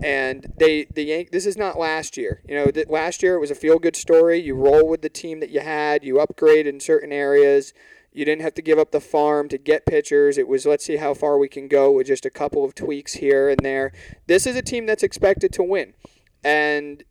And 0.03 0.53
they, 0.59 0.86
the 0.92 1.05
Yank, 1.05 1.30
this 1.30 1.46
is 1.46 1.57
not 1.57 1.78
last 1.78 2.16
year. 2.16 2.42
You 2.48 2.57
know, 2.57 2.82
last 2.88 3.22
year 3.22 3.36
it 3.36 3.40
was 3.40 3.51
a 3.53 3.55
feel 3.55 3.78
good 3.78 3.94
story. 3.94 4.40
You 4.40 4.57
roll 4.57 4.88
with 4.88 5.03
the 5.03 5.09
team 5.09 5.38
that 5.38 5.51
you 5.51 5.61
had. 5.61 6.03
You 6.03 6.18
upgrade 6.18 6.66
in 6.66 6.80
certain 6.80 7.12
areas. 7.12 7.72
You 8.12 8.24
didn't 8.24 8.42
have 8.42 8.54
to 8.54 8.62
give 8.62 8.78
up 8.78 8.90
the 8.90 9.00
farm 9.00 9.48
to 9.48 9.58
get 9.58 9.86
pitchers. 9.86 10.36
It 10.36 10.48
was 10.48 10.66
let's 10.66 10.84
see 10.84 10.96
how 10.96 11.14
far 11.14 11.38
we 11.38 11.48
can 11.48 11.68
go 11.68 11.92
with 11.92 12.08
just 12.08 12.26
a 12.26 12.30
couple 12.30 12.64
of 12.64 12.74
tweaks 12.74 13.14
here 13.14 13.48
and 13.48 13.61
there. 13.61 13.92
This 14.26 14.46
is 14.46 14.56
a 14.56 14.62
team 14.62 14.86
that's 14.86 15.02
expected 15.02 15.52
to 15.54 15.62
win. 15.62 15.94
And 16.42 17.04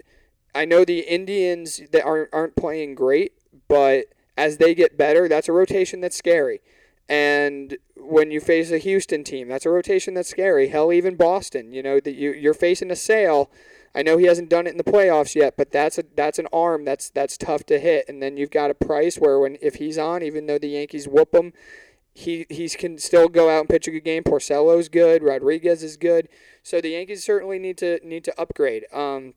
I 0.53 0.65
know 0.65 0.83
the 0.83 0.99
Indians 0.99 1.81
that 1.91 2.03
aren't 2.03 2.29
aren't 2.33 2.55
playing 2.55 2.95
great, 2.95 3.33
but 3.67 4.05
as 4.37 4.57
they 4.57 4.75
get 4.75 4.97
better, 4.97 5.27
that's 5.27 5.47
a 5.47 5.53
rotation 5.53 6.01
that's 6.01 6.17
scary. 6.17 6.59
And 7.07 7.77
when 7.97 8.29
you 8.29 8.39
face 8.39 8.71
a 8.71 8.77
Houston 8.77 9.23
team, 9.23 9.47
that's 9.47 9.65
a 9.65 9.69
rotation 9.69 10.13
that's 10.13 10.29
scary. 10.29 10.67
Hell, 10.67 10.93
even 10.93 11.15
Boston, 11.15 11.73
you 11.73 11.81
know 11.81 11.99
that 11.99 12.13
you 12.13 12.33
you're 12.33 12.53
facing 12.53 12.91
a 12.91 12.95
Sale 12.95 13.49
I 13.95 14.03
know 14.03 14.17
he 14.17 14.25
hasn't 14.25 14.49
done 14.49 14.67
it 14.67 14.71
in 14.71 14.77
the 14.77 14.83
playoffs 14.83 15.35
yet, 15.35 15.55
but 15.57 15.71
that's 15.71 15.97
a 15.97 16.03
that's 16.15 16.39
an 16.39 16.47
arm 16.53 16.85
that's 16.85 17.09
that's 17.09 17.37
tough 17.37 17.65
to 17.65 17.79
hit. 17.79 18.05
And 18.07 18.21
then 18.21 18.37
you've 18.37 18.51
got 18.51 18.71
a 18.71 18.75
Price 18.75 19.17
where 19.17 19.39
when 19.39 19.57
if 19.61 19.75
he's 19.75 19.97
on, 19.97 20.23
even 20.23 20.45
though 20.45 20.59
the 20.59 20.69
Yankees 20.69 21.07
whoop 21.07 21.33
him, 21.33 21.53
he 22.13 22.45
he 22.49 22.69
can 22.69 22.97
still 22.97 23.27
go 23.27 23.49
out 23.49 23.61
and 23.61 23.69
pitch 23.69 23.87
a 23.87 23.91
good 23.91 24.03
game. 24.03 24.23
Porcello's 24.23 24.89
good, 24.89 25.23
Rodriguez 25.23 25.83
is 25.83 25.97
good, 25.97 26.29
so 26.63 26.81
the 26.81 26.89
Yankees 26.89 27.23
certainly 27.23 27.59
need 27.59 27.77
to 27.77 27.99
need 28.03 28.23
to 28.25 28.39
upgrade. 28.39 28.85
Um, 28.93 29.33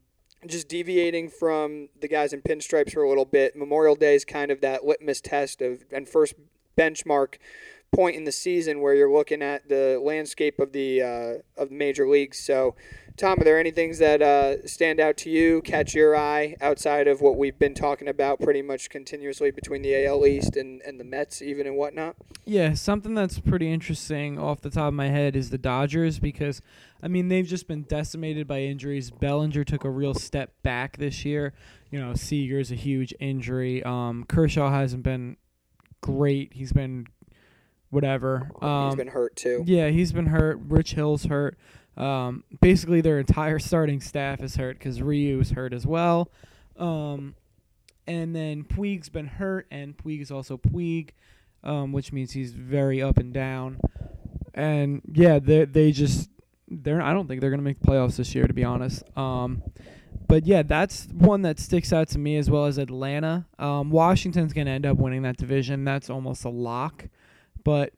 just 0.47 0.69
deviating 0.69 1.29
from 1.29 1.89
the 2.01 2.09
guys 2.09 2.33
in 2.33 2.43
pinstripes 2.43 2.93
for 2.93 3.03
a 3.03 3.09
little 3.09 3.25
bit. 3.25 3.57
Memorial 3.57 3.95
Day 3.95 4.17
is 4.17 4.25
kind 4.25 4.51
of 4.51 4.61
that 4.61 4.85
litmus 4.85 5.21
test 5.21 5.63
of 5.63 5.85
and 5.93 6.09
first 6.09 6.35
benchmark 6.77 7.37
point 7.93 8.17
in 8.17 8.25
the 8.25 8.33
season 8.33 8.81
where 8.81 8.95
you're 8.95 9.13
looking 9.13 9.43
at 9.43 9.69
the 9.69 10.01
landscape 10.03 10.59
of 10.59 10.73
the 10.73 11.03
uh, 11.03 11.63
of 11.63 11.71
major 11.71 12.09
leagues. 12.09 12.39
So 12.39 12.75
Tom, 13.17 13.41
are 13.41 13.45
there 13.45 13.59
any 13.59 13.71
things 13.71 13.99
that 13.99 14.23
uh, 14.23 14.67
stand 14.67 14.99
out 14.99 15.17
to 15.19 15.31
you, 15.31 15.61
catch 15.63 15.95
your 15.95 16.17
eye 16.17 16.57
outside 16.61 17.07
of 17.07 17.21
what 17.21 17.37
we've 17.37 17.59
been 17.59 17.75
talking 17.75 18.09
about 18.09 18.41
pretty 18.41 18.63
much 18.63 18.89
continuously 18.89 19.51
between 19.51 19.83
the 19.83 20.07
AL 20.07 20.27
East 20.27 20.57
and, 20.57 20.81
and 20.83 20.99
the 20.99 21.05
Mets, 21.05 21.43
even 21.43 21.67
and 21.67 21.77
whatnot? 21.77 22.17
Yeah, 22.45 22.75
something 22.75 23.15
that's 23.15 23.39
pretty 23.39 23.71
interesting 23.71 24.39
off 24.39 24.63
the 24.63 24.71
top 24.71 24.89
of 24.89 24.95
my 24.95 25.09
head 25.09 25.37
is 25.37 25.51
the 25.51 25.59
Dodgers 25.59 26.19
because, 26.19 26.63
I 27.03 27.09
mean, 27.09 27.29
they've 27.29 27.47
just 27.47 27.69
been 27.69 27.83
decimated 27.83 28.47
by 28.47 28.63
injuries. 28.63 29.11
Bellinger 29.11 29.65
took 29.65 29.85
a 29.85 29.91
real 29.91 30.15
step 30.15 30.55
back 30.63 30.97
this 30.97 31.25
year. 31.25 31.53
You 31.91 32.01
know, 32.01 32.15
Seager's 32.15 32.73
a 32.73 32.77
huge 32.77 33.13
injury. 33.21 33.83
Um, 33.83 34.25
Kershaw 34.25 34.71
hasn't 34.71 35.03
been 35.03 35.37
great. 36.01 36.55
He's 36.55 36.73
been 36.73 37.07
whatever. 37.93 38.51
Um, 38.63 38.87
he's 38.87 38.97
been 38.97 39.09
hurt 39.09 39.37
too. 39.37 39.63
Yeah, 39.67 39.89
he's 39.89 40.13
been 40.13 40.27
hurt. 40.27 40.59
Rich 40.67 40.95
Hill's 40.95 41.25
hurt. 41.27 41.59
Um, 41.97 42.43
basically, 42.63 43.03
their 43.03 43.19
entire 43.19 43.59
starting 43.59 44.01
staff 44.01 44.43
is 44.43 44.57
hurt 44.57 44.79
because 44.79 45.03
Ryu's 45.03 45.51
hurt 45.51 45.75
as 45.75 45.87
well. 45.87 46.31
Um, 46.79 47.35
and 48.07 48.35
then 48.35 48.65
Puig's 48.65 49.11
been 49.11 49.27
hurt, 49.27 49.67
and 49.71 49.97
Puig 49.97 50.23
is 50.23 50.31
also 50.31 50.57
Puig, 50.57 51.11
um, 51.63 51.93
which 51.93 52.13
means 52.13 52.33
he's 52.33 52.53
very 52.55 53.03
up 53.03 53.19
and 53.19 53.33
down. 53.33 53.79
And 54.55 55.03
yeah, 55.13 55.39
they 55.39 55.67
they 55.67 55.93
just 55.93 56.31
they're 56.69 57.03
I 57.03 57.13
don't 57.13 57.29
think 57.29 57.43
they're 57.43 57.51
gonna 57.51 57.63
make 57.63 57.81
the 57.81 57.87
playoffs 57.87 58.17
this 58.17 58.35
year, 58.35 58.47
to 58.47 58.55
be 58.55 58.65
honest. 58.65 59.05
Um, 59.19 59.63
but 60.29 60.47
yeah, 60.47 60.63
that's 60.63 61.09
one 61.09 61.43
that 61.43 61.61
sticks 61.61 61.93
out 61.93 62.09
to 62.09 62.19
me 62.19 62.39
as 62.39 62.49
well 62.49 62.65
as 62.65 62.79
Atlanta. 62.79 63.47
Um, 63.59 63.91
Washington's 63.91 64.55
gonna 64.55 64.71
end 64.71 64.87
up 64.87 64.97
winning 64.97 65.23
that 65.23 65.37
division. 65.37 65.85
That's 65.85 66.09
almost 66.09 66.47
a 66.47 66.51
lock. 66.51 67.09
But 67.65 67.93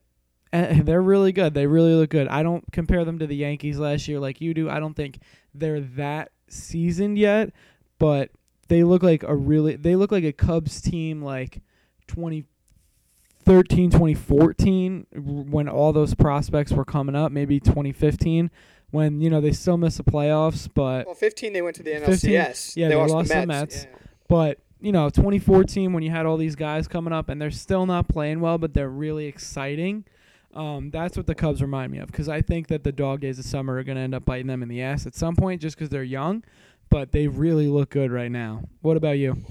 eh, 0.53 0.81
they're 0.83 1.01
really 1.01 1.31
good. 1.31 1.53
They 1.53 1.67
really 1.67 1.93
look 1.93 2.09
good. 2.09 2.27
I 2.27 2.43
don't 2.43 2.63
compare 2.71 3.05
them 3.05 3.19
to 3.19 3.27
the 3.27 3.35
Yankees 3.35 3.79
last 3.79 4.07
year 4.07 4.19
like 4.19 4.41
you 4.41 4.53
do. 4.53 4.69
I 4.69 4.79
don't 4.79 4.95
think 4.95 5.19
they're 5.53 5.81
that 5.81 6.31
seasoned 6.47 7.17
yet, 7.17 7.51
but 7.99 8.31
they 8.67 8.83
look 8.83 9.03
like 9.03 9.23
a 9.23 9.35
really 9.35 9.75
they 9.75 9.95
look 9.95 10.11
like 10.11 10.23
a 10.23 10.33
Cubs 10.33 10.81
team 10.81 11.21
like 11.21 11.61
2013, 12.07 13.91
2014 13.91 15.07
when 15.13 15.69
all 15.69 15.93
those 15.93 16.15
prospects 16.15 16.71
were 16.71 16.85
coming 16.85 17.15
up, 17.15 17.31
maybe 17.31 17.59
2015 17.59 18.49
when, 18.91 19.19
you 19.19 19.29
know, 19.29 19.41
they 19.41 19.51
still 19.51 19.77
missed 19.77 19.97
the 19.97 20.03
playoffs, 20.03 20.69
but 20.73 21.05
Well, 21.05 21.15
15 21.15 21.53
they 21.53 21.61
went 21.61 21.75
to 21.77 21.83
the 21.83 21.91
NLCS. 21.91 22.05
15, 22.05 22.31
yeah, 22.31 22.87
they, 22.87 22.93
they 22.93 22.95
lost, 22.95 23.13
lost 23.13 23.29
the 23.29 23.35
Mets. 23.35 23.45
The 23.45 23.47
Mets 23.47 23.83
yeah. 23.83 24.07
But 24.27 24.59
you 24.85 24.91
know, 24.91 25.09
2014 25.09 25.93
when 25.93 26.03
you 26.03 26.11
had 26.11 26.27
all 26.27 26.37
these 26.37 26.55
guys 26.55 26.87
coming 26.87 27.11
up 27.11 27.27
and 27.27 27.41
they're 27.41 27.49
still 27.49 27.87
not 27.87 28.07
playing 28.07 28.39
well, 28.39 28.59
but 28.59 28.75
they're 28.75 28.87
really 28.87 29.25
exciting. 29.25 30.05
Um, 30.53 30.91
that's 30.91 31.17
what 31.17 31.25
the 31.25 31.33
Cubs 31.33 31.59
remind 31.59 31.91
me 31.91 31.97
of 31.97 32.05
because 32.05 32.29
I 32.29 32.43
think 32.43 32.67
that 32.67 32.83
the 32.83 32.91
dog 32.91 33.21
days 33.21 33.39
of 33.39 33.45
summer 33.45 33.77
are 33.77 33.83
going 33.83 33.95
to 33.95 34.03
end 34.03 34.13
up 34.13 34.25
biting 34.25 34.45
them 34.45 34.61
in 34.61 34.69
the 34.69 34.83
ass 34.83 35.07
at 35.07 35.15
some 35.15 35.35
point 35.35 35.59
just 35.59 35.75
because 35.75 35.89
they're 35.89 36.03
young, 36.03 36.43
but 36.91 37.11
they 37.11 37.27
really 37.27 37.67
look 37.67 37.89
good 37.89 38.11
right 38.11 38.31
now. 38.31 38.61
What 38.83 38.95
about 38.95 39.17
you? 39.17 39.43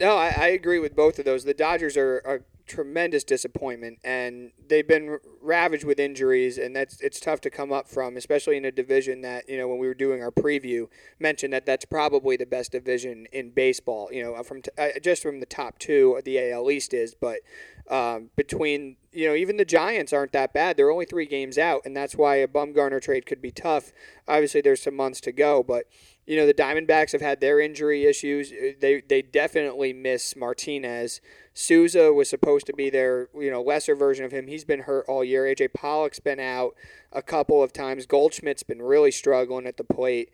No, 0.00 0.16
I, 0.16 0.34
I 0.34 0.46
agree 0.48 0.78
with 0.78 0.96
both 0.96 1.18
of 1.18 1.26
those. 1.26 1.44
The 1.44 1.52
Dodgers 1.52 1.98
are, 1.98 2.22
are 2.24 2.42
tremendous 2.68 3.24
disappointment, 3.24 3.98
and 4.04 4.52
they've 4.68 4.86
been 4.86 5.18
ravaged 5.40 5.84
with 5.84 5.98
injuries, 5.98 6.58
and 6.58 6.76
that's 6.76 7.00
it's 7.00 7.18
tough 7.18 7.40
to 7.42 7.50
come 7.50 7.72
up 7.72 7.88
from, 7.88 8.16
especially 8.16 8.56
in 8.56 8.64
a 8.64 8.70
division 8.70 9.22
that 9.22 9.48
you 9.48 9.56
know 9.56 9.66
when 9.66 9.78
we 9.78 9.86
were 9.86 9.94
doing 9.94 10.22
our 10.22 10.30
preview 10.30 10.88
mentioned 11.18 11.52
that 11.52 11.66
that's 11.66 11.84
probably 11.84 12.36
the 12.36 12.46
best 12.46 12.72
division 12.72 13.26
in 13.32 13.50
baseball. 13.50 14.08
You 14.12 14.22
know, 14.22 14.42
from 14.42 14.62
t- 14.62 14.70
uh, 14.78 15.00
just 15.02 15.22
from 15.22 15.40
the 15.40 15.46
top 15.46 15.78
two, 15.78 16.20
the 16.24 16.52
AL 16.52 16.70
East 16.70 16.94
is, 16.94 17.14
but 17.14 17.40
um, 17.88 18.30
between 18.36 18.96
you 19.12 19.26
know 19.26 19.34
even 19.34 19.56
the 19.56 19.64
Giants 19.64 20.12
aren't 20.12 20.32
that 20.32 20.52
bad. 20.52 20.76
They're 20.76 20.90
only 20.90 21.06
three 21.06 21.26
games 21.26 21.58
out, 21.58 21.82
and 21.84 21.96
that's 21.96 22.14
why 22.14 22.36
a 22.36 22.48
Bumgarner 22.48 23.00
trade 23.00 23.26
could 23.26 23.40
be 23.40 23.50
tough. 23.50 23.92
Obviously, 24.26 24.60
there's 24.60 24.82
some 24.82 24.94
months 24.96 25.20
to 25.22 25.32
go, 25.32 25.62
but 25.62 25.84
you 26.26 26.36
know 26.36 26.46
the 26.46 26.54
Diamondbacks 26.54 27.12
have 27.12 27.22
had 27.22 27.40
their 27.40 27.58
injury 27.58 28.04
issues. 28.04 28.52
They 28.80 29.02
they 29.06 29.22
definitely 29.22 29.92
miss 29.92 30.36
Martinez. 30.36 31.20
Souza 31.54 32.12
was 32.12 32.28
supposed 32.28 32.66
to 32.66 32.74
be 32.74 32.90
their 32.90 33.28
you 33.34 33.50
know 33.50 33.62
lesser 33.62 33.94
version 33.94 34.24
of 34.24 34.32
him. 34.32 34.46
He's 34.46 34.64
been 34.64 34.80
hurt 34.80 35.06
all 35.08 35.24
year. 35.24 35.44
AJ 35.44 35.72
Pollock's 35.72 36.20
been 36.20 36.40
out 36.40 36.74
a 37.12 37.22
couple 37.22 37.62
of 37.62 37.72
times. 37.72 38.06
Goldschmidt's 38.06 38.62
been 38.62 38.82
really 38.82 39.10
struggling 39.10 39.66
at 39.66 39.78
the 39.78 39.84
plate. 39.84 40.30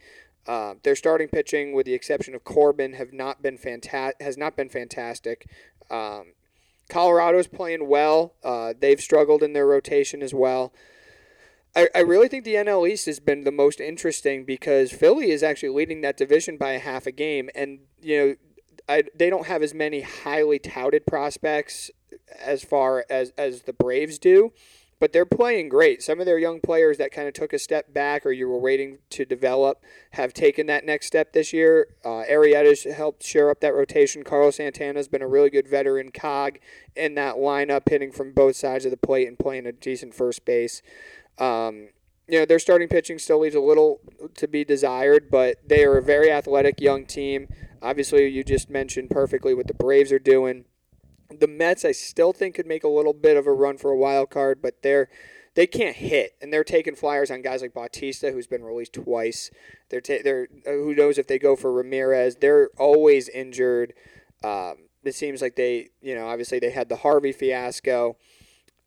Uh, 0.46 0.74
their 0.82 0.96
starting 0.96 1.28
pitching, 1.28 1.72
with 1.72 1.86
the 1.86 1.94
exception 1.94 2.34
of 2.34 2.44
Corbin, 2.44 2.94
have 2.94 3.12
not 3.12 3.40
been 3.40 3.56
fanta- 3.56 4.20
has 4.20 4.36
not 4.36 4.56
been 4.56 4.68
fantastic. 4.68 5.46
Um, 5.90 6.32
Colorado's 6.88 7.46
playing 7.46 7.88
well. 7.88 8.34
Uh, 8.42 8.74
they've 8.78 9.00
struggled 9.00 9.42
in 9.42 9.52
their 9.52 9.66
rotation 9.66 10.22
as 10.22 10.34
well. 10.34 10.72
I, 11.76 11.88
I 11.94 12.00
really 12.00 12.28
think 12.28 12.44
the 12.44 12.54
NL 12.54 12.88
East 12.88 13.06
has 13.06 13.20
been 13.20 13.44
the 13.44 13.50
most 13.50 13.80
interesting 13.80 14.44
because 14.44 14.92
Philly 14.92 15.30
is 15.30 15.42
actually 15.42 15.70
leading 15.70 16.02
that 16.02 16.16
division 16.16 16.56
by 16.56 16.72
a 16.72 16.78
half 16.78 17.06
a 17.06 17.12
game, 17.12 17.50
and 17.54 17.80
you 18.00 18.18
know 18.18 18.34
I, 18.88 19.04
they 19.14 19.30
don't 19.30 19.46
have 19.46 19.62
as 19.62 19.74
many 19.74 20.02
highly 20.02 20.58
touted 20.58 21.06
prospects 21.06 21.90
as 22.40 22.62
far 22.62 23.04
as 23.10 23.30
as 23.36 23.62
the 23.62 23.72
Braves 23.72 24.18
do 24.18 24.52
but 25.00 25.12
they're 25.12 25.26
playing 25.26 25.68
great. 25.68 26.02
Some 26.02 26.20
of 26.20 26.26
their 26.26 26.38
young 26.38 26.60
players 26.60 26.98
that 26.98 27.12
kind 27.12 27.28
of 27.28 27.34
took 27.34 27.52
a 27.52 27.58
step 27.58 27.92
back 27.92 28.24
or 28.24 28.32
you 28.32 28.48
were 28.48 28.58
waiting 28.58 28.98
to 29.10 29.24
develop 29.24 29.82
have 30.12 30.32
taken 30.32 30.66
that 30.66 30.84
next 30.84 31.06
step 31.06 31.32
this 31.32 31.52
year. 31.52 31.88
Uh, 32.04 32.22
Arrieta's 32.30 32.84
helped 32.84 33.22
share 33.22 33.50
up 33.50 33.60
that 33.60 33.74
rotation. 33.74 34.24
Carlos 34.24 34.56
Santana's 34.56 35.08
been 35.08 35.22
a 35.22 35.28
really 35.28 35.50
good 35.50 35.68
veteran 35.68 36.10
cog 36.10 36.58
in 36.94 37.14
that 37.14 37.36
lineup, 37.36 37.88
hitting 37.88 38.12
from 38.12 38.32
both 38.32 38.56
sides 38.56 38.84
of 38.84 38.90
the 38.90 38.96
plate 38.96 39.28
and 39.28 39.38
playing 39.38 39.66
a 39.66 39.72
decent 39.72 40.14
first 40.14 40.44
base. 40.44 40.82
Um, 41.38 41.88
you 42.28 42.38
know, 42.38 42.46
their 42.46 42.58
starting 42.58 42.88
pitching 42.88 43.18
still 43.18 43.40
leaves 43.40 43.54
a 43.54 43.60
little 43.60 44.00
to 44.36 44.48
be 44.48 44.64
desired, 44.64 45.30
but 45.30 45.56
they 45.66 45.84
are 45.84 45.98
a 45.98 46.02
very 46.02 46.30
athletic 46.30 46.80
young 46.80 47.04
team. 47.04 47.48
Obviously, 47.82 48.26
you 48.28 48.42
just 48.42 48.70
mentioned 48.70 49.10
perfectly 49.10 49.52
what 49.52 49.66
the 49.66 49.74
Braves 49.74 50.10
are 50.10 50.18
doing 50.18 50.64
The 51.30 51.48
Mets, 51.48 51.84
I 51.84 51.92
still 51.92 52.32
think, 52.32 52.54
could 52.54 52.66
make 52.66 52.84
a 52.84 52.88
little 52.88 53.12
bit 53.12 53.36
of 53.36 53.46
a 53.46 53.52
run 53.52 53.78
for 53.78 53.90
a 53.90 53.96
wild 53.96 54.30
card, 54.30 54.60
but 54.62 54.82
they're 54.82 55.08
they 55.54 55.66
can't 55.68 55.96
hit, 55.96 56.32
and 56.42 56.52
they're 56.52 56.64
taking 56.64 56.96
flyers 56.96 57.30
on 57.30 57.40
guys 57.40 57.62
like 57.62 57.72
Bautista, 57.72 58.32
who's 58.32 58.48
been 58.48 58.64
released 58.64 58.92
twice. 58.92 59.50
They're 59.88 60.00
ta- 60.00 60.22
they're 60.24 60.48
uh, 60.66 60.70
who 60.72 60.94
knows 60.94 61.16
if 61.16 61.26
they 61.26 61.38
go 61.38 61.54
for 61.54 61.72
Ramirez. 61.72 62.36
They're 62.36 62.70
always 62.76 63.28
injured. 63.28 63.94
Um, 64.42 64.88
it 65.04 65.14
seems 65.14 65.40
like 65.40 65.54
they, 65.56 65.90
you 66.00 66.14
know, 66.14 66.26
obviously 66.26 66.58
they 66.58 66.70
had 66.70 66.88
the 66.88 66.96
Harvey 66.96 67.32
fiasco. 67.32 68.16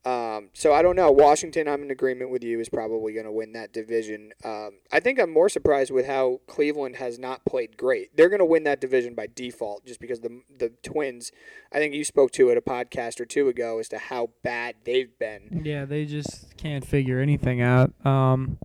Um, 0.05 0.49
so 0.53 0.73
I 0.73 0.81
don't 0.81 0.95
know. 0.95 1.11
Washington, 1.11 1.67
I'm 1.67 1.83
in 1.83 1.91
agreement 1.91 2.29
with 2.29 2.43
you, 2.43 2.61
is 2.61 2.69
probably 2.69 3.11
going 3.11 3.25
to 3.25 3.31
win 3.31 3.51
that 3.53 3.73
division. 3.73 4.31
Um, 4.43 4.79
I 4.91 5.01
think 5.01 5.19
I'm 5.19 5.33
more 5.33 5.49
surprised 5.49 5.91
with 5.91 6.05
how 6.05 6.39
Cleveland 6.47 6.95
has 6.95 7.19
not 7.19 7.43
played 7.43 7.75
great. 7.75 8.15
They're 8.15 8.29
going 8.29 8.39
to 8.39 8.45
win 8.45 8.63
that 8.63 8.79
division 8.79 9.15
by 9.15 9.27
default, 9.27 9.85
just 9.85 9.99
because 9.99 10.21
the 10.21 10.41
the 10.57 10.69
Twins. 10.81 11.31
I 11.73 11.79
think 11.79 11.93
you 11.93 12.05
spoke 12.05 12.31
to 12.33 12.49
it 12.49 12.57
a 12.57 12.61
podcast 12.61 13.19
or 13.19 13.25
two 13.25 13.49
ago 13.49 13.79
as 13.79 13.89
to 13.89 13.97
how 13.97 14.29
bad 14.43 14.75
they've 14.85 15.17
been. 15.19 15.61
Yeah, 15.65 15.83
they 15.83 16.05
just 16.05 16.55
can't 16.55 16.85
figure 16.85 17.19
anything 17.19 17.61
out. 17.61 17.93
Um, 18.05 18.59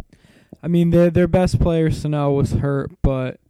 I 0.62 0.68
mean, 0.68 0.90
their 0.90 1.10
their 1.10 1.28
best 1.28 1.58
player 1.60 1.90
Sano 1.90 2.30
was 2.30 2.52
hurt, 2.52 2.92
but 3.02 3.40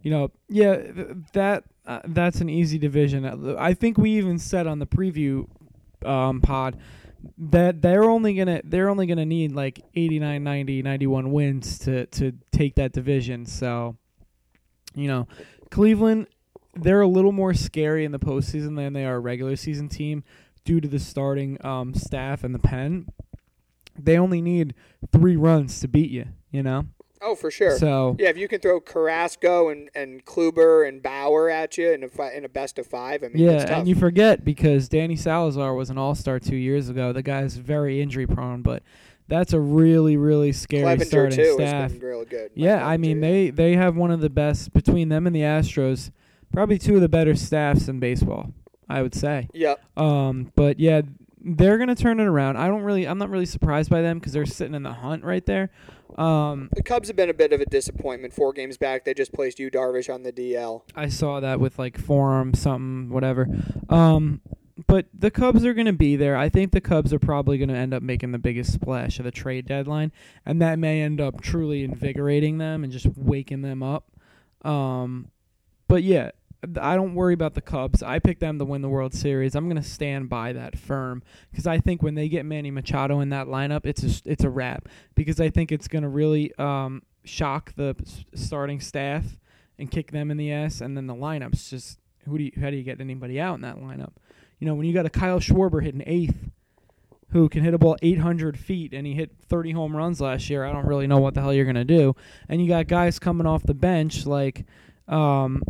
you 0.00 0.10
know, 0.10 0.30
yeah, 0.48 0.76
th- 0.76 1.08
that 1.34 1.64
uh, 1.86 2.00
that's 2.06 2.40
an 2.40 2.48
easy 2.48 2.78
division. 2.78 3.56
I 3.58 3.74
think 3.74 3.98
we 3.98 4.12
even 4.12 4.38
said 4.38 4.66
on 4.66 4.78
the 4.78 4.86
preview 4.86 5.46
um, 6.04 6.40
pod 6.40 6.78
that 7.38 7.82
they're 7.82 8.04
only 8.04 8.34
gonna 8.34 8.60
they're 8.64 8.88
only 8.88 9.06
gonna 9.06 9.24
need 9.24 9.52
like 9.52 9.80
89 9.94 10.42
90 10.42 10.82
91 10.82 11.32
wins 11.32 11.78
to 11.80 12.06
to 12.06 12.32
take 12.52 12.76
that 12.76 12.92
division. 12.92 13.46
So 13.46 13.96
you 14.94 15.08
know 15.08 15.28
cleveland 15.70 16.28
they're 16.74 17.00
a 17.00 17.08
little 17.08 17.32
more 17.32 17.54
scary 17.54 18.04
in 18.04 18.12
the 18.12 18.18
postseason 18.18 18.76
than 18.76 18.92
they 18.92 19.04
are 19.04 19.16
a 19.16 19.20
regular 19.20 19.56
season 19.56 19.88
team 19.88 20.24
due 20.64 20.80
to 20.80 20.88
the 20.88 20.98
starting 20.98 21.64
um, 21.64 21.94
staff 21.94 22.42
and 22.42 22.54
the 22.54 22.58
pen. 22.58 23.06
They 23.96 24.18
only 24.18 24.40
need 24.40 24.74
three 25.12 25.36
runs 25.36 25.80
to 25.80 25.88
beat 25.88 26.10
you 26.10 26.26
you 26.50 26.62
know 26.62 26.86
Oh, 27.24 27.34
for 27.34 27.50
sure. 27.50 27.78
so 27.78 28.16
Yeah, 28.18 28.28
if 28.28 28.36
you 28.36 28.48
can 28.48 28.60
throw 28.60 28.80
Carrasco 28.80 29.70
and, 29.70 29.88
and 29.94 30.24
Kluber 30.24 30.86
and 30.86 31.02
Bauer 31.02 31.48
at 31.48 31.78
you 31.78 31.90
in 31.90 32.02
a 32.04 32.08
fi- 32.08 32.32
in 32.32 32.44
a 32.44 32.48
best 32.48 32.78
of 32.78 32.86
five, 32.86 33.22
I 33.24 33.28
mean, 33.28 33.42
yeah, 33.42 33.64
tough. 33.64 33.70
and 33.78 33.88
you 33.88 33.94
forget 33.94 34.44
because 34.44 34.88
Danny 34.88 35.16
Salazar 35.16 35.74
was 35.74 35.90
an 35.90 35.98
All 35.98 36.14
Star 36.14 36.38
two 36.38 36.56
years 36.56 36.88
ago. 36.88 37.12
The 37.12 37.22
guy's 37.22 37.56
very 37.56 38.00
injury 38.02 38.26
prone, 38.26 38.62
but 38.62 38.82
that's 39.26 39.52
a 39.54 39.60
really, 39.60 40.16
really 40.18 40.52
scary 40.52 40.84
Clevinger 40.98 41.06
starting 41.06 41.38
too 41.38 41.54
staff. 41.54 41.90
has 41.90 41.92
been 41.94 42.06
really 42.06 42.26
good. 42.26 42.50
Yeah, 42.54 42.86
I 42.86 42.98
mean 42.98 43.20
they 43.20 43.50
they 43.50 43.74
have 43.74 43.96
one 43.96 44.10
of 44.10 44.20
the 44.20 44.30
best 44.30 44.72
between 44.72 45.08
them 45.08 45.26
and 45.26 45.34
the 45.34 45.40
Astros, 45.40 46.10
probably 46.52 46.78
two 46.78 46.96
of 46.96 47.00
the 47.00 47.08
better 47.08 47.34
staffs 47.34 47.88
in 47.88 48.00
baseball. 48.00 48.52
I 48.86 49.00
would 49.00 49.14
say. 49.14 49.48
Yep. 49.54 49.80
Um, 49.96 50.52
but 50.54 50.78
yeah, 50.78 51.00
they're 51.44 51.78
gonna 51.78 51.94
turn 51.94 52.18
it 52.20 52.24
around. 52.24 52.56
I 52.56 52.68
don't 52.68 52.82
really, 52.82 53.06
I'm 53.06 53.18
not 53.18 53.30
really 53.30 53.46
surprised 53.46 53.90
by 53.90 54.00
them 54.02 54.18
because 54.18 54.32
they're 54.32 54.46
sitting 54.46 54.74
in 54.74 54.82
the 54.82 54.92
hunt 54.92 55.24
right 55.24 55.44
there. 55.44 55.70
Um, 56.16 56.70
The 56.74 56.82
Cubs 56.82 57.08
have 57.08 57.16
been 57.16 57.30
a 57.30 57.34
bit 57.34 57.52
of 57.52 57.60
a 57.60 57.66
disappointment. 57.66 58.32
Four 58.32 58.52
games 58.52 58.76
back, 58.76 59.04
they 59.04 59.14
just 59.14 59.32
placed 59.32 59.58
Yu 59.58 59.70
Darvish 59.70 60.12
on 60.12 60.22
the 60.22 60.32
DL. 60.32 60.82
I 60.94 61.08
saw 61.08 61.40
that 61.40 61.60
with 61.60 61.78
like 61.78 61.98
forum 61.98 62.54
something 62.54 63.10
whatever. 63.10 63.46
Um, 63.88 64.40
but 64.86 65.06
the 65.16 65.30
Cubs 65.30 65.64
are 65.64 65.74
going 65.74 65.86
to 65.86 65.92
be 65.92 66.16
there. 66.16 66.36
I 66.36 66.48
think 66.48 66.72
the 66.72 66.80
Cubs 66.80 67.12
are 67.12 67.18
probably 67.18 67.58
going 67.58 67.68
to 67.68 67.76
end 67.76 67.94
up 67.94 68.02
making 68.02 68.32
the 68.32 68.38
biggest 68.38 68.72
splash 68.72 69.18
of 69.18 69.24
the 69.24 69.30
trade 69.30 69.66
deadline, 69.66 70.10
and 70.44 70.60
that 70.62 70.78
may 70.78 71.02
end 71.02 71.20
up 71.20 71.40
truly 71.40 71.84
invigorating 71.84 72.58
them 72.58 72.82
and 72.82 72.92
just 72.92 73.06
waking 73.16 73.62
them 73.62 73.82
up. 73.82 74.10
Um, 74.64 75.30
but 75.86 76.02
yeah, 76.02 76.30
I 76.80 76.96
don't 76.96 77.14
worry 77.14 77.34
about 77.34 77.54
the 77.54 77.60
Cubs. 77.60 78.02
I 78.02 78.18
picked 78.18 78.40
them 78.40 78.58
to 78.58 78.64
win 78.64 78.82
the 78.82 78.88
World 78.88 79.14
Series. 79.14 79.54
I'm 79.54 79.68
going 79.68 79.80
to 79.80 79.88
stand 79.88 80.28
by 80.28 80.52
that 80.52 80.78
firm 80.78 81.22
because 81.50 81.66
I 81.66 81.78
think 81.78 82.02
when 82.02 82.14
they 82.14 82.28
get 82.28 82.44
Manny 82.44 82.70
Machado 82.70 83.20
in 83.20 83.30
that 83.30 83.46
lineup, 83.46 83.84
it's 83.84 84.02
a, 84.02 84.30
it's 84.30 84.44
a 84.44 84.50
wrap 84.50 84.88
because 85.14 85.40
I 85.40 85.50
think 85.50 85.72
it's 85.72 85.88
going 85.88 86.02
to 86.02 86.08
really 86.08 86.52
um, 86.58 87.02
shock 87.24 87.74
the 87.76 87.96
starting 88.34 88.80
staff 88.80 89.24
and 89.78 89.90
kick 89.90 90.12
them 90.12 90.30
in 90.30 90.36
the 90.36 90.52
ass, 90.52 90.80
and 90.80 90.96
then 90.96 91.06
the 91.06 91.14
lineups 91.14 91.68
just 91.68 91.98
who 92.26 92.38
do 92.38 92.44
you, 92.44 92.52
how 92.60 92.70
do 92.70 92.76
you 92.76 92.82
get 92.82 93.00
anybody 93.00 93.40
out 93.40 93.56
in 93.56 93.60
that 93.62 93.76
lineup? 93.76 94.12
You 94.58 94.66
know, 94.66 94.74
when 94.74 94.86
you 94.86 94.94
got 94.94 95.06
a 95.06 95.10
Kyle 95.10 95.40
Schwarber 95.40 95.82
hitting 95.82 96.02
eighth, 96.06 96.50
who 97.30 97.48
can 97.48 97.64
hit 97.64 97.74
a 97.74 97.78
ball 97.78 97.96
800 98.00 98.56
feet, 98.56 98.94
and 98.94 99.04
he 99.04 99.12
hit 99.12 99.32
30 99.48 99.72
home 99.72 99.96
runs 99.96 100.20
last 100.20 100.48
year. 100.48 100.64
I 100.64 100.72
don't 100.72 100.86
really 100.86 101.08
know 101.08 101.18
what 101.18 101.34
the 101.34 101.40
hell 101.40 101.52
you're 101.52 101.64
gonna 101.64 101.84
do. 101.84 102.14
And 102.48 102.62
you 102.62 102.68
got 102.68 102.86
guys 102.86 103.18
coming 103.18 103.46
off 103.46 103.64
the 103.64 103.74
bench 103.74 104.24
like 104.24 104.64
um, 105.08 105.62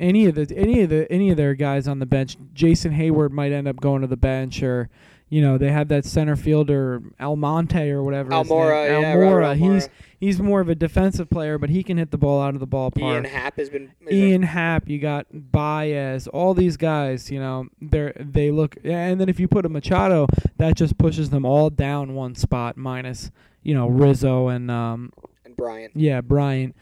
any 0.00 0.26
of 0.26 0.34
the 0.34 0.52
any 0.56 0.82
of 0.82 0.90
the 0.90 1.10
any 1.12 1.30
of 1.30 1.36
their 1.36 1.54
guys 1.54 1.86
on 1.86 1.98
the 1.98 2.06
bench. 2.06 2.36
Jason 2.54 2.92
Heyward 2.92 3.30
might 3.30 3.52
end 3.52 3.68
up 3.68 3.76
going 3.76 4.00
to 4.00 4.08
the 4.08 4.16
bench, 4.16 4.62
or 4.62 4.88
you 5.28 5.42
know 5.42 5.58
they 5.58 5.70
have 5.70 5.88
that 5.88 6.04
center 6.04 6.34
fielder 6.34 7.02
Almonte 7.20 7.90
or 7.90 8.02
whatever. 8.02 8.30
Almora, 8.30 8.88
yeah, 8.88 9.14
Almora. 9.14 9.40
Robert 9.42 9.56
He's 9.56 9.88
he's 10.18 10.40
more 10.40 10.60
of 10.60 10.68
a 10.68 10.74
defensive 10.74 11.28
player, 11.30 11.58
but 11.58 11.70
he 11.70 11.82
can 11.82 11.98
hit 11.98 12.10
the 12.10 12.18
ball 12.18 12.40
out 12.42 12.54
of 12.54 12.60
the 12.60 12.66
ballpark. 12.66 13.02
Ian 13.02 13.24
Happ 13.24 13.58
has 13.58 13.68
been. 13.68 13.92
Ian 14.10 14.42
Happ, 14.42 14.88
you 14.88 14.98
got 14.98 15.26
Baez, 15.32 16.26
all 16.28 16.54
these 16.54 16.76
guys, 16.76 17.30
you 17.30 17.38
know, 17.38 17.68
they 17.80 18.12
they 18.18 18.50
look 18.50 18.76
and 18.82 19.20
then 19.20 19.28
if 19.28 19.38
you 19.38 19.46
put 19.48 19.66
a 19.66 19.68
Machado, 19.68 20.26
that 20.56 20.76
just 20.76 20.96
pushes 20.98 21.30
them 21.30 21.44
all 21.44 21.70
down 21.70 22.14
one 22.14 22.34
spot 22.34 22.76
minus, 22.76 23.30
you 23.62 23.74
know, 23.74 23.86
Rizzo 23.86 24.48
and 24.48 24.70
um 24.70 25.12
and 25.44 25.54
Bryant. 25.56 25.92
yeah, 25.94 26.22
Bryant. 26.22 26.74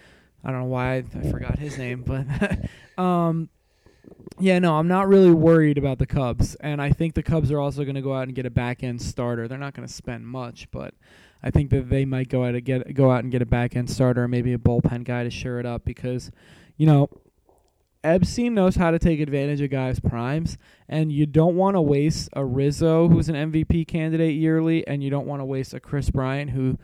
I 0.45 0.51
don't 0.51 0.61
know 0.61 0.66
why 0.66 0.97
I, 0.97 1.30
forgot 1.30 1.59
his 1.59 1.78
name, 1.78 2.05
but 2.07 3.03
um 3.03 3.49
yeah, 4.41 4.59
no, 4.59 4.76
I'm 4.76 4.89
not 4.89 5.09
really 5.09 5.32
worried 5.32 5.78
about 5.78 5.99
the 5.99 6.07
Cubs, 6.07 6.55
and 6.57 6.80
I 6.80 6.91
think 6.91 7.14
the 7.14 7.22
Cubs 7.22 7.51
are 7.51 7.59
also 7.59 7.82
going 7.84 7.97
to 7.97 8.01
go 8.03 8.14
out 8.14 8.24
and 8.24 8.34
get 8.34 8.47
a 8.47 8.51
back 8.51 8.82
end 8.82 9.03
starter. 9.03 9.49
They're 9.49 9.59
not 9.59 9.74
going 9.74 9.86
to 9.86 9.93
spend 9.93 10.26
much, 10.26 10.70
but 10.70 10.95
I 11.43 11.51
think 11.51 11.70
that 11.70 11.91
they 11.91 12.05
might 12.05 12.28
go 12.28 12.45
out 12.45 12.55
and 12.55 12.64
get 12.64 12.95
go 12.95 13.11
out 13.11 13.22
and 13.22 13.32
get 13.32 13.43
a 13.43 13.47
back 13.47 13.76
end 13.76 13.91
starter, 13.91 14.24
or 14.24 14.28
maybe 14.28 14.53
a 14.53 14.59
bullpen 14.59 15.05
guy 15.05 15.24
to 15.24 15.30
shore 15.30 15.59
it 15.59 15.66
up 15.66 15.84
because, 15.84 16.30
you 16.76 16.86
know, 16.86 17.09
Epstein 18.05 18.55
knows 18.55 18.76
how 18.76 18.91
to 18.91 18.99
take 18.99 19.20
advantage 19.20 19.61
of 19.61 19.70
guys' 19.70 19.99
primes, 19.99 20.57
and 20.89 21.12
you 21.12 21.26
don't 21.26 21.57
want 21.57 21.74
to 21.74 21.80
waste 21.80 22.28
a 22.34 22.45
Rizzo 22.45 23.09
who's 23.09 23.28
an 23.28 23.34
MVP 23.34 23.89
candidate 23.89 24.34
yearly, 24.34 24.86
and 24.86 25.03
you 25.03 25.11
don't 25.11 25.26
want 25.26 25.41
to 25.41 25.45
waste 25.45 25.74
a 25.74 25.80
Kris 25.80 26.11
Bryant 26.11 26.51
who 26.51 26.78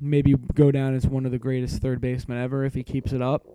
maybe 0.00 0.34
go 0.54 0.70
down 0.70 0.94
as 0.94 1.06
one 1.06 1.26
of 1.26 1.32
the 1.32 1.38
greatest 1.38 1.82
third 1.82 2.00
basemen 2.00 2.38
ever 2.38 2.64
if 2.64 2.74
he 2.74 2.82
keeps 2.82 3.12
it 3.12 3.22
up. 3.22 3.46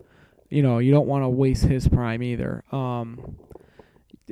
You 0.49 0.61
know, 0.61 0.77
you 0.77 0.91
don't 0.91 1.07
want 1.07 1.23
to 1.23 1.29
waste 1.29 1.65
his 1.65 1.87
prime 1.87 2.21
either. 2.21 2.63
Um, 2.71 3.37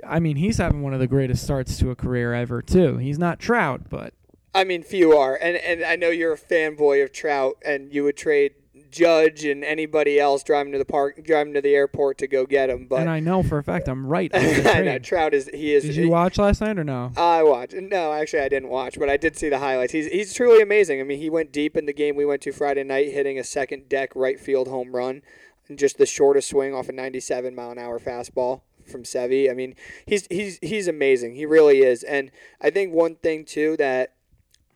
I 0.07 0.19
mean, 0.19 0.37
he's 0.37 0.57
having 0.57 0.81
one 0.81 0.93
of 0.93 0.99
the 0.99 1.07
greatest 1.07 1.43
starts 1.43 1.77
to 1.79 1.89
a 1.89 1.95
career 1.95 2.33
ever 2.33 2.61
too. 2.61 2.97
He's 2.97 3.19
not 3.19 3.39
Trout, 3.39 3.89
but 3.89 4.13
I 4.53 4.63
mean, 4.63 4.83
few 4.83 5.17
are, 5.17 5.35
and 5.35 5.57
and 5.57 5.83
I 5.83 5.95
know 5.95 6.09
you're 6.09 6.33
a 6.33 6.37
fanboy 6.37 7.03
of 7.03 7.11
Trout, 7.11 7.57
and 7.65 7.91
you 7.93 8.03
would 8.03 8.17
trade 8.17 8.53
Judge 8.93 9.43
and 9.43 9.63
anybody 9.63 10.19
else 10.19 10.43
driving 10.43 10.71
to 10.71 10.77
the 10.77 10.85
park, 10.85 11.23
driving 11.23 11.53
to 11.53 11.61
the 11.61 11.73
airport 11.75 12.17
to 12.19 12.27
go 12.27 12.45
get 12.45 12.69
him. 12.69 12.85
But 12.87 13.01
and 13.01 13.09
I 13.09 13.19
know 13.19 13.43
for 13.43 13.57
a 13.57 13.63
fact 13.63 13.87
I'm 13.87 14.05
right. 14.05 14.31
I 14.33 14.81
know. 14.81 14.99
Trout 14.99 15.33
is 15.33 15.49
he 15.53 15.73
is. 15.73 15.83
Did 15.83 15.95
you 15.95 16.09
watch 16.09 16.37
last 16.37 16.61
night 16.61 16.77
or 16.77 16.83
no? 16.83 17.11
I 17.17 17.43
watched. 17.43 17.73
No, 17.73 18.13
actually, 18.13 18.41
I 18.41 18.49
didn't 18.49 18.69
watch, 18.69 18.97
but 18.97 19.09
I 19.09 19.17
did 19.17 19.35
see 19.35 19.49
the 19.49 19.59
highlights. 19.59 19.91
He's 19.91 20.07
he's 20.07 20.33
truly 20.33 20.61
amazing. 20.61 21.01
I 21.01 21.03
mean, 21.03 21.19
he 21.19 21.29
went 21.29 21.51
deep 21.51 21.75
in 21.75 21.85
the 21.85 21.93
game 21.93 22.15
we 22.15 22.25
went 22.25 22.41
to 22.43 22.51
Friday 22.51 22.83
night, 22.83 23.11
hitting 23.11 23.39
a 23.39 23.43
second 23.43 23.89
deck 23.89 24.11
right 24.15 24.39
field 24.39 24.67
home 24.67 24.95
run, 24.95 25.23
and 25.67 25.77
just 25.77 25.97
the 25.97 26.05
shortest 26.05 26.49
swing 26.49 26.73
off 26.73 26.89
a 26.89 26.93
97 26.93 27.55
mile 27.55 27.71
an 27.71 27.79
hour 27.79 27.99
fastball 27.99 28.61
from 28.89 29.03
Sevy. 29.03 29.49
I 29.49 29.53
mean, 29.53 29.75
he's 30.05 30.27
he's 30.27 30.59
he's 30.61 30.87
amazing. 30.87 31.35
He 31.35 31.45
really 31.45 31.79
is. 31.79 32.03
And 32.03 32.31
I 32.61 32.69
think 32.69 32.93
one 32.93 33.15
thing 33.15 33.45
too 33.45 33.75
that 33.77 34.13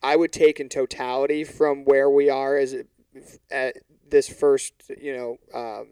I 0.01 0.15
would 0.15 0.31
take 0.31 0.59
in 0.59 0.69
totality 0.69 1.43
from 1.43 1.85
where 1.85 2.09
we 2.09 2.29
are 2.29 2.57
as 2.57 2.75
at 3.51 3.77
uh, 3.77 3.79
this 4.09 4.27
first, 4.27 4.73
you 5.01 5.15
know, 5.15 5.37
um, 5.53 5.89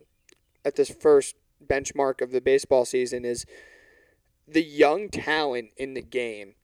at 0.63 0.76
this 0.76 0.89
first 0.89 1.36
benchmark 1.66 2.22
of 2.22 2.32
the 2.32 2.41
baseball 2.41 2.86
season 2.86 3.26
is 3.26 3.45
the 4.47 4.63
young 4.63 5.09
talent 5.09 5.70
in 5.78 5.93
the 5.93 6.01
game 6.01 6.55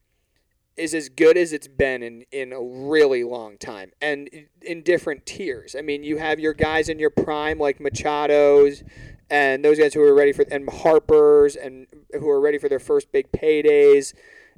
is 0.76 0.94
as 0.94 1.08
good 1.08 1.36
as 1.36 1.52
it's 1.52 1.68
been 1.68 2.02
in, 2.02 2.24
in 2.32 2.52
a 2.52 2.60
really 2.60 3.22
long 3.24 3.58
time 3.58 3.92
and 4.00 4.28
in 4.62 4.82
different 4.82 5.26
tiers. 5.26 5.76
I 5.76 5.82
mean, 5.82 6.02
you 6.02 6.16
have 6.16 6.40
your 6.40 6.54
guys 6.54 6.88
in 6.88 6.98
your 6.98 7.10
prime 7.10 7.58
like 7.58 7.78
Machado's 7.78 8.82
and 9.28 9.64
those 9.64 9.78
guys 9.78 9.94
who 9.94 10.02
are 10.02 10.14
ready 10.14 10.32
for 10.32 10.46
and 10.50 10.68
Harper's 10.68 11.56
and 11.56 11.86
who 12.18 12.28
are 12.28 12.40
ready 12.40 12.58
for 12.58 12.68
their 12.68 12.78
first 12.78 13.12
big 13.12 13.30
paydays. 13.32 14.14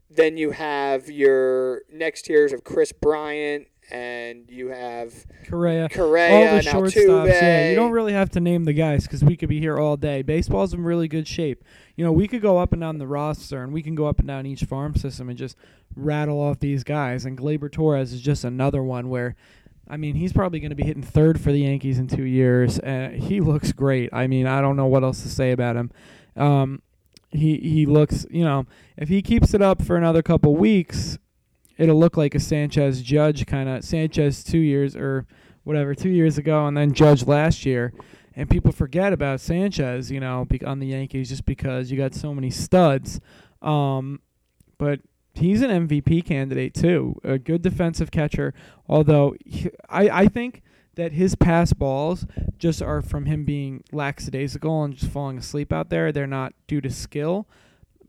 Then 0.08 0.36
you 0.36 0.52
have 0.52 1.10
your 1.10 1.82
next 1.92 2.22
tiers 2.22 2.52
of 2.52 2.62
Kris 2.62 2.92
Bryant 2.92 3.66
and 3.90 4.50
you 4.50 4.68
have 4.68 5.12
Correa. 5.48 5.88
Correa 5.88 6.32
all 6.32 6.42
the 6.44 6.48
and 6.58 6.66
shortstops. 6.66 7.28
Yeah, 7.28 7.70
you 7.70 7.76
don't 7.76 7.92
really 7.92 8.12
have 8.12 8.30
to 8.30 8.40
name 8.40 8.64
the 8.64 8.72
guys 8.72 9.04
because 9.04 9.22
we 9.22 9.36
could 9.36 9.48
be 9.48 9.60
here 9.60 9.78
all 9.78 9.96
day. 9.96 10.22
Baseball's 10.22 10.72
in 10.72 10.82
really 10.82 11.08
good 11.08 11.28
shape. 11.28 11.62
You 11.96 12.04
know, 12.04 12.12
we 12.12 12.26
could 12.26 12.42
go 12.42 12.58
up 12.58 12.72
and 12.72 12.80
down 12.80 12.98
the 12.98 13.06
roster, 13.06 13.62
and 13.62 13.72
we 13.72 13.82
can 13.82 13.94
go 13.94 14.06
up 14.06 14.18
and 14.18 14.28
down 14.28 14.46
each 14.46 14.64
farm 14.64 14.94
system 14.94 15.28
and 15.28 15.38
just 15.38 15.56
rattle 15.94 16.40
off 16.40 16.60
these 16.60 16.84
guys. 16.84 17.24
And 17.24 17.38
Gleyber 17.38 17.70
Torres 17.70 18.12
is 18.12 18.20
just 18.20 18.44
another 18.44 18.82
one 18.82 19.08
where, 19.08 19.36
I 19.86 19.96
mean, 19.96 20.14
he's 20.14 20.32
probably 20.32 20.60
going 20.60 20.70
to 20.70 20.76
be 20.76 20.84
hitting 20.84 21.02
third 21.02 21.40
for 21.40 21.52
the 21.52 21.60
Yankees 21.60 21.98
in 21.98 22.08
two 22.08 22.24
years. 22.24 22.78
Uh, 22.80 23.10
he 23.14 23.40
looks 23.40 23.72
great. 23.72 24.10
I 24.12 24.26
mean, 24.26 24.46
I 24.46 24.60
don't 24.60 24.76
know 24.76 24.86
what 24.86 25.04
else 25.04 25.22
to 25.22 25.28
say 25.28 25.52
about 25.52 25.76
him. 25.76 25.90
Um, 26.36 26.82
he 27.30 27.58
he 27.58 27.84
looks, 27.84 28.26
you 28.30 28.44
know, 28.44 28.66
if 28.96 29.08
he 29.08 29.20
keeps 29.20 29.54
it 29.54 29.62
up 29.62 29.82
for 29.82 29.96
another 29.96 30.22
couple 30.22 30.54
weeks, 30.56 31.18
it'll 31.78 31.98
look 31.98 32.16
like 32.16 32.34
a 32.34 32.40
Sanchez 32.40 33.02
Judge 33.02 33.46
kind 33.46 33.68
of 33.68 33.84
Sanchez 33.84 34.44
two 34.44 34.58
years 34.58 34.96
or 34.96 35.26
whatever 35.64 35.94
two 35.94 36.10
years 36.10 36.38
ago, 36.38 36.66
and 36.66 36.76
then 36.76 36.92
Judge 36.92 37.26
last 37.26 37.64
year. 37.66 37.92
And 38.36 38.50
people 38.50 38.72
forget 38.72 39.12
about 39.12 39.40
Sanchez, 39.40 40.10
you 40.10 40.20
know, 40.20 40.46
on 40.66 40.80
the 40.80 40.88
Yankees 40.88 41.28
just 41.28 41.44
because 41.44 41.90
you 41.90 41.96
got 41.96 42.14
so 42.14 42.34
many 42.34 42.50
studs. 42.50 43.20
Um, 43.62 44.20
but 44.76 45.00
he's 45.34 45.62
an 45.62 45.88
MVP 45.88 46.24
candidate 46.24 46.74
too, 46.74 47.20
a 47.22 47.38
good 47.38 47.62
defensive 47.62 48.10
catcher. 48.10 48.52
Although 48.88 49.34
he, 49.44 49.70
I 49.88 50.08
I 50.08 50.28
think 50.28 50.62
that 50.96 51.12
his 51.12 51.34
pass 51.34 51.72
balls 51.72 52.26
just 52.58 52.80
are 52.80 53.02
from 53.02 53.26
him 53.26 53.44
being 53.44 53.82
lackadaisical 53.92 54.84
and 54.84 54.94
just 54.94 55.10
falling 55.10 55.38
asleep 55.38 55.72
out 55.72 55.90
there. 55.90 56.12
They're 56.12 56.26
not 56.26 56.54
due 56.66 56.80
to 56.80 56.90
skill. 56.90 57.48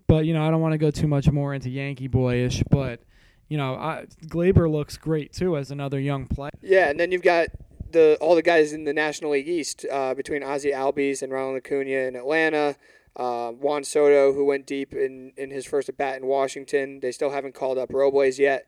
But 0.07 0.25
you 0.25 0.33
know, 0.33 0.45
I 0.45 0.51
don't 0.51 0.61
want 0.61 0.73
to 0.73 0.77
go 0.77 0.91
too 0.91 1.07
much 1.07 1.31
more 1.31 1.53
into 1.53 1.69
Yankee 1.69 2.07
boyish, 2.07 2.63
but 2.69 3.01
you 3.47 3.57
know, 3.57 3.75
I, 3.75 4.05
Gleyber 4.25 4.71
looks 4.71 4.97
great 4.97 5.33
too 5.33 5.57
as 5.57 5.71
another 5.71 5.99
young 5.99 6.27
player. 6.27 6.51
Yeah, 6.61 6.89
and 6.89 6.99
then 6.99 7.11
you've 7.11 7.21
got 7.21 7.47
the 7.91 8.17
all 8.19 8.35
the 8.35 8.41
guys 8.41 8.73
in 8.73 8.83
the 8.83 8.93
National 8.93 9.31
League 9.31 9.47
East 9.47 9.85
uh, 9.91 10.13
between 10.13 10.43
Ozzie 10.43 10.71
Albies 10.71 11.21
and 11.21 11.31
Ronald 11.31 11.57
Acuna 11.57 11.89
in 11.89 12.15
Atlanta. 12.15 12.75
Uh, 13.15 13.51
Juan 13.51 13.85
Soto, 13.85 14.33
who 14.33 14.43
went 14.43 14.67
deep 14.67 14.93
in, 14.93 15.31
in 15.37 15.49
his 15.49 15.65
first 15.65 15.87
at 15.87 15.95
bat 15.95 16.17
in 16.17 16.27
Washington. 16.27 16.99
They 16.99 17.13
still 17.13 17.29
haven't 17.29 17.55
called 17.55 17.77
up 17.77 17.93
Robles 17.93 18.39
yet. 18.39 18.65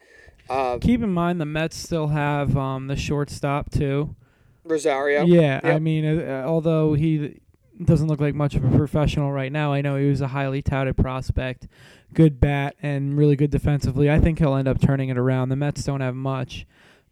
Uh, 0.50 0.78
Keep 0.78 1.04
in 1.04 1.12
mind 1.12 1.42
the 1.42 1.46
Mets 1.46 1.76
still 1.76 2.08
have 2.08 2.56
um, 2.56 2.88
the 2.88 2.96
shortstop 2.96 3.70
too. 3.70 4.16
Rosario. 4.64 5.26
Yeah, 5.26 5.60
yep. 5.62 5.66
I 5.66 5.80
mean, 5.80 6.06
uh, 6.06 6.46
although 6.48 6.94
he 6.94 7.42
doesn't 7.84 8.08
look 8.08 8.20
like 8.20 8.36
much 8.36 8.56
of 8.56 8.64
a 8.64 8.78
professional 8.78 9.32
right 9.32 9.52
now, 9.52 9.74
I 9.74 9.82
know 9.82 9.96
he 9.98 10.10
was 10.10 10.22
a 10.22 10.28
highly 10.28 10.62
touted 10.62 10.98
prospect, 10.98 11.68
good 12.14 12.40
bat, 12.40 12.76
and 12.82 13.18
really 13.18 13.36
good 13.36 13.52
defensively. 13.52 14.10
I 14.10 14.20
think 14.20 14.40
he'll 14.40 14.56
end 14.56 14.68
up 14.68 14.82
turning 14.82 15.10
it 15.10 15.18
around. 15.18 15.50
The 15.50 15.56
Mets 15.56 15.84
don't 15.84 16.02
have 16.02 16.16
much, 16.16 16.66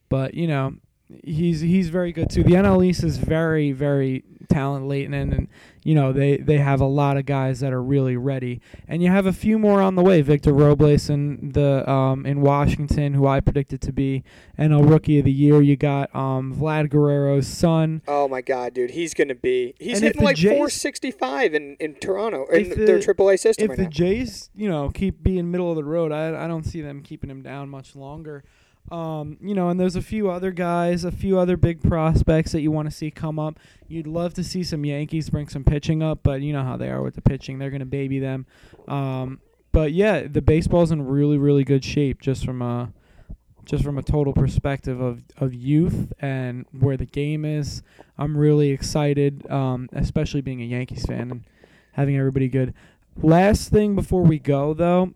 but 0.09 0.33
you 0.33 0.47
know, 0.47 0.75
he's 1.23 1.61
he's 1.61 1.89
very 1.89 2.11
good 2.11 2.29
too. 2.29 2.43
The 2.43 2.53
NL 2.53 2.85
East 2.85 3.03
is 3.03 3.17
very 3.17 3.71
very 3.71 4.23
talent 4.49 4.87
laden, 4.87 5.13
and, 5.13 5.33
and 5.33 5.47
you 5.83 5.93
know 5.93 6.11
they 6.11 6.37
they 6.37 6.57
have 6.57 6.81
a 6.81 6.85
lot 6.85 7.17
of 7.17 7.25
guys 7.25 7.59
that 7.59 7.73
are 7.73 7.81
really 7.81 8.17
ready, 8.17 8.61
and 8.87 9.03
you 9.03 9.09
have 9.09 9.25
a 9.25 9.33
few 9.33 9.59
more 9.59 9.81
on 9.81 9.95
the 9.95 10.01
way. 10.01 10.21
Victor 10.21 10.53
Robles 10.53 11.09
in 11.09 11.51
the 11.51 11.89
um, 11.89 12.25
in 12.25 12.41
Washington, 12.41 13.13
who 13.13 13.27
I 13.27 13.39
predicted 13.39 13.81
to 13.81 13.91
be 13.91 14.23
NL 14.57 14.89
Rookie 14.89 15.19
of 15.19 15.25
the 15.25 15.31
Year. 15.31 15.61
You 15.61 15.75
got 15.75 16.13
um, 16.15 16.55
Vlad 16.55 16.89
Guerrero's 16.89 17.47
son. 17.47 18.01
Oh 18.07 18.27
my 18.27 18.41
God, 18.41 18.73
dude, 18.73 18.91
he's 18.91 19.13
gonna 19.13 19.35
be 19.35 19.75
he's 19.79 19.97
and 19.97 20.05
hitting 20.05 20.23
like 20.23 20.37
Jays, 20.37 20.51
465 20.51 21.53
in 21.53 21.77
in 21.79 21.95
Toronto 21.95 22.45
in 22.47 22.69
the, 22.69 22.75
their 22.85 22.99
AAA 22.99 23.39
system. 23.39 23.65
If 23.65 23.69
right 23.69 23.77
the 23.77 23.83
now. 23.83 23.89
Jays, 23.89 24.49
you 24.55 24.69
know, 24.69 24.89
keep 24.89 25.21
being 25.21 25.51
middle 25.51 25.69
of 25.69 25.75
the 25.75 25.83
road, 25.83 26.11
I 26.11 26.45
I 26.45 26.47
don't 26.47 26.65
see 26.65 26.81
them 26.81 27.01
keeping 27.01 27.29
him 27.29 27.41
down 27.41 27.69
much 27.69 27.95
longer. 27.95 28.43
Um, 28.91 29.37
you 29.41 29.55
know, 29.55 29.69
and 29.69 29.79
there's 29.79 29.95
a 29.95 30.01
few 30.01 30.29
other 30.29 30.51
guys, 30.51 31.03
a 31.03 31.11
few 31.11 31.39
other 31.39 31.57
big 31.57 31.81
prospects 31.81 32.51
that 32.51 32.61
you 32.61 32.71
want 32.71 32.89
to 32.89 32.95
see 32.95 33.09
come 33.09 33.39
up. 33.39 33.59
You'd 33.87 34.05
love 34.05 34.35
to 34.35 34.43
see 34.43 34.63
some 34.63 34.85
Yankees 34.85 35.29
bring 35.29 35.47
some 35.47 35.63
pitching 35.63 36.03
up, 36.03 36.19
but 36.21 36.41
you 36.41 36.53
know 36.53 36.63
how 36.63 36.77
they 36.77 36.89
are 36.89 37.01
with 37.01 37.15
the 37.15 37.21
pitching; 37.21 37.57
they're 37.57 37.71
going 37.71 37.79
to 37.79 37.85
baby 37.85 38.19
them. 38.19 38.45
Um, 38.87 39.39
but 39.71 39.91
yeah, 39.91 40.27
the 40.27 40.41
baseball's 40.41 40.91
in 40.91 41.05
really, 41.05 41.37
really 41.37 41.63
good 41.63 41.83
shape, 41.83 42.21
just 42.21 42.45
from 42.45 42.61
a 42.61 42.93
just 43.65 43.83
from 43.83 43.97
a 43.97 44.03
total 44.03 44.31
perspective 44.31 45.01
of, 45.01 45.23
of 45.37 45.53
youth 45.53 46.13
and 46.19 46.65
where 46.71 46.97
the 46.97 47.05
game 47.05 47.43
is. 47.43 47.81
I'm 48.15 48.37
really 48.37 48.69
excited, 48.69 49.49
um, 49.49 49.89
especially 49.91 50.41
being 50.41 50.61
a 50.61 50.65
Yankees 50.65 51.03
fan 51.05 51.31
and 51.31 51.43
having 51.93 52.15
everybody 52.15 52.47
good. 52.47 52.75
Last 53.17 53.69
thing 53.69 53.95
before 53.95 54.21
we 54.21 54.37
go, 54.37 54.75
though, 54.75 55.13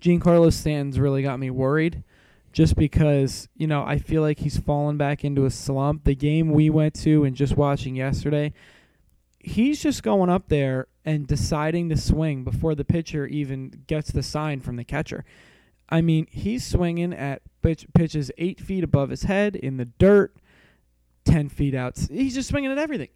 Giancarlo 0.00 0.52
Stanton's 0.52 1.00
really 1.00 1.22
got 1.22 1.40
me 1.40 1.48
worried 1.48 2.04
just 2.52 2.76
because, 2.76 3.48
you 3.54 3.66
know, 3.66 3.84
I 3.84 3.98
feel 3.98 4.22
like 4.22 4.40
he's 4.40 4.58
fallen 4.58 4.96
back 4.96 5.24
into 5.24 5.44
a 5.44 5.50
slump. 5.50 6.04
The 6.04 6.14
game 6.14 6.50
we 6.50 6.70
went 6.70 6.94
to 7.02 7.24
and 7.24 7.36
just 7.36 7.56
watching 7.56 7.94
yesterday, 7.96 8.52
he's 9.38 9.82
just 9.82 10.02
going 10.02 10.30
up 10.30 10.48
there 10.48 10.88
and 11.04 11.26
deciding 11.26 11.88
to 11.88 11.96
swing 11.96 12.44
before 12.44 12.74
the 12.74 12.84
pitcher 12.84 13.26
even 13.26 13.84
gets 13.86 14.10
the 14.10 14.22
sign 14.22 14.60
from 14.60 14.76
the 14.76 14.84
catcher. 14.84 15.24
I 15.88 16.00
mean, 16.00 16.26
he's 16.30 16.66
swinging 16.66 17.12
at 17.14 17.42
pitch, 17.62 17.86
pitches 17.94 18.30
eight 18.38 18.60
feet 18.60 18.84
above 18.84 19.10
his 19.10 19.22
head 19.22 19.56
in 19.56 19.76
the 19.76 19.86
dirt, 19.86 20.34
10 21.24 21.48
feet 21.48 21.74
out. 21.74 21.98
He's 22.10 22.34
just 22.34 22.48
swinging 22.48 22.70
at 22.70 22.78
everything. 22.78 23.08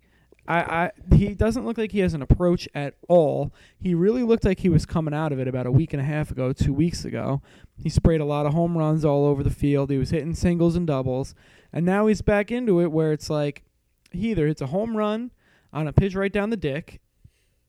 I, 0.47 0.59
I 0.59 1.15
he 1.15 1.35
doesn't 1.35 1.65
look 1.65 1.79
like 1.79 1.93
he 1.93 2.01
has 2.01 2.15
an 2.15 2.23
approach 2.23 2.69
at 2.75 2.95
all. 3.09 3.53
He 3.79 3.95
really 3.95 4.23
looked 4.23 4.45
like 4.45 4.61
he 4.61 4.69
was 4.69 4.85
coming 4.85 5.15
out 5.15 5.33
of 5.33 5.39
it 5.39 5.47
about 5.47 5.67
a 5.67 5.71
week 5.71 5.93
and 5.93 6.01
a 6.01 6.05
half 6.05 6.31
ago, 6.31 6.53
two 6.53 6.73
weeks 6.73 7.05
ago. 7.05 7.43
He 7.77 7.89
sprayed 7.89 8.21
a 8.21 8.25
lot 8.25 8.47
of 8.47 8.53
home 8.53 8.77
runs 8.77 9.05
all 9.05 9.25
over 9.25 9.43
the 9.43 9.51
field. 9.51 9.91
He 9.91 9.99
was 9.99 10.11
hitting 10.11 10.35
singles 10.35 10.75
and 10.75 10.87
doubles, 10.87 11.35
and 11.73 11.87
now 11.87 12.07
he's 12.07 12.23
back 12.23 12.51
into 12.51 12.81
it 12.81 12.91
where 12.91 13.13
it's 13.13 13.31
like 13.31 13.63
he 14.11 14.31
either 14.31 14.47
hits 14.47 14.61
a 14.61 14.67
home 14.67 14.97
run 14.97 15.31
on 15.73 15.87
a 15.87 15.93
pitch 15.93 16.15
right 16.15 16.33
down 16.33 16.51
the 16.51 16.57
dick, 16.57 17.01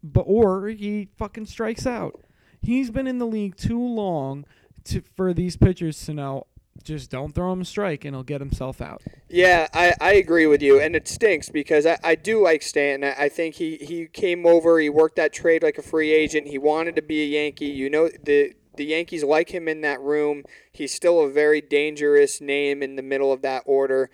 but 0.01 0.21
or 0.21 0.67
he 0.67 1.09
fucking 1.17 1.45
strikes 1.45 1.85
out. 1.85 2.21
He's 2.61 2.91
been 2.91 3.07
in 3.07 3.19
the 3.19 3.27
league 3.27 3.55
too 3.55 3.81
long 3.81 4.45
to 4.85 5.01
for 5.15 5.33
these 5.33 5.57
pitchers 5.57 6.03
to 6.05 6.13
know 6.13 6.47
just 6.83 7.09
don't 7.09 7.33
throw 7.33 7.51
him 7.53 7.61
a 7.61 7.65
strike 7.65 8.05
and 8.05 8.15
he'll 8.15 8.23
get 8.23 8.41
himself 8.41 8.81
out. 8.81 9.01
Yeah, 9.29 9.67
I, 9.73 9.93
I 10.01 10.13
agree 10.13 10.47
with 10.47 10.61
you. 10.61 10.79
And 10.79 10.95
it 10.95 11.07
stinks 11.07 11.49
because 11.49 11.85
I, 11.85 11.97
I 12.03 12.15
do 12.15 12.41
like 12.41 12.61
Stanton. 12.61 13.09
I, 13.09 13.25
I 13.25 13.29
think 13.29 13.55
he, 13.55 13.77
he 13.77 14.07
came 14.07 14.45
over, 14.45 14.79
he 14.79 14.89
worked 14.89 15.15
that 15.17 15.33
trade 15.33 15.63
like 15.63 15.77
a 15.77 15.81
free 15.83 16.11
agent. 16.11 16.47
He 16.47 16.57
wanted 16.57 16.95
to 16.95 17.01
be 17.01 17.21
a 17.21 17.25
Yankee. 17.25 17.67
You 17.67 17.89
know, 17.89 18.09
the 18.23 18.53
the 18.75 18.85
Yankees 18.85 19.23
like 19.23 19.49
him 19.49 19.67
in 19.67 19.81
that 19.81 20.01
room. 20.01 20.43
He's 20.71 20.93
still 20.93 21.21
a 21.21 21.29
very 21.29 21.61
dangerous 21.61 22.41
name 22.41 22.81
in 22.81 22.95
the 22.95 23.03
middle 23.03 23.31
of 23.31 23.41
that 23.43 23.63
order. 23.65 24.09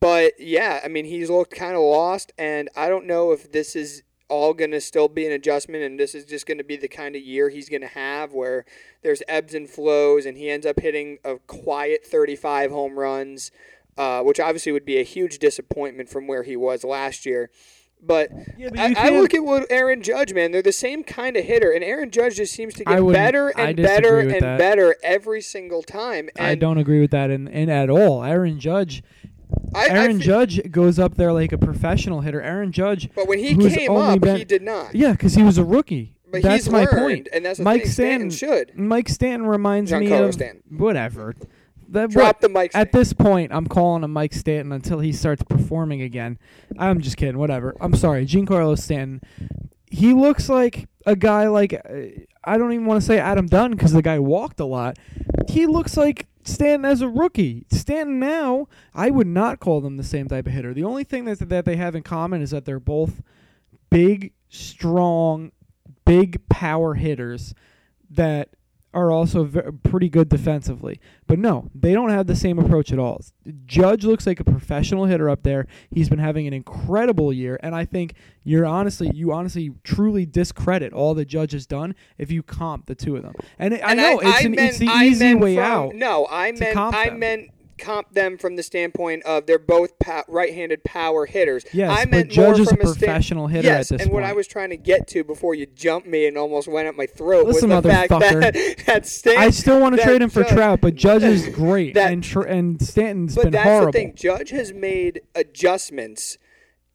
But 0.00 0.34
yeah, 0.38 0.80
I 0.84 0.88
mean, 0.88 1.06
he's 1.06 1.30
looked 1.30 1.54
kind 1.54 1.74
of 1.74 1.80
lost, 1.80 2.32
and 2.36 2.68
I 2.76 2.90
don't 2.90 3.06
know 3.06 3.32
if 3.32 3.50
this 3.50 3.74
is 3.74 4.02
all 4.28 4.54
going 4.54 4.70
to 4.70 4.80
still 4.80 5.08
be 5.08 5.26
an 5.26 5.32
adjustment, 5.32 5.82
and 5.82 5.98
this 5.98 6.14
is 6.14 6.24
just 6.24 6.46
going 6.46 6.58
to 6.58 6.64
be 6.64 6.76
the 6.76 6.88
kind 6.88 7.16
of 7.16 7.22
year 7.22 7.48
he's 7.48 7.68
going 7.68 7.80
to 7.80 7.88
have 7.88 8.32
where 8.32 8.64
there's 9.02 9.22
ebbs 9.28 9.54
and 9.54 9.68
flows, 9.68 10.26
and 10.26 10.36
he 10.36 10.50
ends 10.50 10.66
up 10.66 10.80
hitting 10.80 11.18
a 11.24 11.36
quiet 11.46 12.04
35 12.04 12.70
home 12.70 12.98
runs, 12.98 13.50
uh, 13.96 14.22
which 14.22 14.38
obviously 14.38 14.72
would 14.72 14.84
be 14.84 14.98
a 14.98 15.04
huge 15.04 15.38
disappointment 15.38 16.08
from 16.08 16.26
where 16.26 16.42
he 16.42 16.56
was 16.56 16.84
last 16.84 17.26
year. 17.26 17.50
But, 18.00 18.30
yeah, 18.56 18.68
but 18.70 18.78
I, 18.78 19.08
I, 19.08 19.10
look 19.10 19.34
at 19.34 19.42
what 19.42 19.66
Aaron 19.70 20.02
Judge, 20.02 20.32
man. 20.32 20.52
They're 20.52 20.62
the 20.62 20.70
same 20.70 21.02
kind 21.02 21.36
of 21.36 21.44
hitter, 21.44 21.72
and 21.72 21.82
Aaron 21.82 22.12
Judge 22.12 22.36
just 22.36 22.52
seems 22.52 22.74
to 22.74 22.84
get 22.84 23.12
better 23.12 23.48
and 23.48 23.76
better 23.76 24.20
and 24.20 24.40
that. 24.40 24.56
better 24.56 24.94
every 25.02 25.40
single 25.40 25.82
time. 25.82 26.28
And 26.36 26.46
I 26.46 26.54
don't 26.54 26.78
agree 26.78 27.00
with 27.00 27.10
that 27.10 27.30
in, 27.30 27.48
in 27.48 27.68
at 27.68 27.90
all. 27.90 28.22
Aaron 28.22 28.60
Judge 28.60 29.02
I, 29.74 29.88
Aaron 29.88 30.16
I 30.16 30.24
Judge 30.24 30.70
goes 30.70 30.98
up 30.98 31.14
there 31.16 31.32
like 31.32 31.52
a 31.52 31.58
professional 31.58 32.20
hitter. 32.20 32.40
Aaron 32.40 32.72
Judge, 32.72 33.10
but 33.14 33.28
when 33.28 33.38
he 33.38 33.56
came 33.56 33.90
up, 33.90 34.20
been, 34.20 34.36
he 34.36 34.44
did 34.44 34.62
not. 34.62 34.94
Yeah, 34.94 35.12
because 35.12 35.34
he 35.34 35.42
was 35.42 35.58
a 35.58 35.64
rookie. 35.64 36.14
But 36.30 36.42
that's 36.42 36.68
my 36.68 36.84
learned, 36.84 36.90
point. 36.90 37.28
And 37.32 37.44
that's 37.44 37.58
Mike 37.58 37.86
Stanton, 37.86 38.30
Stanton, 38.30 38.66
should. 38.74 38.78
Mike 38.78 39.08
Stanton 39.08 39.48
reminds 39.48 39.92
me 39.92 40.12
of 40.12 40.34
Stanton. 40.34 40.62
whatever. 40.78 41.34
That, 41.90 42.10
Drop 42.10 42.26
what, 42.26 42.40
the 42.42 42.48
Mike. 42.50 42.72
At 42.74 42.92
this 42.92 43.14
point, 43.14 43.50
I'm 43.50 43.66
calling 43.66 44.04
him 44.04 44.12
Mike 44.12 44.34
Stanton 44.34 44.72
until 44.72 44.98
he 45.00 45.12
starts 45.12 45.42
performing 45.42 46.02
again. 46.02 46.38
I'm 46.78 47.00
just 47.00 47.16
kidding. 47.16 47.38
Whatever. 47.38 47.74
I'm 47.80 47.94
sorry, 47.94 48.26
Giancarlo 48.26 48.78
Stanton. 48.78 49.22
He 49.90 50.12
looks 50.12 50.50
like 50.50 50.86
a 51.06 51.16
guy 51.16 51.48
like 51.48 51.72
uh, 51.72 52.22
I 52.44 52.58
don't 52.58 52.72
even 52.72 52.86
want 52.86 53.00
to 53.00 53.06
say 53.06 53.18
Adam 53.18 53.46
Dunn 53.46 53.70
because 53.70 53.92
the 53.92 54.02
guy 54.02 54.18
walked 54.18 54.60
a 54.60 54.66
lot. 54.66 54.98
He 55.48 55.66
looks 55.66 55.96
like 55.96 56.26
Stanton 56.48 56.84
as 56.84 57.00
a 57.00 57.08
rookie. 57.08 57.66
Stanton 57.70 58.18
now, 58.18 58.68
I 58.94 59.10
would 59.10 59.26
not 59.26 59.60
call 59.60 59.80
them 59.80 59.96
the 59.96 60.04
same 60.04 60.28
type 60.28 60.46
of 60.46 60.52
hitter. 60.52 60.74
The 60.74 60.84
only 60.84 61.04
thing 61.04 61.24
that 61.26 61.38
that 61.48 61.64
they 61.64 61.76
have 61.76 61.94
in 61.94 62.02
common 62.02 62.42
is 62.42 62.50
that 62.50 62.64
they're 62.64 62.80
both 62.80 63.22
big, 63.90 64.32
strong, 64.48 65.52
big 66.04 66.48
power 66.48 66.94
hitters 66.94 67.54
that 68.10 68.50
are 68.94 69.10
also 69.10 69.44
pretty 69.82 70.08
good 70.08 70.28
defensively. 70.28 71.00
But 71.26 71.38
no, 71.38 71.70
they 71.74 71.92
don't 71.92 72.10
have 72.10 72.26
the 72.26 72.34
same 72.34 72.58
approach 72.58 72.92
at 72.92 72.98
all. 72.98 73.20
Judge 73.66 74.04
looks 74.04 74.26
like 74.26 74.40
a 74.40 74.44
professional 74.44 75.04
hitter 75.04 75.28
up 75.28 75.42
there. 75.42 75.66
He's 75.90 76.08
been 76.08 76.18
having 76.18 76.46
an 76.46 76.54
incredible 76.54 77.32
year, 77.32 77.58
and 77.62 77.74
I 77.74 77.84
think 77.84 78.14
you're 78.44 78.64
honestly, 78.64 79.10
you 79.14 79.32
honestly, 79.32 79.72
truly 79.84 80.24
discredit 80.24 80.92
all 80.92 81.14
the 81.14 81.24
Judge 81.24 81.52
has 81.52 81.66
done 81.66 81.94
if 82.16 82.30
you 82.30 82.42
comp 82.42 82.86
the 82.86 82.94
two 82.94 83.16
of 83.16 83.22
them. 83.22 83.34
And, 83.58 83.74
and 83.74 83.82
I 83.84 83.94
know 83.94 84.20
I, 84.20 84.28
it's, 84.28 84.38
I 84.38 84.40
an, 84.40 84.50
meant, 84.52 84.70
it's 84.70 84.78
the 84.78 84.86
easy 84.86 85.34
way 85.34 85.56
from, 85.56 85.64
out. 85.64 85.94
No, 85.94 86.26
I 86.30 86.52
meant 86.52 86.76
I 86.76 87.10
them. 87.10 87.18
meant 87.18 87.50
comp 87.78 88.12
them 88.12 88.38
from 88.38 88.56
the 88.56 88.62
standpoint 88.62 89.22
of 89.24 89.46
they're 89.46 89.58
both 89.58 89.92
right-handed 90.28 90.84
power 90.84 91.26
hitters. 91.26 91.64
Yes, 91.72 91.90
I 91.90 92.04
meant 92.04 92.28
but 92.28 92.34
Judge 92.34 92.60
is 92.60 92.72
a 92.72 92.76
professional 92.76 93.46
sta- 93.46 93.54
hitter 93.54 93.68
yes, 93.68 93.92
at 93.92 93.98
this 93.98 94.02
and 94.02 94.12
point. 94.12 94.22
what 94.22 94.30
I 94.30 94.32
was 94.32 94.46
trying 94.46 94.70
to 94.70 94.76
get 94.76 95.06
to 95.08 95.24
before 95.24 95.54
you 95.54 95.66
jumped 95.66 96.08
me 96.08 96.26
and 96.26 96.36
almost 96.36 96.68
went 96.68 96.88
up 96.88 96.96
my 96.96 97.06
throat 97.06 97.46
Listen, 97.46 97.70
was 97.70 97.82
the 97.82 97.88
fact 97.88 98.10
that, 98.10 98.82
that 98.86 99.06
Stanton, 99.06 99.42
I 99.42 99.50
still 99.50 99.80
want 99.80 99.96
to 99.96 100.02
trade 100.02 100.22
him 100.22 100.30
for 100.30 100.42
Judge, 100.42 100.52
Trout, 100.52 100.80
but 100.80 100.94
Judge 100.94 101.22
is 101.22 101.48
great, 101.54 101.94
that, 101.94 102.12
and 102.12 102.36
and 102.46 102.82
Stanton's 102.82 103.34
but 103.34 103.44
been 103.44 103.52
that's 103.52 103.64
horrible. 103.64 103.92
the 103.92 103.98
thing. 103.98 104.14
Judge 104.14 104.50
has 104.50 104.72
made 104.72 105.22
adjustments 105.34 106.38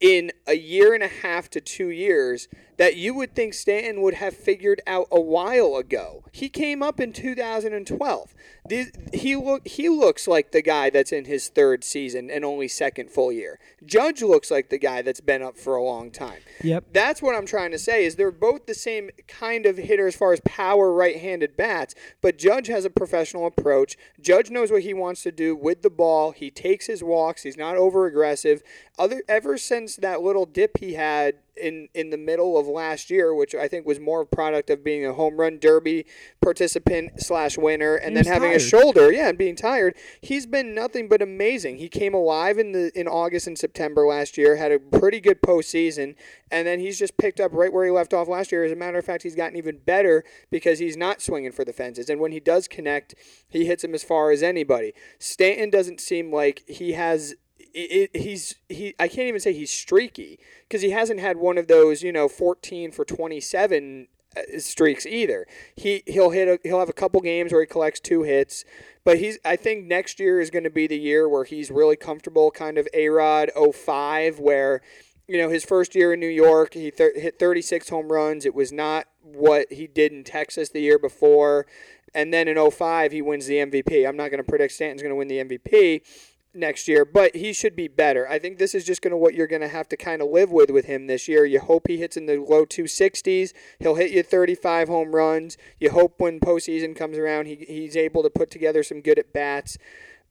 in 0.04 0.34
a 0.46 0.56
year 0.56 0.94
and 0.94 1.02
a 1.02 1.08
half 1.08 1.50
to 1.50 1.62
two 1.62 1.88
years 1.88 2.50
that 2.76 2.98
you 2.98 3.14
would 3.14 3.34
think 3.34 3.54
Stanton 3.54 4.02
would 4.02 4.16
have 4.16 4.36
figured 4.36 4.82
out 4.86 5.08
a 5.10 5.22
while 5.22 5.78
ago. 5.78 6.26
He 6.34 6.50
came 6.50 6.84
up 6.84 7.00
in 7.00 7.14
2012. 7.14 8.36
These, 8.66 8.92
he 9.14 9.36
look 9.36 9.68
he 9.68 9.90
looks 9.90 10.26
like 10.26 10.52
the 10.52 10.62
guy 10.62 10.90
that's 10.90 11.12
in 11.12 11.26
his 11.26 11.50
third 11.50 11.84
season 11.84 12.32
and 12.32 12.46
only 12.46 12.70
second 12.70 13.10
full 13.12 13.32
year. 13.32 13.60
Judge 13.86 14.22
looks 14.22 14.50
like 14.50 14.70
the 14.70 14.78
guy 14.78 15.02
that's 15.02 15.20
been 15.20 15.42
up 15.42 15.58
for 15.58 15.76
a 15.76 15.84
long 15.84 16.12
time. 16.12 16.40
Yep. 16.64 16.86
That's 16.94 17.22
what 17.22 17.36
I'm 17.36 17.46
trying 17.46 17.72
to 17.72 17.78
say 17.78 18.06
is 18.06 18.16
they're 18.16 18.32
both 18.32 18.66
the 18.66 18.74
same 18.74 19.10
kind 19.28 19.66
of 19.66 19.76
hitter 19.76 20.08
as 20.08 20.16
far 20.16 20.32
as 20.32 20.40
power 20.46 20.94
right-handed 20.94 21.58
bats, 21.58 21.94
but 22.22 22.38
Judge 22.38 22.68
has 22.68 22.86
a 22.86 22.90
professional 22.90 23.46
approach. 23.46 23.98
Judge 24.22 24.50
knows 24.50 24.72
what 24.72 24.84
he 24.84 24.94
wants 24.94 25.24
to 25.24 25.32
do 25.32 25.56
with 25.56 25.82
the 25.82 25.90
ball. 25.90 26.32
He 26.32 26.50
takes 26.50 26.88
his 26.88 27.04
walks. 27.04 27.44
He's 27.44 27.58
not 27.58 27.76
over 27.76 28.06
aggressive. 28.06 28.64
Other 28.98 29.24
ever 29.28 29.58
since 29.58 29.98
that 29.98 30.22
little 30.22 30.46
dip 30.46 30.78
he 30.78 30.94
had 30.94 31.36
in 31.56 31.88
in 31.94 32.10
the 32.10 32.18
middle 32.18 32.58
of 32.58 32.68
last 32.68 33.10
year, 33.10 33.34
which 33.34 33.54
I 33.54 33.68
think 33.68 33.86
was 33.86 34.00
more 34.00 34.22
a 34.22 34.26
product 34.26 34.70
of 34.70 34.84
being 34.84 35.06
a 35.06 35.14
home 35.14 35.38
run 35.38 35.60
derby 35.60 36.06
participant 36.42 37.22
slash 37.22 37.58
winner, 37.58 37.96
and 37.96 38.16
He 38.16 38.24
then 38.24 38.34
having 38.34 38.53
tired. 38.60 38.70
shoulder, 38.70 39.12
yeah, 39.12 39.30
and 39.30 39.38
being 39.38 39.56
tired. 39.56 39.96
He's 40.22 40.46
been 40.46 40.74
nothing 40.74 41.08
but 41.08 41.22
amazing. 41.22 41.78
He 41.78 41.90
came 41.90 42.14
alive 42.14 42.58
in 42.58 42.72
the 42.72 42.92
in 43.00 43.08
August 43.08 43.48
and 43.48 43.58
September 43.58 44.06
last 44.06 44.38
year, 44.38 44.56
had 44.56 44.72
a 44.72 44.80
pretty 44.80 45.20
good 45.20 45.42
postseason, 45.42 46.16
and 46.52 46.68
then 46.68 46.80
he's 46.80 47.00
just 47.00 47.18
picked 47.18 47.40
up 47.40 47.54
right 47.54 47.72
where 47.72 47.86
he 47.86 47.92
left 47.92 48.14
off 48.14 48.28
last 48.28 48.52
year. 48.52 48.64
As 48.64 48.72
a 48.72 48.76
matter 48.76 48.98
of 48.98 49.06
fact, 49.06 49.24
he's 49.24 49.36
gotten 49.36 49.58
even 49.58 49.78
better 49.78 50.24
because 50.50 50.80
he's 50.80 50.98
not 50.98 51.22
swinging 51.22 51.52
for 51.52 51.66
the 51.66 51.74
fences, 51.74 52.10
and 52.10 52.20
when 52.20 52.32
he 52.32 52.40
does 52.40 52.68
connect, 52.68 53.16
he 53.48 53.66
hits 53.66 53.84
him 53.84 53.94
as 53.94 54.04
far 54.04 54.32
as 54.32 54.44
anybody. 54.44 54.94
Stanton 55.20 55.70
doesn't 55.70 56.00
seem 56.00 56.32
like 56.32 56.64
he 56.68 56.94
has 56.94 57.36
it, 57.74 58.12
it, 58.14 58.22
he's 58.22 58.56
he 58.70 58.96
I 59.00 59.08
can't 59.08 59.28
even 59.28 59.40
say 59.40 59.54
he's 59.54 59.72
streaky 59.72 60.40
because 60.68 60.82
he 60.82 60.92
hasn't 60.92 61.20
had 61.20 61.38
one 61.38 61.58
of 61.58 61.68
those 61.68 62.04
you 62.04 62.12
know 62.12 62.28
14 62.28 62.92
for 62.92 63.04
27 63.04 64.04
uh, 64.04 64.23
Uh, 64.36 64.60
streaks 64.60 65.06
either. 65.06 65.46
He 65.76 66.04
he'll 66.08 66.32
hit 66.32 66.48
a, 66.48 66.60
he'll 66.68 66.80
have 66.80 66.90
a 66.90 66.94
couple 66.94 67.22
games 67.22 67.52
where 67.52 67.62
he 67.62 67.68
collects 67.68 68.00
two 68.00 68.24
hits, 68.24 68.66
but 69.04 69.20
he's 69.20 69.38
I 69.46 69.56
think 69.56 69.86
next 69.86 70.20
year 70.20 70.40
is 70.40 70.50
going 70.50 70.64
to 70.64 70.70
be 70.70 70.88
the 70.88 70.98
year 70.98 71.30
where 71.30 71.44
he's 71.44 71.70
really 71.70 71.96
comfortable 71.96 72.50
kind 72.50 72.78
of 72.78 72.88
A-Rod 72.94 73.52
05 73.56 74.40
where 74.40 74.82
you 75.28 75.38
know 75.38 75.50
his 75.50 75.64
first 75.64 75.94
year 75.94 76.14
in 76.14 76.20
New 76.20 76.28
York 76.28 76.74
he 76.74 76.90
th- 76.90 77.16
hit 77.16 77.38
36 77.38 77.90
home 77.90 78.12
runs. 78.12 78.46
It 78.46 78.56
was 78.56 78.72
not 78.72 79.06
what 79.22 79.72
he 79.72 79.88
did 79.88 80.12
in 80.12 80.24
Texas 80.24 80.70
the 80.70 80.82
year 80.82 80.98
before. 80.98 81.68
And 82.16 82.34
then 82.34 82.48
in 82.48 82.72
05 82.72 83.12
he 83.12 83.22
wins 83.22 83.46
the 83.46 83.56
MVP. 83.56 84.08
I'm 84.08 84.18
not 84.18 84.30
going 84.30 84.44
to 84.44 84.50
predict 84.50 84.74
Stanton's 84.74 85.02
going 85.02 85.12
to 85.12 85.16
win 85.16 85.28
the 85.28 85.44
MVP 85.44 86.02
next 86.54 86.88
year, 86.88 87.06
but 87.06 87.36
he 87.36 87.54
should 87.54 87.76
be 87.76 87.88
better. 87.88 88.28
I 88.28 88.40
think 88.40 88.58
this 88.58 88.76
is 88.76 88.86
just 88.86 89.02
going 89.02 89.12
to 89.12 89.18
what 89.18 89.34
you're 89.34 89.48
going 89.48 89.62
to 89.62 89.68
have 89.68 89.90
to 89.90 89.98
kind 89.98 90.22
of 90.22 90.30
live 90.30 90.52
with 90.52 90.70
with 90.70 90.86
him 90.86 91.08
this 91.08 91.28
year. 91.28 91.46
You 91.46 91.60
hope 91.60 91.88
he 91.88 91.98
hits 91.98 92.18
in 92.18 92.26
the 92.26 92.38
low 92.38 92.66
260s. 92.66 93.54
He'll 93.80 93.96
hit 93.96 94.12
you 94.12 94.24
35 94.24 94.88
home 94.88 95.16
runs. 95.16 95.58
You 95.80 95.92
hope 95.92 96.20
when 96.20 96.40
postseason 96.40 96.96
comes 96.96 97.18
around, 97.18 97.48
he, 97.48 97.56
he's 97.56 97.98
able 97.98 98.24
to 98.24 98.30
put 98.30 98.52
together 98.52 98.84
some 98.84 99.02
good 99.02 99.20
at 99.20 99.34
bats. 99.34 99.78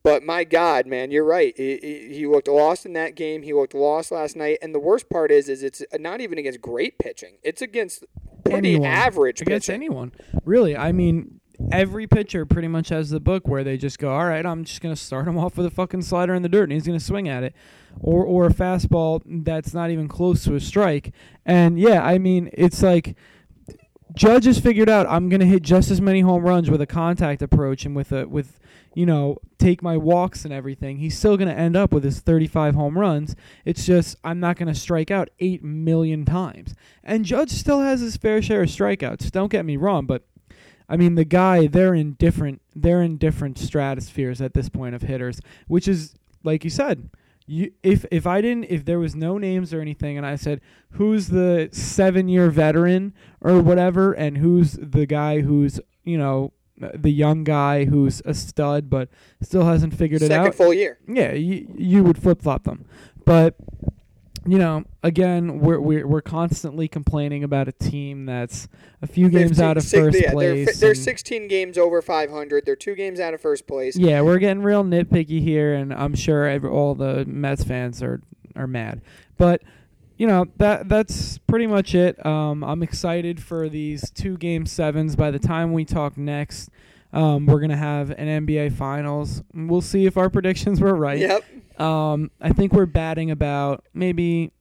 But 0.04 0.24
my 0.24 0.42
God, 0.42 0.86
man, 0.86 1.10
you're 1.12 1.24
right. 1.24 1.54
He, 1.56 1.78
he, 1.80 2.14
he 2.16 2.26
looked 2.26 2.48
lost 2.48 2.84
in 2.84 2.92
that 2.94 3.14
game. 3.14 3.42
He 3.42 3.52
looked 3.52 3.74
lost 3.74 4.10
last 4.10 4.34
night. 4.34 4.58
And 4.60 4.74
the 4.74 4.80
worst 4.80 5.08
part 5.08 5.30
is, 5.30 5.48
is 5.48 5.62
it's 5.62 5.82
not 5.98 6.20
even 6.20 6.38
against 6.38 6.60
great 6.60 6.98
pitching. 6.98 7.36
It's 7.42 7.62
against 7.62 8.04
pretty 8.44 8.70
Anyone. 8.74 8.88
average 8.90 9.40
against 9.40 9.68
pitching. 9.68 9.80
anyone. 9.80 10.12
Really, 10.44 10.76
I 10.76 10.90
mean, 10.90 11.40
every 11.70 12.06
pitcher 12.06 12.44
pretty 12.44 12.68
much 12.68 12.88
has 12.88 13.10
the 13.10 13.20
book 13.20 13.46
where 13.46 13.62
they 13.64 13.76
just 13.76 13.98
go, 13.98 14.12
"All 14.12 14.26
right, 14.26 14.44
I'm 14.44 14.64
just 14.64 14.80
gonna 14.80 14.96
start 14.96 15.28
him 15.28 15.38
off 15.42 15.56
with 15.56 15.66
a 15.66 15.70
fucking 15.70 16.02
slider 16.02 16.34
in 16.34 16.42
the 16.42 16.48
dirt, 16.48 16.64
and 16.64 16.72
he's 16.72 16.86
gonna 16.86 17.00
swing 17.00 17.28
at 17.28 17.42
it," 17.42 17.54
or 18.00 18.24
or 18.24 18.46
a 18.46 18.52
fastball 18.52 19.22
that's 19.44 19.74
not 19.74 19.90
even 19.90 20.08
close 20.08 20.44
to 20.44 20.54
a 20.54 20.60
strike. 20.60 21.12
And 21.44 21.78
yeah, 21.78 22.04
I 22.04 22.18
mean, 22.18 22.50
it's 22.52 22.82
like. 22.82 23.16
Judge 24.14 24.44
has 24.44 24.60
figured 24.60 24.90
out 24.90 25.06
I'm 25.08 25.30
gonna 25.30 25.46
hit 25.46 25.62
just 25.62 25.90
as 25.90 25.98
many 25.98 26.20
home 26.20 26.42
runs 26.42 26.68
with 26.68 26.82
a 26.82 26.86
contact 26.86 27.40
approach 27.40 27.86
and 27.86 27.96
with 27.96 28.12
a 28.12 28.28
with 28.28 28.60
you 28.94 29.06
know 29.06 29.38
take 29.56 29.82
my 29.82 29.96
walks 29.96 30.44
and 30.44 30.52
everything. 30.52 30.98
He's 30.98 31.16
still 31.16 31.38
gonna 31.38 31.52
end 31.54 31.76
up 31.76 31.94
with 31.94 32.04
his 32.04 32.20
35 32.20 32.74
home 32.74 32.98
runs. 32.98 33.34
It's 33.64 33.86
just 33.86 34.16
I'm 34.22 34.38
not 34.38 34.58
gonna 34.58 34.74
strike 34.74 35.10
out 35.10 35.30
eight 35.38 35.64
million 35.64 36.26
times. 36.26 36.74
And 37.02 37.24
Judge 37.24 37.52
still 37.52 37.80
has 37.80 38.00
his 38.02 38.18
fair 38.18 38.42
share 38.42 38.64
of 38.64 38.68
strikeouts. 38.68 39.30
Don't 39.30 39.50
get 39.50 39.64
me 39.64 39.78
wrong, 39.78 40.04
but 40.04 40.26
I 40.88 40.96
mean 40.96 41.14
the 41.14 41.24
guy 41.24 41.66
they're 41.66 41.94
in 41.94 42.14
different 42.14 42.62
they're 42.74 43.02
in 43.02 43.16
different 43.16 43.58
stratospheres 43.58 44.40
at 44.40 44.54
this 44.54 44.68
point 44.68 44.94
of 44.94 45.02
hitters, 45.02 45.40
which 45.66 45.88
is 45.88 46.14
like 46.42 46.64
you 46.64 46.70
said. 46.70 47.10
You, 47.44 47.72
if 47.82 48.06
if 48.12 48.24
I 48.24 48.40
didn't 48.40 48.64
if 48.70 48.84
there 48.84 49.00
was 49.00 49.16
no 49.16 49.36
names 49.36 49.74
or 49.74 49.80
anything 49.80 50.16
and 50.16 50.24
I 50.24 50.36
said 50.36 50.60
who's 50.92 51.26
the 51.26 51.68
7 51.72 52.28
year 52.28 52.50
veteran 52.50 53.14
or 53.40 53.60
whatever 53.60 54.12
and 54.12 54.38
who's 54.38 54.74
the 54.74 55.06
guy 55.06 55.40
who's 55.40 55.80
you 56.04 56.16
know 56.16 56.52
the 56.76 57.10
young 57.10 57.42
guy 57.42 57.84
who's 57.86 58.22
a 58.24 58.32
stud 58.32 58.88
but 58.88 59.08
still 59.42 59.64
hasn't 59.64 59.92
figured 59.92 60.22
it 60.22 60.28
Second 60.28 60.46
out 60.46 60.54
full 60.54 60.72
year. 60.72 60.98
yeah, 61.08 61.32
you, 61.32 61.72
you 61.76 62.04
would 62.04 62.16
flip 62.16 62.40
flop 62.42 62.62
them. 62.62 62.84
But 63.24 63.56
you 64.46 64.58
know, 64.58 64.84
again, 65.02 65.60
we're, 65.60 65.78
we're 65.80 66.06
we're 66.06 66.20
constantly 66.20 66.88
complaining 66.88 67.44
about 67.44 67.68
a 67.68 67.72
team 67.72 68.26
that's 68.26 68.68
a 69.00 69.06
few 69.06 69.28
games 69.28 69.50
15 69.58 69.64
out 69.64 69.76
of 69.76 69.82
six- 69.84 70.02
first 70.02 70.20
yeah, 70.20 70.34
They're, 70.34 70.64
place. 70.64 70.80
they're 70.80 70.94
16 70.94 71.48
games 71.48 71.78
over 71.78 72.02
500. 72.02 72.66
They're 72.66 72.74
two 72.76 72.94
games 72.94 73.20
out 73.20 73.34
of 73.34 73.40
first 73.40 73.66
place. 73.66 73.96
yeah, 73.96 74.20
we're 74.20 74.38
getting 74.38 74.62
real 74.62 74.82
nitpicky 74.82 75.40
here, 75.40 75.74
and 75.74 75.92
I'm 75.94 76.14
sure 76.14 76.46
every, 76.46 76.68
all 76.68 76.94
the 76.94 77.24
Mets 77.24 77.64
fans 77.64 78.02
are 78.02 78.20
are 78.56 78.66
mad. 78.66 79.00
But 79.38 79.62
you 80.18 80.26
know 80.26 80.46
that 80.56 80.88
that's 80.88 81.38
pretty 81.38 81.66
much 81.66 81.94
it. 81.94 82.24
Um, 82.24 82.62
I'm 82.64 82.82
excited 82.82 83.42
for 83.42 83.68
these 83.68 84.10
two 84.10 84.36
game 84.36 84.66
sevens. 84.66 85.16
By 85.16 85.30
the 85.30 85.38
time 85.38 85.72
we 85.72 85.84
talk 85.84 86.16
next, 86.16 86.68
um, 87.12 87.46
we're 87.46 87.60
gonna 87.60 87.76
have 87.76 88.10
an 88.10 88.46
NBA 88.46 88.72
Finals. 88.72 89.42
We'll 89.54 89.80
see 89.80 90.06
if 90.06 90.16
our 90.16 90.30
predictions 90.30 90.80
were 90.80 90.94
right. 90.94 91.18
Yep. 91.18 91.80
Um, 91.80 92.30
I 92.40 92.52
think 92.52 92.72
we're 92.72 92.86
batting 92.86 93.30
about 93.30 93.84
maybe 93.94 94.52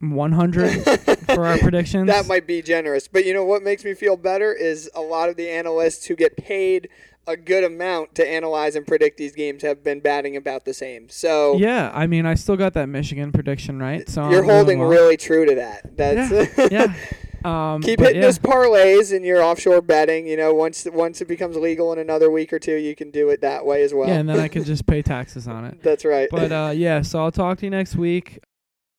100 0.00 0.70
for 1.34 1.46
our 1.46 1.58
predictions. 1.58 2.06
That 2.08 2.26
might 2.26 2.46
be 2.46 2.62
generous. 2.62 3.08
But 3.08 3.24
you 3.24 3.34
know 3.34 3.44
what 3.44 3.62
makes 3.62 3.84
me 3.84 3.94
feel 3.94 4.16
better 4.16 4.52
is 4.52 4.90
a 4.94 5.00
lot 5.00 5.28
of 5.28 5.36
the 5.36 5.48
analysts 5.48 6.06
who 6.06 6.16
get 6.16 6.36
paid 6.36 6.88
a 7.26 7.36
good 7.36 7.64
amount 7.64 8.14
to 8.14 8.26
analyze 8.26 8.76
and 8.76 8.86
predict 8.86 9.16
these 9.16 9.34
games 9.34 9.62
have 9.62 9.82
been 9.82 10.00
batting 10.00 10.36
about 10.36 10.64
the 10.64 10.72
same. 10.72 11.08
So 11.08 11.56
yeah, 11.56 11.90
I 11.92 12.06
mean, 12.06 12.24
I 12.24 12.34
still 12.34 12.56
got 12.56 12.74
that 12.74 12.88
Michigan 12.88 13.32
prediction 13.32 13.80
right. 13.80 14.08
So 14.08 14.30
you're 14.30 14.42
I'm 14.42 14.48
holding 14.48 14.78
well. 14.78 14.88
really 14.88 15.16
true 15.16 15.44
to 15.46 15.54
that. 15.56 15.96
That's 15.96 16.70
yeah. 16.70 16.94
Um, 17.44 17.82
Keep 17.82 18.00
hitting 18.00 18.16
yeah. 18.16 18.22
those 18.22 18.38
parlays 18.38 19.12
in 19.14 19.24
your 19.24 19.42
offshore 19.42 19.80
betting. 19.82 20.26
You 20.26 20.36
know, 20.36 20.54
once 20.54 20.86
once 20.92 21.20
it 21.20 21.28
becomes 21.28 21.56
legal 21.56 21.92
in 21.92 21.98
another 21.98 22.30
week 22.30 22.52
or 22.52 22.58
two, 22.58 22.76
you 22.76 22.94
can 22.94 23.10
do 23.10 23.28
it 23.28 23.40
that 23.40 23.64
way 23.66 23.82
as 23.82 23.92
well. 23.94 24.08
yeah, 24.08 24.16
and 24.16 24.28
then 24.28 24.40
I 24.40 24.48
could 24.48 24.64
just 24.64 24.86
pay 24.86 25.02
taxes 25.16 25.46
on 25.46 25.64
it. 25.64 25.82
That's 25.82 26.04
right. 26.04 26.28
But 26.30 26.52
uh, 26.52 26.72
yeah, 26.74 27.02
so 27.02 27.20
I'll 27.20 27.32
talk 27.32 27.58
to 27.58 27.66
you 27.66 27.70
next 27.70 27.96
week. 27.96 28.40